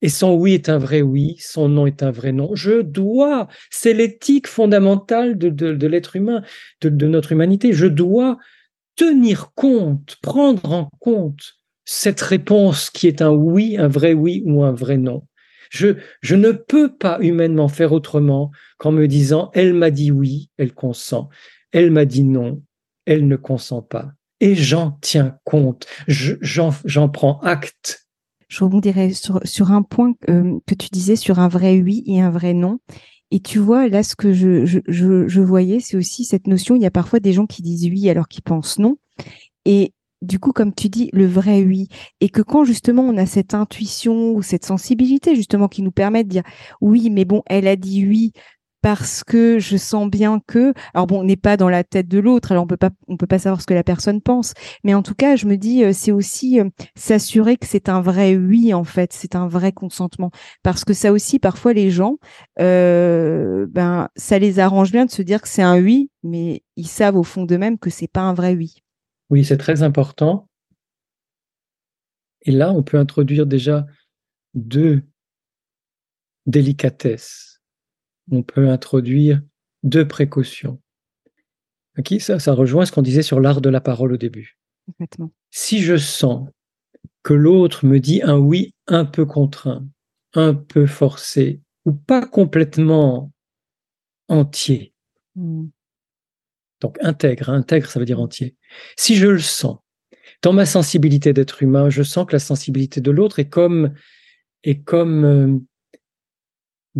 Et 0.01 0.09
son 0.09 0.33
oui 0.33 0.53
est 0.53 0.69
un 0.69 0.77
vrai 0.77 1.01
oui, 1.01 1.35
son 1.39 1.69
non 1.69 1.85
est 1.85 2.03
un 2.03 2.11
vrai 2.11 2.31
non. 2.31 2.55
Je 2.55 2.81
dois, 2.81 3.47
c'est 3.69 3.93
l'éthique 3.93 4.47
fondamentale 4.47 5.37
de, 5.37 5.87
l'être 5.87 6.15
humain, 6.15 6.41
de, 6.81 6.89
de, 6.89 7.07
notre 7.07 7.31
humanité. 7.31 7.73
Je 7.73 7.85
dois 7.85 8.37
tenir 8.95 9.51
compte, 9.55 10.17
prendre 10.21 10.71
en 10.71 10.89
compte 10.99 11.55
cette 11.85 12.21
réponse 12.21 12.89
qui 12.89 13.07
est 13.07 13.21
un 13.21 13.31
oui, 13.31 13.77
un 13.77 13.87
vrai 13.87 14.13
oui 14.13 14.43
ou 14.45 14.63
un 14.63 14.71
vrai 14.71 14.97
non. 14.97 15.25
Je, 15.69 15.97
je 16.21 16.35
ne 16.35 16.51
peux 16.51 16.95
pas 16.95 17.19
humainement 17.21 17.67
faire 17.67 17.91
autrement 17.91 18.51
qu'en 18.77 18.91
me 18.91 19.07
disant, 19.07 19.51
elle 19.53 19.73
m'a 19.73 19.91
dit 19.91 20.11
oui, 20.11 20.49
elle 20.57 20.73
consent. 20.73 21.29
Elle 21.71 21.91
m'a 21.91 22.05
dit 22.05 22.23
non, 22.23 22.63
elle 23.05 23.27
ne 23.27 23.35
consent 23.35 23.81
pas. 23.81 24.11
Et 24.39 24.55
j'en 24.55 24.97
tiens 25.01 25.37
compte, 25.43 25.85
j'en 26.07 27.09
prends 27.09 27.39
acte 27.41 28.08
je 28.49 28.63
rebondirais 28.63 29.11
sur, 29.13 29.71
un 29.71 29.83
point 29.83 30.13
euh, 30.29 30.59
que 30.67 30.75
tu 30.75 30.89
disais 30.91 31.15
sur 31.15 31.39
un 31.39 31.47
vrai 31.47 31.79
oui 31.81 32.03
et 32.05 32.19
un 32.19 32.31
vrai 32.31 32.53
non. 32.53 32.79
Et 33.31 33.39
tu 33.39 33.59
vois, 33.59 33.87
là, 33.87 34.01
ce 34.01 34.15
que 34.15 34.33
je, 34.33 34.65
je, 34.65 34.79
je, 35.27 35.41
voyais, 35.41 35.79
c'est 35.79 35.95
aussi 35.95 36.25
cette 36.25 36.47
notion, 36.47 36.75
il 36.75 36.81
y 36.81 36.87
a 36.87 36.91
parfois 36.91 37.19
des 37.19 37.31
gens 37.31 37.45
qui 37.45 37.61
disent 37.61 37.85
oui 37.85 38.09
alors 38.09 38.27
qu'ils 38.27 38.41
pensent 38.41 38.79
non. 38.79 38.97
Et 39.65 39.93
du 40.23 40.39
coup, 40.39 40.51
comme 40.51 40.73
tu 40.73 40.89
dis, 40.89 41.11
le 41.13 41.27
vrai 41.27 41.61
oui. 41.61 41.87
Et 42.21 42.29
que 42.29 42.41
quand 42.41 42.65
justement 42.65 43.03
on 43.03 43.17
a 43.17 43.27
cette 43.27 43.53
intuition 43.53 44.31
ou 44.31 44.41
cette 44.41 44.65
sensibilité 44.65 45.35
justement 45.35 45.67
qui 45.67 45.83
nous 45.83 45.91
permet 45.91 46.23
de 46.23 46.29
dire 46.29 46.43
oui, 46.81 47.11
mais 47.11 47.23
bon, 47.23 47.43
elle 47.45 47.67
a 47.67 47.75
dit 47.75 48.05
oui, 48.07 48.33
parce 48.81 49.23
que 49.23 49.59
je 49.59 49.77
sens 49.77 50.09
bien 50.09 50.39
que 50.47 50.73
alors 50.93 51.07
bon 51.07 51.21
on 51.21 51.23
n'est 51.23 51.35
pas 51.35 51.57
dans 51.57 51.69
la 51.69 51.83
tête 51.83 52.07
de 52.07 52.19
l'autre 52.19 52.51
alors 52.51 52.63
on 52.63 52.67
peut 52.67 52.77
pas 52.77 52.91
on 53.07 53.17
peut 53.17 53.27
pas 53.27 53.39
savoir 53.39 53.61
ce 53.61 53.65
que 53.65 53.73
la 53.73 53.83
personne 53.83 54.21
pense 54.21 54.53
mais 54.83 54.93
en 54.93 55.03
tout 55.03 55.15
cas 55.15 55.35
je 55.35 55.45
me 55.45 55.57
dis 55.57 55.83
euh, 55.83 55.91
c'est 55.93 56.11
aussi 56.11 56.59
euh, 56.59 56.69
s'assurer 56.95 57.57
que 57.57 57.67
c'est 57.67 57.89
un 57.89 58.01
vrai 58.01 58.35
oui 58.35 58.73
en 58.73 58.83
fait 58.83 59.13
c'est 59.13 59.35
un 59.35 59.47
vrai 59.47 59.71
consentement. 59.71 60.31
Parce 60.63 60.85
que 60.85 60.93
ça 60.93 61.11
aussi 61.11 61.39
parfois 61.39 61.73
les 61.73 61.91
gens 61.91 62.17
euh, 62.59 63.65
ben 63.69 64.09
ça 64.15 64.39
les 64.39 64.59
arrange 64.59 64.91
bien 64.91 65.05
de 65.05 65.11
se 65.11 65.21
dire 65.21 65.41
que 65.41 65.47
c'est 65.47 65.61
un 65.61 65.79
oui 65.81 66.09
mais 66.23 66.63
ils 66.75 66.87
savent 66.87 67.15
au 67.15 67.23
fond 67.23 67.45
d'eux-mêmes 67.45 67.77
que 67.77 67.89
c'est 67.89 68.07
pas 68.07 68.21
un 68.21 68.33
vrai 68.33 68.55
oui. 68.55 68.75
Oui 69.29 69.45
c'est 69.45 69.57
très 69.57 69.83
important. 69.83 70.47
Et 72.43 72.51
là 72.51 72.71
on 72.71 72.83
peut 72.83 72.97
introduire 72.97 73.45
déjà 73.45 73.85
deux 74.53 75.03
délicatesses 76.45 77.48
on 78.31 78.43
peut 78.43 78.69
introduire 78.69 79.41
deux 79.83 80.07
précautions. 80.07 80.81
ça, 82.19 82.39
ça 82.39 82.53
rejoint 82.53 82.85
ce 82.85 82.91
qu'on 82.91 83.01
disait 83.01 83.21
sur 83.21 83.39
l'art 83.39 83.61
de 83.61 83.69
la 83.69 83.81
parole 83.81 84.13
au 84.13 84.17
début. 84.17 84.57
Si 85.51 85.81
je 85.81 85.97
sens 85.97 86.49
que 87.23 87.33
l'autre 87.33 87.85
me 87.85 87.99
dit 87.99 88.21
un 88.23 88.37
oui 88.37 88.73
un 88.87 89.05
peu 89.05 89.25
contraint, 89.25 89.87
un 90.33 90.53
peu 90.53 90.85
forcé, 90.85 91.61
ou 91.85 91.93
pas 91.93 92.25
complètement 92.25 93.31
entier, 94.27 94.93
hmm. 95.35 95.67
donc 96.81 96.97
intègre, 97.01 97.49
intègre 97.49 97.89
ça 97.89 97.99
veut 97.99 98.05
dire 98.05 98.19
entier. 98.19 98.55
Si 98.95 99.15
je 99.15 99.27
le 99.27 99.39
sens, 99.39 99.79
dans 100.41 100.53
ma 100.53 100.65
sensibilité 100.65 101.33
d'être 101.33 101.61
humain, 101.63 101.89
je 101.89 102.03
sens 102.03 102.25
que 102.25 102.33
la 102.33 102.39
sensibilité 102.39 103.01
de 103.01 103.11
l'autre 103.11 103.39
est 103.39 103.49
comme, 103.49 103.93
est 104.63 104.81
comme 104.83 105.25
euh, 105.25 105.59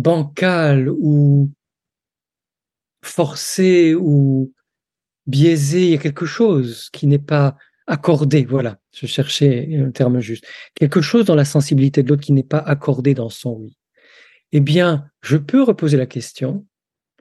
bancal 0.00 0.88
ou 0.88 1.50
forcé 3.02 3.94
ou 3.94 4.52
biaisé, 5.26 5.84
il 5.84 5.90
y 5.90 5.94
a 5.94 5.98
quelque 5.98 6.26
chose 6.26 6.90
qui 6.92 7.06
n'est 7.06 7.18
pas 7.18 7.56
accordé, 7.86 8.44
voilà, 8.44 8.78
je 8.94 9.06
cherchais 9.06 9.76
un 9.76 9.90
terme 9.90 10.20
juste, 10.20 10.44
quelque 10.74 11.00
chose 11.00 11.24
dans 11.24 11.34
la 11.34 11.44
sensibilité 11.44 12.02
de 12.02 12.08
l'autre 12.08 12.22
qui 12.22 12.32
n'est 12.32 12.42
pas 12.42 12.58
accordé 12.58 13.14
dans 13.14 13.30
son 13.30 13.54
oui. 13.54 13.76
Eh 14.52 14.60
bien, 14.60 15.08
je 15.22 15.36
peux 15.36 15.62
reposer 15.62 15.96
la 15.96 16.06
question 16.06 16.66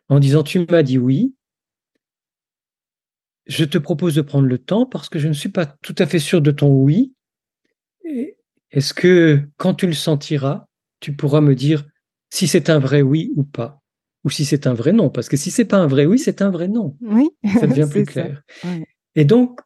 en 0.10 0.20
disant, 0.20 0.44
tu 0.44 0.66
m'as 0.70 0.84
dit 0.84 0.98
oui, 0.98 1.34
je 3.46 3.66
te 3.66 3.78
propose 3.78 4.16
de 4.16 4.22
prendre 4.22 4.48
le 4.48 4.60
temps 4.60 4.86
parce 4.86 5.10
que 5.10 5.20
je 5.20 5.28
ne 5.28 5.34
suis 5.34 5.50
pas 5.50 5.66
tout 5.66 5.96
à 5.98 6.06
fait 6.06 6.20
sûr 6.20 6.42
de 6.42 6.52
ton 6.52 6.72
oui. 6.72 7.14
Est-ce 8.72 8.94
que 8.94 9.42
quand 9.58 9.74
tu 9.74 9.88
le 9.88 9.94
sentiras, 9.94 10.68
tu 11.00 11.16
pourras 11.16 11.42
me 11.42 11.56
dire, 11.56 11.84
si 12.30 12.48
c'est 12.48 12.70
un 12.70 12.80
vrai 12.80 13.02
oui 13.02 13.32
ou 13.36 13.44
pas, 13.44 13.82
ou 14.24 14.30
si 14.30 14.46
c'est 14.46 14.68
un 14.68 14.74
vrai 14.74 14.92
non, 14.92 15.10
parce 15.10 15.30
que 15.30 15.38
si 15.38 15.52
c'est 15.52 15.66
pas 15.66 15.78
un 15.78 15.88
vrai 15.88 16.06
oui, 16.06 16.20
c'est 16.20 16.42
un 16.42 16.52
vrai 16.52 16.68
non. 16.68 16.96
Oui, 17.02 17.30
ça 17.60 17.68
devient 17.68 17.88
plus 17.90 18.06
clair. 18.06 18.44
Et 19.16 19.26
donc, 19.26 19.60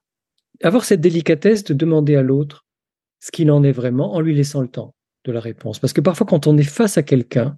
avoir 0.62 0.86
cette 0.86 1.02
délicatesse 1.02 1.64
de 1.64 1.74
demander 1.74 2.16
à 2.16 2.22
l'autre 2.22 2.66
ce 3.20 3.32
qu'il 3.32 3.52
en 3.52 3.64
est 3.64 3.72
vraiment 3.72 4.14
en 4.14 4.20
lui 4.20 4.36
laissant 4.36 4.62
le 4.62 4.68
temps 4.68 4.96
de 5.26 5.32
la 5.32 5.40
réponse. 5.40 5.80
Parce 5.80 5.94
que 5.94 6.02
parfois, 6.02 6.28
quand 6.28 6.48
on 6.48 6.58
est 6.58 6.64
face 6.64 6.98
à 6.98 7.04
quelqu'un, 7.04 7.58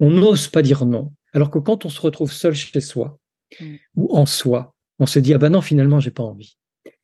on 0.00 0.10
n'ose 0.10 0.48
pas 0.48 0.62
dire 0.62 0.84
non. 0.84 1.12
Alors 1.32 1.50
que 1.50 1.58
quand 1.58 1.84
on 1.86 1.88
se 1.88 2.00
retrouve 2.00 2.32
seul 2.32 2.54
chez 2.54 2.80
soi 2.80 3.18
mm. 3.60 3.74
ou 3.96 4.16
en 4.16 4.26
soi, 4.26 4.74
on 4.98 5.06
se 5.06 5.18
dit 5.18 5.34
ah 5.34 5.38
ben 5.38 5.50
non 5.50 5.60
finalement 5.60 6.00
j'ai 6.00 6.10
pas 6.10 6.22
envie. 6.22 6.58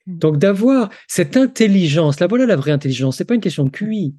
Mm. 0.07 0.19
Donc 0.19 0.39
d'avoir 0.39 0.91
cette 1.07 1.37
intelligence, 1.37 2.21
là 2.21 2.27
voilà 2.27 2.47
la 2.47 2.57
vraie 2.57 2.73
intelligence. 2.73 3.17
C'est 3.17 3.25
pas 3.25 3.35
une 3.35 3.41
question 3.41 3.65
de 3.65 3.71
QI, 3.71 4.15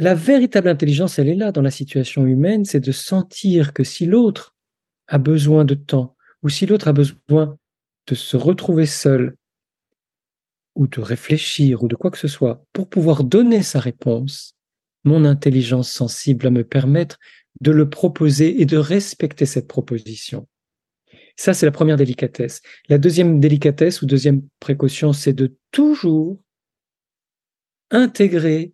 la 0.00 0.14
véritable 0.14 0.68
intelligence, 0.68 1.18
elle 1.18 1.28
est 1.28 1.34
là 1.34 1.52
dans 1.52 1.60
la 1.60 1.70
situation 1.70 2.26
humaine, 2.26 2.64
c'est 2.64 2.80
de 2.80 2.90
sentir 2.90 3.74
que 3.74 3.84
si 3.84 4.06
l'autre 4.06 4.56
a 5.08 5.18
besoin 5.18 5.66
de 5.66 5.74
temps, 5.74 6.16
ou 6.42 6.48
si 6.48 6.64
l'autre 6.64 6.88
a 6.88 6.94
besoin 6.94 7.58
de 8.06 8.14
se 8.14 8.38
retrouver 8.38 8.86
seul, 8.86 9.36
ou 10.74 10.86
de 10.86 11.02
réfléchir, 11.02 11.82
ou 11.82 11.88
de 11.88 11.96
quoi 11.96 12.10
que 12.10 12.16
ce 12.16 12.28
soit, 12.28 12.64
pour 12.72 12.88
pouvoir 12.88 13.24
donner 13.24 13.62
sa 13.62 13.78
réponse, 13.78 14.54
mon 15.04 15.26
intelligence 15.26 15.92
sensible 15.92 16.44
va 16.44 16.50
me 16.50 16.64
permettre 16.64 17.18
de 17.60 17.70
le 17.70 17.90
proposer 17.90 18.62
et 18.62 18.64
de 18.64 18.78
respecter 18.78 19.44
cette 19.44 19.68
proposition. 19.68 20.48
Ça, 21.36 21.52
c'est 21.52 21.66
la 21.66 21.72
première 21.72 21.98
délicatesse. 21.98 22.62
La 22.88 22.96
deuxième 22.96 23.38
délicatesse 23.38 24.00
ou 24.00 24.06
deuxième 24.06 24.48
précaution, 24.60 25.12
c'est 25.12 25.34
de 25.34 25.54
toujours 25.72 26.40
intégrer 27.90 28.72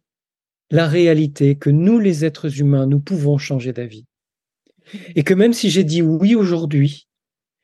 la 0.70 0.86
réalité 0.86 1.56
que 1.56 1.70
nous, 1.70 1.98
les 1.98 2.24
êtres 2.24 2.60
humains, 2.60 2.86
nous 2.86 3.00
pouvons 3.00 3.38
changer 3.38 3.72
d'avis. 3.72 4.06
Et 5.14 5.22
que 5.22 5.34
même 5.34 5.52
si 5.52 5.70
j'ai 5.70 5.84
dit 5.84 6.02
oui 6.02 6.34
aujourd'hui, 6.34 7.08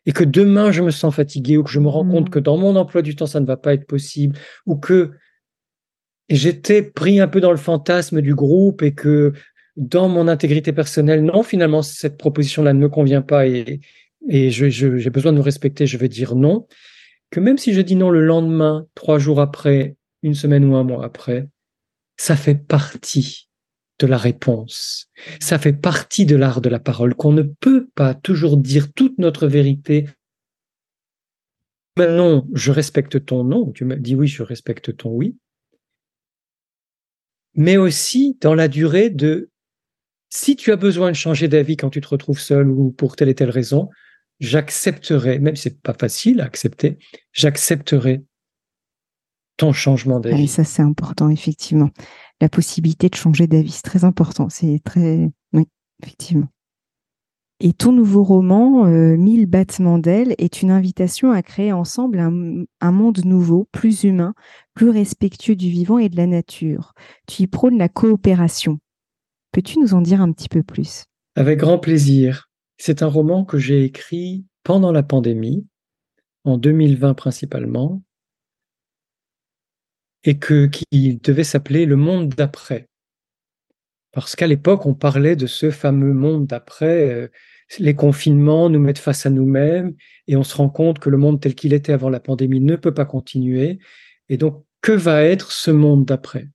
et 0.07 0.13
que 0.13 0.25
demain 0.25 0.73
je 0.73 0.83
me 0.83 0.91
sens 0.91 1.15
fatigué, 1.15 1.57
ou 1.57 1.63
que 1.63 1.71
je 1.71 1.81
me 1.81 1.89
rends 1.89 2.09
compte 2.09 2.29
mmh. 2.29 2.33
que 2.33 2.39
dans 2.39 2.57
mon 2.57 2.77
emploi 2.77 3.03
du 3.03 3.15
temps, 3.15 3.27
ça 3.27 3.41
ne 3.41 3.47
va 3.47 3.57
pas 3.57 3.75
être 3.75 3.87
possible, 3.87 4.37
ou 4.67 4.77
que 4.77 5.13
j'étais 6.29 6.83
pris 6.83 7.21
un 7.21 7.29
peu 7.29 7.41
dans 7.41 7.53
le 7.53 7.57
fantasme 7.57 8.21
du 8.21 8.35
groupe 8.35 8.83
et 8.83 8.95
que 8.95 9.33
dans 9.77 10.09
mon 10.09 10.29
intégrité 10.29 10.73
personnelle, 10.73 11.25
non, 11.25 11.43
finalement, 11.43 11.83
cette 11.83 12.19
proposition-là 12.19 12.73
ne 12.73 12.79
me 12.79 12.89
convient 12.89 13.23
pas 13.23 13.47
et, 13.47 13.81
et 14.29 14.51
j'ai 14.51 15.11
besoin 15.11 15.33
de 15.33 15.39
me 15.39 15.43
respecter, 15.43 15.87
je 15.87 15.97
vais 15.97 16.09
dire 16.09 16.35
non, 16.35 16.67
que 17.31 17.41
même 17.41 17.59
si 17.59 17.73
je 17.73 17.81
dis 17.81 17.97
non 17.97 18.11
le 18.11 18.25
lendemain, 18.25 18.87
trois 18.95 19.19
jours 19.19 19.41
après, 19.41 19.97
une 20.23 20.35
semaine 20.35 20.65
ou 20.65 20.77
un 20.77 20.85
mois 20.85 21.05
après, 21.05 21.49
ça 22.23 22.37
fait 22.37 22.55
partie 22.55 23.49
de 23.99 24.07
la 24.07 24.17
réponse. 24.17 25.11
Ça 25.41 25.59
fait 25.59 25.73
partie 25.73 26.25
de 26.25 26.37
l'art 26.37 26.61
de 26.61 26.69
la 26.69 26.79
parole, 26.79 27.17
qu'on 27.17 27.33
ne 27.33 27.43
peut 27.43 27.89
pas 27.97 28.15
toujours 28.15 28.59
dire 28.59 28.93
toute 28.93 29.19
notre 29.19 29.49
vérité. 29.49 30.09
Non, 31.99 32.47
je 32.55 32.71
respecte 32.71 33.25
ton 33.27 33.43
non. 33.43 33.73
Tu 33.73 33.85
m'as 33.85 33.97
dit 33.97 34.15
oui, 34.15 34.29
je 34.29 34.45
respecte 34.45 34.97
ton 34.97 35.11
oui. 35.11 35.37
Mais 37.57 37.77
aussi 37.77 38.39
dans 38.41 38.55
la 38.55 38.69
durée 38.69 39.11
de 39.11 39.51
si 40.31 40.55
tu 40.55 40.71
as 40.71 40.77
besoin 40.77 41.11
de 41.11 41.17
changer 41.17 41.49
d'avis 41.49 41.77
quand 41.77 41.91
tu 41.91 42.01
te 42.01 42.09
retrouves 42.09 42.39
seul 42.39 42.71
ou 42.71 42.93
pour 42.93 43.17
telle 43.17 43.31
et 43.31 43.35
telle 43.35 43.51
raison, 43.51 43.89
j'accepterai, 44.39 45.41
même 45.41 45.57
si 45.57 45.65
c'est 45.65 45.83
pas 45.83 45.95
facile 45.95 46.41
à 46.41 46.45
accepter, 46.45 46.99
j'accepterai 47.33 48.23
ton 49.63 49.73
changement 49.73 50.19
d'avis. 50.19 50.49
ça, 50.49 50.65
c'est 50.65 50.83
important, 50.83 51.29
effectivement. 51.29 51.91
La 52.41 52.49
possibilité 52.49 53.09
de 53.09 53.15
changer 53.15 53.47
d'avis, 53.47 53.71
c'est 53.71 53.83
très 53.83 54.03
important. 54.03 54.49
C'est 54.49 54.81
très. 54.85 55.31
Oui, 55.53 55.69
effectivement. 56.03 56.49
Et 57.61 57.73
ton 57.73 57.93
nouveau 57.93 58.25
roman, 58.25 58.87
euh, 58.87 59.17
Mille 59.17 59.47
battements 59.47 59.99
d'ailes, 59.99 60.35
est 60.39 60.63
une 60.63 60.73
invitation 60.73 61.31
à 61.31 61.43
créer 61.43 61.73
ensemble 61.73 62.19
un, 62.19 62.65
un, 62.81 62.91
monde 62.91 63.25
nouveau, 63.25 63.69
plus 63.71 64.03
humain, 64.03 64.35
plus 64.75 64.89
respectueux 64.89 65.55
du 65.55 65.71
vivant 65.71 65.99
et 65.99 66.09
de 66.09 66.17
la 66.17 66.27
nature. 66.27 66.93
Tu 67.29 67.45
y 67.45 67.47
prônes 67.47 67.79
la 67.79 67.89
coopération. 67.89 68.81
Peux-tu 69.53 69.79
nous 69.79 69.95
en 69.95 70.01
dire 70.01 70.21
un 70.21 70.33
petit 70.33 70.49
peu 70.49 70.65
plus? 70.65 71.05
Avec 71.37 71.61
grand 71.61 71.79
plaisir. 71.79 72.51
C'est 72.79 73.05
un 73.05 73.07
roman 73.07 73.45
que 73.45 73.59
j'ai 73.59 73.85
écrit 73.85 74.45
pendant 74.65 74.91
la 74.91 75.05
pandémie, 75.05 75.69
en 76.43 76.59
2020 76.59 77.15
principalement, 77.15 78.03
et 80.25 80.39
que, 80.39 80.67
qui 80.67 81.21
devait 81.23 81.45
s'appeler 81.45 81.87
Le 81.87 81.97
monde 81.97 82.29
d'après. 82.31 82.89
Parce 84.13 84.37
qu'à 84.37 84.47
l'époque, 84.47 84.87
on 84.87 84.95
parlait 84.95 85.37
de 85.37 85.47
ce 85.47 85.71
fameux 85.71 86.13
monde 86.13 86.47
d'après. 86.47 87.11
Euh, 87.11 87.29
les 87.79 87.95
confinements 87.95 88.69
nous 88.69 88.81
mettent 88.81 88.99
face 88.99 89.25
à 89.25 89.31
nous-mêmes 89.31 89.95
et 90.29 90.37
on 90.37 90.43
se 90.43 90.55
rend 90.55 90.69
compte 90.69 90.99
que 90.99 91.09
le 91.09 91.17
monde 91.17 91.41
tel 91.41 91.55
qu'il 91.55 91.73
était 91.73 91.95
avant 91.95 92.11
la 92.11 92.21
pandémie 92.21 92.61
ne 92.61 92.77
peut 92.77 92.93
pas 92.93 93.07
continuer. 93.07 93.79
Et 94.29 94.37
donc, 94.37 94.65
que 94.83 94.93
va 94.93 95.23
être 95.25 95.53
ce 95.53 95.71
monde 95.71 96.05
d'après? 96.05 96.49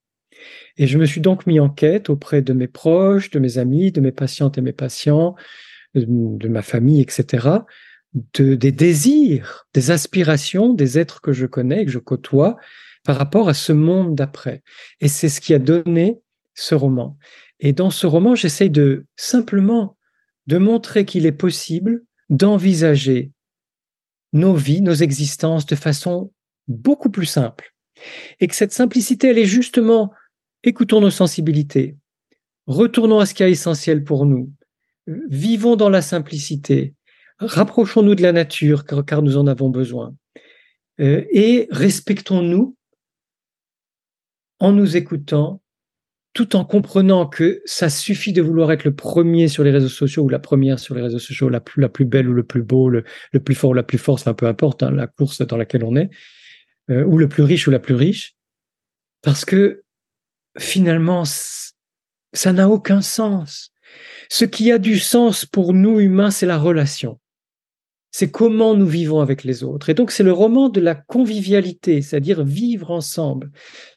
Et 0.77 0.85
je 0.85 0.97
me 0.99 1.05
suis 1.05 1.21
donc 1.21 1.47
mis 1.47 1.59
en 1.59 1.69
quête 1.69 2.09
auprès 2.09 2.43
de 2.43 2.53
mes 2.53 2.67
proches, 2.67 3.31
de 3.31 3.39
mes 3.39 3.57
amis, 3.57 3.91
de 3.91 4.01
mes 4.01 4.11
patientes 4.11 4.57
et 4.57 4.61
mes 4.61 4.73
patients, 4.73 5.35
de, 5.95 6.47
ma 6.47 6.61
famille, 6.61 7.01
etc., 7.01 7.47
de, 8.33 8.55
des 8.55 8.71
désirs, 8.71 9.67
des 9.73 9.91
aspirations 9.91 10.73
des 10.73 10.97
êtres 10.97 11.21
que 11.21 11.33
je 11.33 11.45
connais 11.45 11.85
que 11.85 11.91
je 11.91 11.99
côtoie, 11.99 12.57
par 13.03 13.17
rapport 13.17 13.49
à 13.49 13.53
ce 13.53 13.71
monde 13.71 14.15
d'après. 14.15 14.63
Et 14.99 15.07
c'est 15.07 15.29
ce 15.29 15.39
qui 15.39 15.53
a 15.53 15.59
donné 15.59 16.19
ce 16.55 16.75
roman. 16.75 17.17
Et 17.59 17.73
dans 17.73 17.89
ce 17.89 18.05
roman, 18.05 18.35
j'essaye 18.35 18.69
de 18.69 19.05
simplement 19.15 19.97
de 20.47 20.57
montrer 20.57 21.05
qu'il 21.05 21.25
est 21.25 21.31
possible 21.31 22.03
d'envisager 22.29 23.31
nos 24.33 24.53
vies, 24.53 24.81
nos 24.81 24.93
existences 24.93 25.65
de 25.65 25.75
façon 25.75 26.31
beaucoup 26.67 27.09
plus 27.09 27.25
simple. 27.25 27.73
Et 28.39 28.47
que 28.47 28.55
cette 28.55 28.73
simplicité, 28.73 29.29
elle 29.29 29.39
est 29.39 29.45
justement, 29.45 30.11
écoutons 30.63 31.01
nos 31.01 31.09
sensibilités, 31.09 31.95
retournons 32.67 33.19
à 33.19 33.25
ce 33.25 33.33
qui 33.33 33.43
est 33.43 33.51
essentiel 33.51 34.03
pour 34.03 34.25
nous, 34.25 34.51
vivons 35.29 35.75
dans 35.75 35.89
la 35.89 36.01
simplicité, 36.01 36.93
rapprochons-nous 37.39 38.15
de 38.15 38.21
la 38.21 38.31
nature 38.31 38.85
car, 38.85 39.21
nous 39.21 39.37
en 39.37 39.47
avons 39.47 39.69
besoin, 39.69 40.15
euh, 40.99 41.23
et 41.31 41.67
respectons-nous 41.71 42.75
en 44.59 44.71
nous 44.71 44.97
écoutant, 44.97 45.61
tout 46.33 46.55
en 46.55 46.65
comprenant 46.65 47.27
que 47.27 47.61
ça 47.65 47.89
suffit 47.89 48.33
de 48.33 48.41
vouloir 48.41 48.71
être 48.71 48.83
le 48.83 48.95
premier 48.95 49.47
sur 49.47 49.63
les 49.63 49.71
réseaux 49.71 49.87
sociaux 49.87 50.23
ou 50.23 50.29
la 50.29 50.39
première 50.39 50.79
sur 50.79 50.95
les 50.95 51.01
réseaux 51.01 51.19
sociaux, 51.19 51.49
la 51.49 51.59
plus, 51.59 52.05
belle 52.05 52.29
ou 52.29 52.33
le 52.33 52.43
plus 52.43 52.63
beau, 52.63 52.89
le, 52.89 53.03
plus 53.43 53.55
fort 53.55 53.71
ou 53.71 53.73
la 53.73 53.83
plus 53.83 53.97
forte, 53.97 54.31
peu 54.33 54.47
importe 54.47 54.83
hein, 54.83 54.91
la 54.91 55.07
course 55.07 55.41
dans 55.41 55.57
laquelle 55.57 55.83
on 55.83 55.95
est, 55.95 56.09
euh, 56.89 57.03
ou 57.05 57.17
le 57.17 57.27
plus 57.27 57.43
riche 57.43 57.67
ou 57.67 57.71
la 57.71 57.79
plus 57.79 57.95
riche, 57.95 58.35
parce 59.21 59.45
que 59.45 59.83
finalement, 60.57 61.23
ça 62.33 62.53
n'a 62.53 62.69
aucun 62.69 63.01
sens. 63.01 63.71
Ce 64.29 64.45
qui 64.45 64.71
a 64.71 64.77
du 64.77 64.99
sens 64.99 65.45
pour 65.45 65.73
nous 65.73 65.99
humains, 65.99 66.31
c'est 66.31 66.45
la 66.45 66.57
relation. 66.57 67.19
C'est 68.19 68.31
comment 68.31 68.73
nous 68.73 68.87
vivons 68.87 69.19
avec 69.19 69.43
les 69.43 69.63
autres. 69.63 69.89
Et 69.89 69.93
donc, 69.93 70.09
c'est 70.09 70.23
le 70.23 70.33
roman 70.33 70.69
de 70.69 70.81
la 70.81 70.95
convivialité, 70.95 72.01
c'est-à-dire 72.01 72.43
vivre 72.43 72.89
ensemble. 72.89 73.51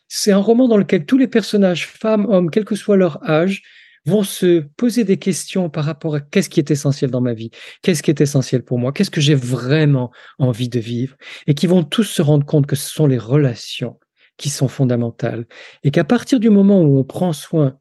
C'est 0.09 0.31
un 0.31 0.37
roman 0.37 0.68
dans 0.68 0.77
lequel 0.77 1.07
tous 1.07 1.16
les 1.16 1.27
personnages, 1.27 1.87
femmes, 1.87 2.27
hommes, 2.29 2.51
quel 2.51 2.66
que 2.66 2.75
soit 2.75 2.99
leur 2.99 3.27
âge, 3.27 3.62
vont 4.05 4.23
se 4.23 4.61
poser 4.77 5.05
des 5.05 5.16
questions 5.16 5.71
par 5.71 5.87
rapport 5.87 6.16
à 6.16 6.21
qu'est-ce 6.21 6.51
qui 6.51 6.61
est 6.61 6.71
essentiel 6.71 7.11
dans 7.11 7.23
ma 7.23 7.33
vie, 7.33 7.51
qu'est-ce 7.81 8.03
qui 8.03 8.11
est 8.11 8.21
essentiel 8.21 8.62
pour 8.62 8.79
moi, 8.79 8.93
qu'est-ce 8.93 9.11
que 9.11 9.23
j'ai 9.23 9.35
vraiment 9.35 10.11
envie 10.39 10.68
de 10.68 10.81
vivre, 10.81 11.16
et 11.47 11.55
qui 11.55 11.66
vont 11.66 11.83
tous 11.83 12.05
se 12.05 12.21
rendre 12.21 12.45
compte 12.45 12.66
que 12.66 12.77
ce 12.77 12.91
sont 12.91 13.07
les 13.07 13.16
relations 13.16 13.99
qui 14.37 14.51
sont 14.51 14.68
fondamentales, 14.68 15.47
et 15.83 15.91
qu'à 15.91 16.05
partir 16.05 16.41
du 16.41 16.51
moment 16.51 16.83
où 16.83 16.99
on 16.99 17.05
prend 17.05 17.33
soin 17.33 17.79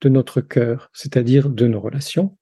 de 0.00 0.08
notre 0.08 0.40
cœur, 0.40 0.90
c'est-à-dire 0.92 1.48
de 1.48 1.68
nos 1.68 1.80
relations, 1.80 2.36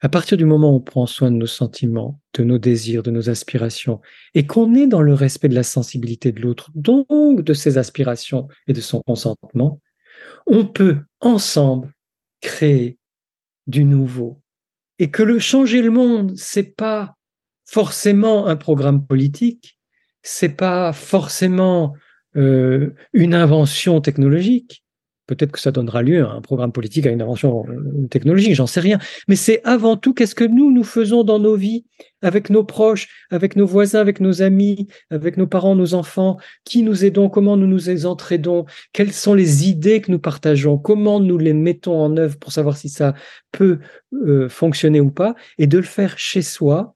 à 0.00 0.08
partir 0.08 0.36
du 0.36 0.44
moment 0.44 0.72
où 0.72 0.76
on 0.76 0.80
prend 0.80 1.06
soin 1.06 1.30
de 1.30 1.36
nos 1.36 1.46
sentiments, 1.46 2.20
de 2.34 2.44
nos 2.44 2.58
désirs, 2.58 3.02
de 3.02 3.10
nos 3.10 3.30
aspirations, 3.30 4.00
et 4.34 4.46
qu'on 4.46 4.74
est 4.74 4.86
dans 4.86 5.02
le 5.02 5.14
respect 5.14 5.48
de 5.48 5.54
la 5.54 5.62
sensibilité 5.62 6.32
de 6.32 6.40
l'autre, 6.40 6.70
donc 6.74 7.42
de 7.42 7.54
ses 7.54 7.78
aspirations 7.78 8.48
et 8.66 8.72
de 8.72 8.80
son 8.80 9.00
consentement, 9.00 9.80
on 10.46 10.66
peut 10.66 10.98
ensemble 11.20 11.92
créer 12.40 12.98
du 13.66 13.84
nouveau. 13.84 14.40
Et 14.98 15.10
que 15.10 15.22
le 15.22 15.38
changer 15.38 15.82
le 15.82 15.90
monde, 15.90 16.34
c'est 16.36 16.76
pas 16.76 17.16
forcément 17.64 18.46
un 18.46 18.56
programme 18.56 19.06
politique, 19.06 19.78
c'est 20.22 20.56
pas 20.56 20.92
forcément 20.92 21.94
euh, 22.36 22.94
une 23.12 23.34
invention 23.34 24.00
technologique, 24.00 24.84
Peut-être 25.26 25.50
que 25.50 25.58
ça 25.58 25.72
donnera 25.72 26.02
lieu 26.02 26.24
à 26.24 26.30
un 26.30 26.40
programme 26.40 26.70
politique, 26.70 27.04
à 27.06 27.10
une 27.10 27.20
invention 27.20 27.64
euh, 27.68 28.06
technologique, 28.08 28.54
j'en 28.54 28.68
sais 28.68 28.80
rien. 28.80 28.98
Mais 29.26 29.34
c'est 29.34 29.60
avant 29.64 29.96
tout 29.96 30.14
qu'est-ce 30.14 30.36
que 30.36 30.44
nous, 30.44 30.70
nous 30.70 30.84
faisons 30.84 31.24
dans 31.24 31.40
nos 31.40 31.56
vies, 31.56 31.84
avec 32.22 32.48
nos 32.48 32.62
proches, 32.62 33.08
avec 33.30 33.56
nos 33.56 33.66
voisins, 33.66 34.00
avec 34.00 34.20
nos 34.20 34.40
amis, 34.40 34.86
avec 35.10 35.36
nos 35.36 35.48
parents, 35.48 35.74
nos 35.74 35.94
enfants, 35.94 36.38
qui 36.64 36.82
nous 36.82 37.04
aidons, 37.04 37.28
comment 37.28 37.56
nous 37.56 37.66
nous 37.66 38.06
entraidons, 38.06 38.66
quelles 38.92 39.12
sont 39.12 39.34
les 39.34 39.68
idées 39.68 40.00
que 40.00 40.12
nous 40.12 40.20
partageons, 40.20 40.78
comment 40.78 41.18
nous 41.18 41.38
les 41.38 41.54
mettons 41.54 42.00
en 42.00 42.16
œuvre 42.16 42.38
pour 42.38 42.52
savoir 42.52 42.76
si 42.76 42.88
ça 42.88 43.14
peut 43.50 43.80
euh, 44.12 44.48
fonctionner 44.48 45.00
ou 45.00 45.10
pas, 45.10 45.34
et 45.58 45.66
de 45.66 45.78
le 45.78 45.84
faire 45.84 46.18
chez 46.18 46.42
soi, 46.42 46.94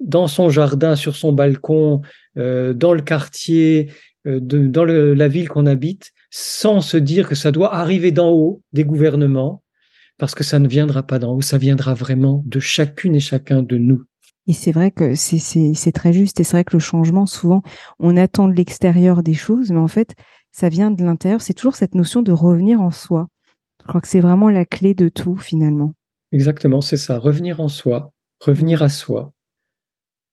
dans 0.00 0.26
son 0.26 0.48
jardin, 0.48 0.96
sur 0.96 1.16
son 1.16 1.32
balcon, 1.32 2.00
euh, 2.38 2.72
dans 2.72 2.94
le 2.94 3.02
quartier, 3.02 3.90
dans 4.24 4.84
la 4.84 5.28
ville 5.28 5.48
qu'on 5.48 5.66
habite, 5.66 6.12
sans 6.30 6.80
se 6.80 6.96
dire 6.96 7.28
que 7.28 7.34
ça 7.34 7.52
doit 7.52 7.74
arriver 7.74 8.12
d'en 8.12 8.30
haut, 8.30 8.62
des 8.72 8.84
gouvernements, 8.84 9.62
parce 10.16 10.34
que 10.34 10.44
ça 10.44 10.58
ne 10.58 10.68
viendra 10.68 11.02
pas 11.02 11.18
d'en 11.18 11.34
haut, 11.34 11.42
ça 11.42 11.58
viendra 11.58 11.94
vraiment 11.94 12.42
de 12.46 12.60
chacune 12.60 13.14
et 13.14 13.20
chacun 13.20 13.62
de 13.62 13.78
nous. 13.78 14.04
Et 14.46 14.52
c'est 14.52 14.72
vrai 14.72 14.90
que 14.90 15.14
c'est 15.14 15.92
très 15.92 16.12
juste, 16.12 16.40
et 16.40 16.44
c'est 16.44 16.56
vrai 16.56 16.64
que 16.64 16.76
le 16.76 16.80
changement, 16.80 17.26
souvent, 17.26 17.62
on 17.98 18.16
attend 18.16 18.48
de 18.48 18.54
l'extérieur 18.54 19.22
des 19.22 19.34
choses, 19.34 19.70
mais 19.70 19.78
en 19.78 19.88
fait, 19.88 20.14
ça 20.50 20.68
vient 20.68 20.90
de 20.90 21.04
l'intérieur. 21.04 21.40
C'est 21.40 21.54
toujours 21.54 21.76
cette 21.76 21.94
notion 21.94 22.22
de 22.22 22.32
revenir 22.32 22.80
en 22.80 22.90
soi. 22.90 23.28
Je 23.82 23.88
crois 23.88 24.00
que 24.00 24.08
c'est 24.08 24.20
vraiment 24.20 24.48
la 24.48 24.64
clé 24.64 24.94
de 24.94 25.08
tout, 25.08 25.36
finalement. 25.36 25.94
Exactement, 26.32 26.80
c'est 26.80 26.96
ça, 26.96 27.18
revenir 27.18 27.60
en 27.60 27.68
soi, 27.68 28.12
revenir 28.40 28.82
à 28.82 28.88
soi, 28.88 29.32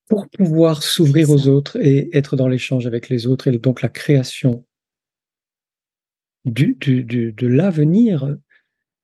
pour 0.10 0.28
pouvoir 0.30 0.84
s'ouvrir 0.84 1.30
aux 1.30 1.48
autres 1.48 1.78
et 1.80 2.16
être 2.18 2.36
dans 2.36 2.48
l'échange 2.48 2.88
avec 2.88 3.10
les 3.10 3.28
autres, 3.28 3.48
et 3.48 3.58
donc 3.58 3.82
la 3.82 3.90
création 3.90 4.66
du, 6.48 6.76
de 6.80 7.48
l'avenir 7.48 8.38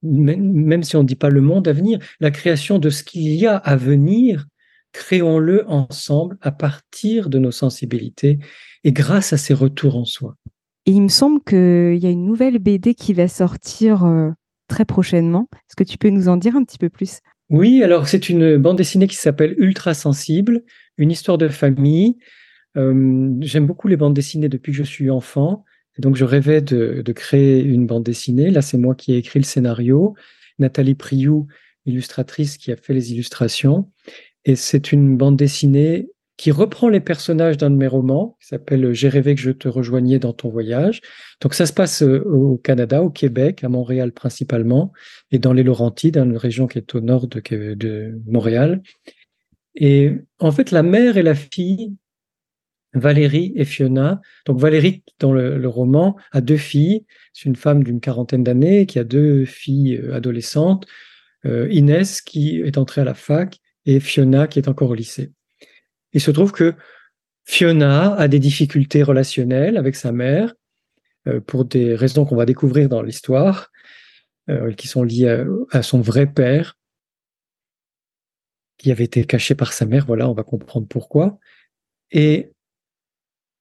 même 0.04 0.84
si 0.84 0.96
on 0.96 1.04
ne 1.04 1.08
dit 1.08 1.16
pas 1.16 1.30
le 1.30 1.42
monde 1.42 1.68
à 1.68 1.74
venir, 1.74 2.00
la 2.20 2.32
création 2.32 2.78
de 2.78 2.90
ce 2.90 3.04
qu'il 3.04 3.34
y 3.36 3.48
a 3.48 3.56
à 3.56 3.76
venir, 3.76 4.46
créons-le 4.92 5.68
ensemble 5.68 6.38
à 6.42 6.52
partir 6.52 7.30
de 7.30 7.40
nos 7.40 7.52
sensibilités 7.52 8.40
et 8.84 8.92
grâce 8.92 9.34
à 9.34 9.38
ces 9.38 9.54
retours 9.54 9.98
en 9.98 10.06
soi. 10.06 10.36
Et 10.86 10.92
il 10.92 11.02
me 11.02 11.08
semble 11.08 11.42
qu'il 11.42 11.98
y 11.98 12.06
a 12.06 12.10
une 12.10 12.26
nouvelle 12.26 12.60
BD 12.60 12.94
qui 12.94 13.14
va 13.14 13.30
sortir 13.30 14.04
euh, 14.04 14.32
très 14.68 14.84
prochainement. 14.84 15.48
Est-ce 15.54 15.78
que 15.78 15.90
tu 15.90 15.98
peux 15.98 16.10
nous 16.10 16.28
en 16.28 16.36
dire 16.36 16.58
un 16.58 16.64
petit 16.64 16.78
peu 16.78 16.90
plus? 16.90 17.20
Oui, 17.50 17.82
alors 17.84 18.08
c'est 18.08 18.30
une 18.30 18.58
bande 18.58 18.78
dessinée 18.78 19.08
qui 19.08 19.16
s'appelle 19.16 19.56
Ultra 19.58 19.94
Sensible, 19.94 20.64
une 20.98 21.12
histoire 21.12 21.38
de 21.38 21.48
famille. 21.48 22.18
Euh, 22.76 23.34
j'aime 23.40 23.66
beaucoup 23.66 23.88
les 23.88 23.96
bandes 23.96 24.14
dessinées 24.14 24.50
depuis 24.50 24.74
que 24.74 24.78
je 24.78 24.84
suis 24.84 25.10
enfant. 25.10 25.64
Et 25.98 26.02
donc 26.02 26.16
je 26.16 26.26
rêvais 26.26 26.62
de, 26.62 27.02
de 27.04 27.12
créer 27.12 27.62
une 27.62 27.86
bande 27.86 28.04
dessinée. 28.04 28.50
Là, 28.50 28.62
c'est 28.62 28.78
moi 28.78 28.96
qui 28.96 29.14
ai 29.14 29.18
écrit 29.18 29.40
le 29.40 29.46
scénario. 29.46 30.16
Nathalie 30.60 30.96
Priou, 30.96 31.48
illustratrice, 31.86 32.58
qui 32.58 32.72
a 32.72 32.76
fait 32.76 32.94
les 32.94 33.12
illustrations. 33.12 33.90
Et 34.46 34.56
c'est 34.56 34.92
une 34.92 35.18
bande 35.18 35.38
dessinée 35.38 36.10
qui 36.38 36.52
reprend 36.52 36.90
les 36.90 37.00
personnages 37.00 37.58
d'un 37.58 37.70
de 37.70 37.76
mes 37.76 37.88
romans, 37.88 38.38
qui 38.42 38.48
s'appelle 38.48 38.94
J'ai 38.94 39.08
rêvé 39.08 39.36
que 39.36 39.42
je 39.42 39.52
te 39.52 39.68
rejoignais 39.68 40.20
dans 40.20 40.34
ton 40.34 40.50
voyage. 40.50 41.02
Donc 41.42 41.54
ça 41.54 41.66
se 41.66 41.74
passe 41.74 42.02
euh, 42.02 42.24
au 42.26 42.58
Canada, 42.58 43.04
au 43.04 43.10
Québec, 43.10 43.64
à 43.64 43.70
Montréal 43.70 44.12
principalement, 44.12 44.92
et 45.32 45.40
dans 45.40 45.54
les 45.54 45.64
Laurentides, 45.64 46.18
une 46.18 46.38
région 46.38 46.68
qui 46.68 46.80
est 46.80 46.96
au 46.96 47.02
nord 47.02 47.28
de, 47.28 47.42
de 47.76 48.20
Montréal. 48.26 48.82
Et 49.76 50.18
en 50.40 50.52
fait, 50.52 50.72
la 50.72 50.84
mère 50.84 51.18
et 51.18 51.24
la 51.24 51.36
fille, 51.36 51.96
Valérie 52.94 53.54
et 53.56 53.66
Fiona. 53.66 54.22
Donc 54.46 54.60
Valérie, 54.60 55.04
dans 55.20 55.34
le, 55.34 55.68
roman, 55.68 56.16
a 56.32 56.42
deux 56.42 56.58
filles. 56.58 57.06
C'est 57.34 57.46
une 57.46 57.56
femme 57.56 57.84
d'une 57.84 58.00
quarantaine 58.00 58.44
d'années 58.44 58.86
qui 58.86 59.00
a 59.00 59.04
deux 59.04 59.46
filles 59.46 59.98
euh, 59.98 60.16
adolescentes. 60.16 60.86
Euh, 61.46 61.68
Inès, 61.72 62.22
qui 62.22 62.62
est 62.62 62.78
entrée 62.78 63.02
à 63.02 63.04
la 63.04 63.14
fac, 63.14 63.60
et 63.86 64.00
Fiona, 64.00 64.48
qui 64.48 64.60
est 64.60 64.70
encore 64.70 64.92
au 64.92 64.96
lycée. 64.96 65.32
Il 66.14 66.22
se 66.22 66.32
trouve 66.32 66.52
que 66.52 66.74
Fiona 67.44 68.14
a 68.14 68.28
des 68.28 68.40
difficultés 68.40 69.04
relationnelles 69.04 69.76
avec 69.76 69.96
sa 69.96 70.14
mère 70.14 70.54
euh, 71.28 71.42
pour 71.42 71.66
des 71.66 71.96
raisons 71.96 72.26
qu'on 72.26 72.38
va 72.38 72.46
découvrir 72.46 72.90
dans 72.90 73.02
l'histoire, 73.02 73.70
qui 74.76 74.90
sont 74.90 75.04
liées 75.04 75.46
à, 75.72 75.84
son 75.84 76.02
vrai 76.02 76.28
père, 76.28 76.78
qui 78.78 78.92
avait 78.92 79.06
été 79.06 79.24
caché 79.24 79.56
par 79.56 79.72
sa 79.72 79.86
mère. 79.86 80.06
Voilà, 80.06 80.30
on 80.30 80.34
va 80.34 80.44
comprendre 80.44 80.86
pourquoi. 80.86 81.40
Et 82.12 82.52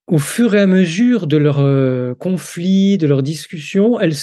au 0.07 0.19
fur 0.19 0.55
et 0.55 0.61
à 0.61 0.67
mesure 0.67 1.27
de 1.27 1.37
leur 1.37 1.61
euh, 1.61 2.15
conflit, 2.15 2.99
de 2.99 3.07
leur 3.07 3.23
discussion, 3.23 4.01
elle, 4.01 4.15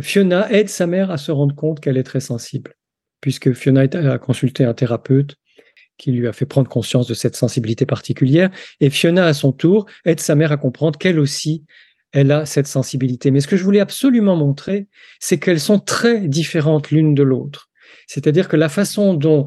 Fiona 0.00 0.50
aide 0.50 0.68
sa 0.68 0.86
mère 0.86 1.10
à 1.10 1.18
se 1.18 1.32
rendre 1.32 1.54
compte 1.54 1.80
qu'elle 1.80 1.96
est 1.96 2.04
très 2.04 2.20
sensible, 2.20 2.74
puisque 3.20 3.52
Fiona 3.52 3.82
a 3.82 4.18
consulté 4.18 4.64
un 4.64 4.74
thérapeute 4.74 5.36
qui 5.96 6.12
lui 6.12 6.26
a 6.26 6.32
fait 6.32 6.46
prendre 6.46 6.68
conscience 6.68 7.06
de 7.06 7.14
cette 7.14 7.36
sensibilité 7.36 7.86
particulière. 7.86 8.50
Et 8.80 8.90
Fiona, 8.90 9.26
à 9.26 9.34
son 9.34 9.52
tour, 9.52 9.86
aide 10.04 10.20
sa 10.20 10.34
mère 10.34 10.52
à 10.52 10.56
comprendre 10.56 10.98
qu'elle 10.98 11.20
aussi, 11.20 11.64
elle 12.12 12.32
a 12.32 12.46
cette 12.46 12.66
sensibilité. 12.66 13.30
Mais 13.30 13.40
ce 13.40 13.46
que 13.46 13.56
je 13.56 13.64
voulais 13.64 13.80
absolument 13.80 14.36
montrer, 14.36 14.88
c'est 15.20 15.38
qu'elles 15.38 15.60
sont 15.60 15.78
très 15.78 16.26
différentes 16.26 16.90
l'une 16.90 17.14
de 17.14 17.22
l'autre. 17.22 17.70
C'est-à-dire 18.06 18.48
que 18.48 18.56
la 18.56 18.68
façon 18.68 19.14
dont 19.14 19.46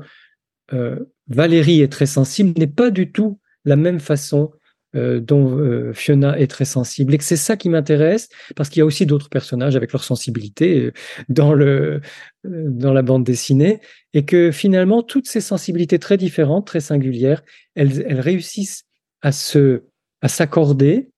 euh, 0.74 1.00
Valérie 1.28 1.82
est 1.82 1.92
très 1.92 2.06
sensible 2.06 2.58
n'est 2.58 2.68
pas 2.68 2.92
du 2.92 3.12
tout 3.12 3.40
la 3.66 3.76
même 3.76 4.00
façon 4.00 4.52
euh, 4.98 5.20
dont 5.20 5.58
euh, 5.58 5.94
Fiona 5.94 6.40
est 6.40 6.48
très 6.48 6.66
sensible 6.66 7.14
et 7.14 7.18
que 7.18 7.24
c'est 7.24 7.36
ça 7.36 7.56
qui 7.56 7.70
m'intéresse 7.70 8.30
parce 8.56 8.70
qu'il 8.70 8.80
y 8.80 8.82
a 8.82 8.86
aussi 8.86 9.06
d'autres 9.06 9.30
personnages 9.30 9.76
avec 9.76 9.92
leur 9.92 10.04
sensibilité 10.04 10.86
euh, 10.86 10.94
dans 11.30 11.54
le 11.54 12.02
dans 12.44 12.94
la 12.94 13.02
bande 13.02 13.24
dessinée 13.24 13.80
et 14.14 14.26
que 14.26 14.52
finalement 14.52 15.04
toutes 15.04 15.28
ces 15.28 15.42
sensibilités 15.42 16.00
très 16.00 16.18
différentes, 16.18 16.66
très 16.66 16.80
singulières, 16.80 17.44
elles, 17.76 18.04
elles 18.08 18.20
réussissent 18.20 18.86
à 19.22 19.32
se 19.32 19.84
à 20.22 20.28
s'accorder, 20.30 21.12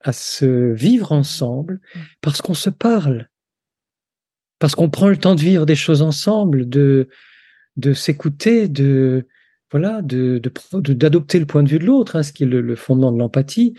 à 0.00 0.12
se 0.12 0.72
vivre 0.72 1.12
ensemble 1.12 1.80
parce 2.20 2.40
qu'on 2.40 2.54
se 2.54 2.70
parle, 2.70 3.28
parce 4.58 4.74
qu'on 4.74 4.90
prend 4.90 5.08
le 5.08 5.16
temps 5.16 5.34
de 5.34 5.40
vivre 5.40 5.66
des 5.66 5.74
choses 5.74 6.02
ensemble, 6.02 6.68
de 6.68 7.08
de 7.76 7.92
s'écouter, 7.92 8.68
de 8.68 9.26
voilà, 9.70 10.02
de, 10.02 10.40
d'adopter 10.74 11.38
le 11.38 11.46
point 11.46 11.62
de 11.62 11.68
vue 11.68 11.78
de 11.78 11.86
l'autre, 11.86 12.16
hein, 12.16 12.22
ce 12.22 12.32
qui 12.32 12.42
est 12.42 12.46
le, 12.46 12.76
fondement 12.76 13.12
de 13.12 13.18
l'empathie, 13.18 13.74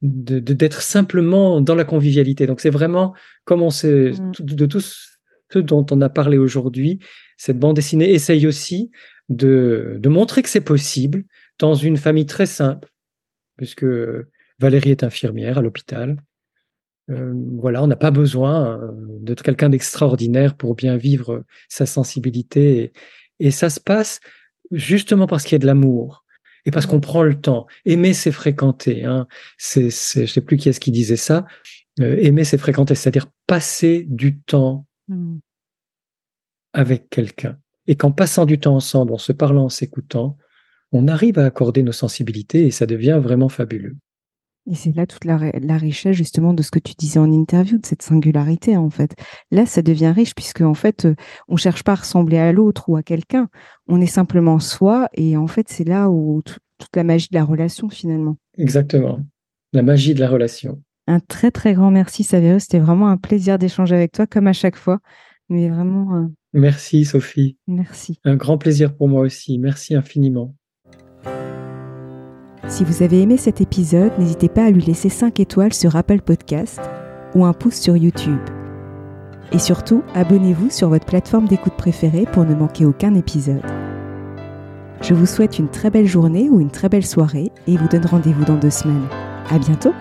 de, 0.00 0.38
d'être 0.38 0.82
simplement 0.82 1.60
dans 1.60 1.74
la 1.74 1.84
convivialité. 1.84 2.46
Donc 2.46 2.60
c'est 2.60 2.70
vraiment, 2.70 3.14
comme 3.44 3.62
on 3.62 3.70
sait, 3.70 4.12
mmh. 4.12 4.32
de 4.40 4.66
tout 4.66 4.80
ce 4.80 5.58
dont 5.58 5.84
on 5.90 6.00
a 6.00 6.08
parlé 6.08 6.38
aujourd'hui, 6.38 7.00
cette 7.36 7.58
bande 7.58 7.76
dessinée 7.76 8.12
essaye 8.12 8.46
aussi 8.46 8.90
de, 9.28 9.96
de 9.98 10.08
montrer 10.08 10.42
que 10.42 10.48
c'est 10.48 10.60
possible 10.60 11.24
dans 11.58 11.74
une 11.74 11.96
famille 11.96 12.26
très 12.26 12.46
simple, 12.46 12.88
puisque 13.56 13.86
Valérie 14.58 14.90
est 14.90 15.04
infirmière 15.04 15.58
à 15.58 15.62
l'hôpital. 15.62 16.16
Euh, 17.10 17.32
voilà, 17.58 17.82
on 17.82 17.88
n'a 17.88 17.96
pas 17.96 18.12
besoin 18.12 18.78
euh, 18.80 18.90
d'être 19.20 19.42
quelqu'un 19.42 19.68
d'extraordinaire 19.68 20.56
pour 20.56 20.76
bien 20.76 20.96
vivre 20.96 21.44
sa 21.68 21.84
sensibilité. 21.84 22.92
et 23.40 23.50
ça 23.50 23.70
se 23.70 23.80
passe 23.80 24.20
justement 24.72 25.26
parce 25.26 25.44
qu'il 25.44 25.52
y 25.52 25.56
a 25.56 25.58
de 25.60 25.66
l'amour 25.66 26.24
et 26.64 26.70
parce 26.70 26.86
qu'on 26.86 27.00
prend 27.00 27.22
le 27.22 27.40
temps. 27.40 27.66
Aimer, 27.84 28.14
c'est 28.14 28.32
fréquenter. 28.32 29.04
Hein. 29.04 29.26
C'est, 29.58 29.90
c'est, 29.90 30.26
je 30.26 30.32
sais 30.32 30.40
plus 30.40 30.56
qui 30.56 30.68
est-ce 30.68 30.80
qui 30.80 30.90
disait 30.90 31.16
ça. 31.16 31.46
Euh, 32.00 32.16
aimer, 32.20 32.44
c'est 32.44 32.58
fréquenter, 32.58 32.94
c'est-à-dire 32.94 33.26
passer 33.46 34.06
du 34.08 34.38
temps 34.38 34.86
mmh. 35.08 35.38
avec 36.72 37.10
quelqu'un. 37.10 37.58
Et 37.86 37.96
qu'en 37.96 38.12
passant 38.12 38.46
du 38.46 38.58
temps 38.58 38.76
ensemble, 38.76 39.12
en 39.12 39.18
se 39.18 39.32
parlant, 39.32 39.64
en 39.64 39.68
s'écoutant, 39.68 40.36
on 40.92 41.08
arrive 41.08 41.38
à 41.38 41.46
accorder 41.46 41.82
nos 41.82 41.92
sensibilités 41.92 42.66
et 42.66 42.70
ça 42.70 42.86
devient 42.86 43.20
vraiment 43.22 43.48
fabuleux. 43.48 43.96
Et 44.70 44.76
c'est 44.76 44.94
là 44.94 45.06
toute 45.06 45.24
la, 45.24 45.38
richesse 45.76 46.16
justement 46.16 46.54
de 46.54 46.62
ce 46.62 46.70
que 46.70 46.78
tu 46.78 46.94
disais 46.96 47.18
en 47.18 47.32
interview, 47.32 47.78
de 47.78 47.86
cette 47.86 48.02
singularité 48.02 48.76
en 48.76 48.90
fait. 48.90 49.14
Là, 49.50 49.66
ça 49.66 49.82
devient 49.82 50.12
riche 50.14 50.34
puisque 50.34 50.60
en 50.60 50.74
fait, 50.74 51.04
euh, 51.04 51.14
on 51.48 51.56
cherche 51.56 51.82
pas 51.82 51.92
à 51.92 51.96
ressembler 51.96 52.38
à 52.38 52.52
l'autre 52.52 52.88
ou 52.88 52.96
à 52.96 53.02
quelqu'un. 53.02 53.48
On 53.88 54.00
est 54.00 54.06
simplement 54.06 54.60
soi 54.60 55.08
et 55.14 55.36
en 55.36 55.48
fait, 55.48 55.68
c'est 55.68 55.84
là 55.84 56.08
où 56.10 56.42
toute 56.42 56.96
la 56.96 57.02
magie 57.02 57.28
de 57.30 57.34
la 57.34 57.44
relation 57.44 57.88
finalement. 57.88 58.36
Exactement, 58.56 59.20
la 59.72 59.82
magie 59.82 60.14
de 60.14 60.20
la 60.20 60.28
relation. 60.28 60.80
Un 61.08 61.18
très 61.18 61.50
très 61.50 61.74
grand 61.74 61.90
merci 61.90 62.22
Savério, 62.22 62.60
c'était 62.60 62.78
vraiment 62.78 63.08
un 63.08 63.16
plaisir 63.16 63.58
d'échanger 63.58 63.96
avec 63.96 64.12
toi 64.12 64.28
comme 64.28 64.46
à 64.46 64.52
chaque 64.52 64.76
fois. 64.76 65.00
Mais 65.48 65.68
vraiment. 65.68 66.16
Euh, 66.16 66.26
merci 66.52 67.04
Sophie. 67.04 67.58
Merci. 67.66 68.20
Un 68.24 68.36
grand 68.36 68.58
plaisir 68.58 68.94
pour 68.94 69.08
moi 69.08 69.22
aussi. 69.22 69.58
Merci 69.58 69.96
infiniment. 69.96 70.54
Si 72.72 72.84
vous 72.84 73.02
avez 73.02 73.20
aimé 73.20 73.36
cet 73.36 73.60
épisode, 73.60 74.12
n'hésitez 74.18 74.48
pas 74.48 74.64
à 74.64 74.70
lui 74.70 74.80
laisser 74.80 75.10
5 75.10 75.40
étoiles 75.40 75.74
sur 75.74 75.94
Apple 75.94 76.22
Podcast 76.22 76.80
ou 77.34 77.44
un 77.44 77.52
pouce 77.52 77.74
sur 77.74 77.98
YouTube. 77.98 78.40
Et 79.52 79.58
surtout, 79.58 80.02
abonnez-vous 80.14 80.70
sur 80.70 80.88
votre 80.88 81.04
plateforme 81.04 81.46
d'écoute 81.46 81.74
préférée 81.76 82.24
pour 82.32 82.46
ne 82.46 82.54
manquer 82.54 82.86
aucun 82.86 83.14
épisode. 83.14 83.60
Je 85.02 85.12
vous 85.12 85.26
souhaite 85.26 85.58
une 85.58 85.68
très 85.68 85.90
belle 85.90 86.06
journée 86.06 86.48
ou 86.48 86.60
une 86.60 86.70
très 86.70 86.88
belle 86.88 87.04
soirée 87.04 87.52
et 87.66 87.76
vous 87.76 87.88
donne 87.88 88.06
rendez-vous 88.06 88.46
dans 88.46 88.56
deux 88.56 88.70
semaines. 88.70 89.06
À 89.50 89.58
bientôt! 89.58 89.92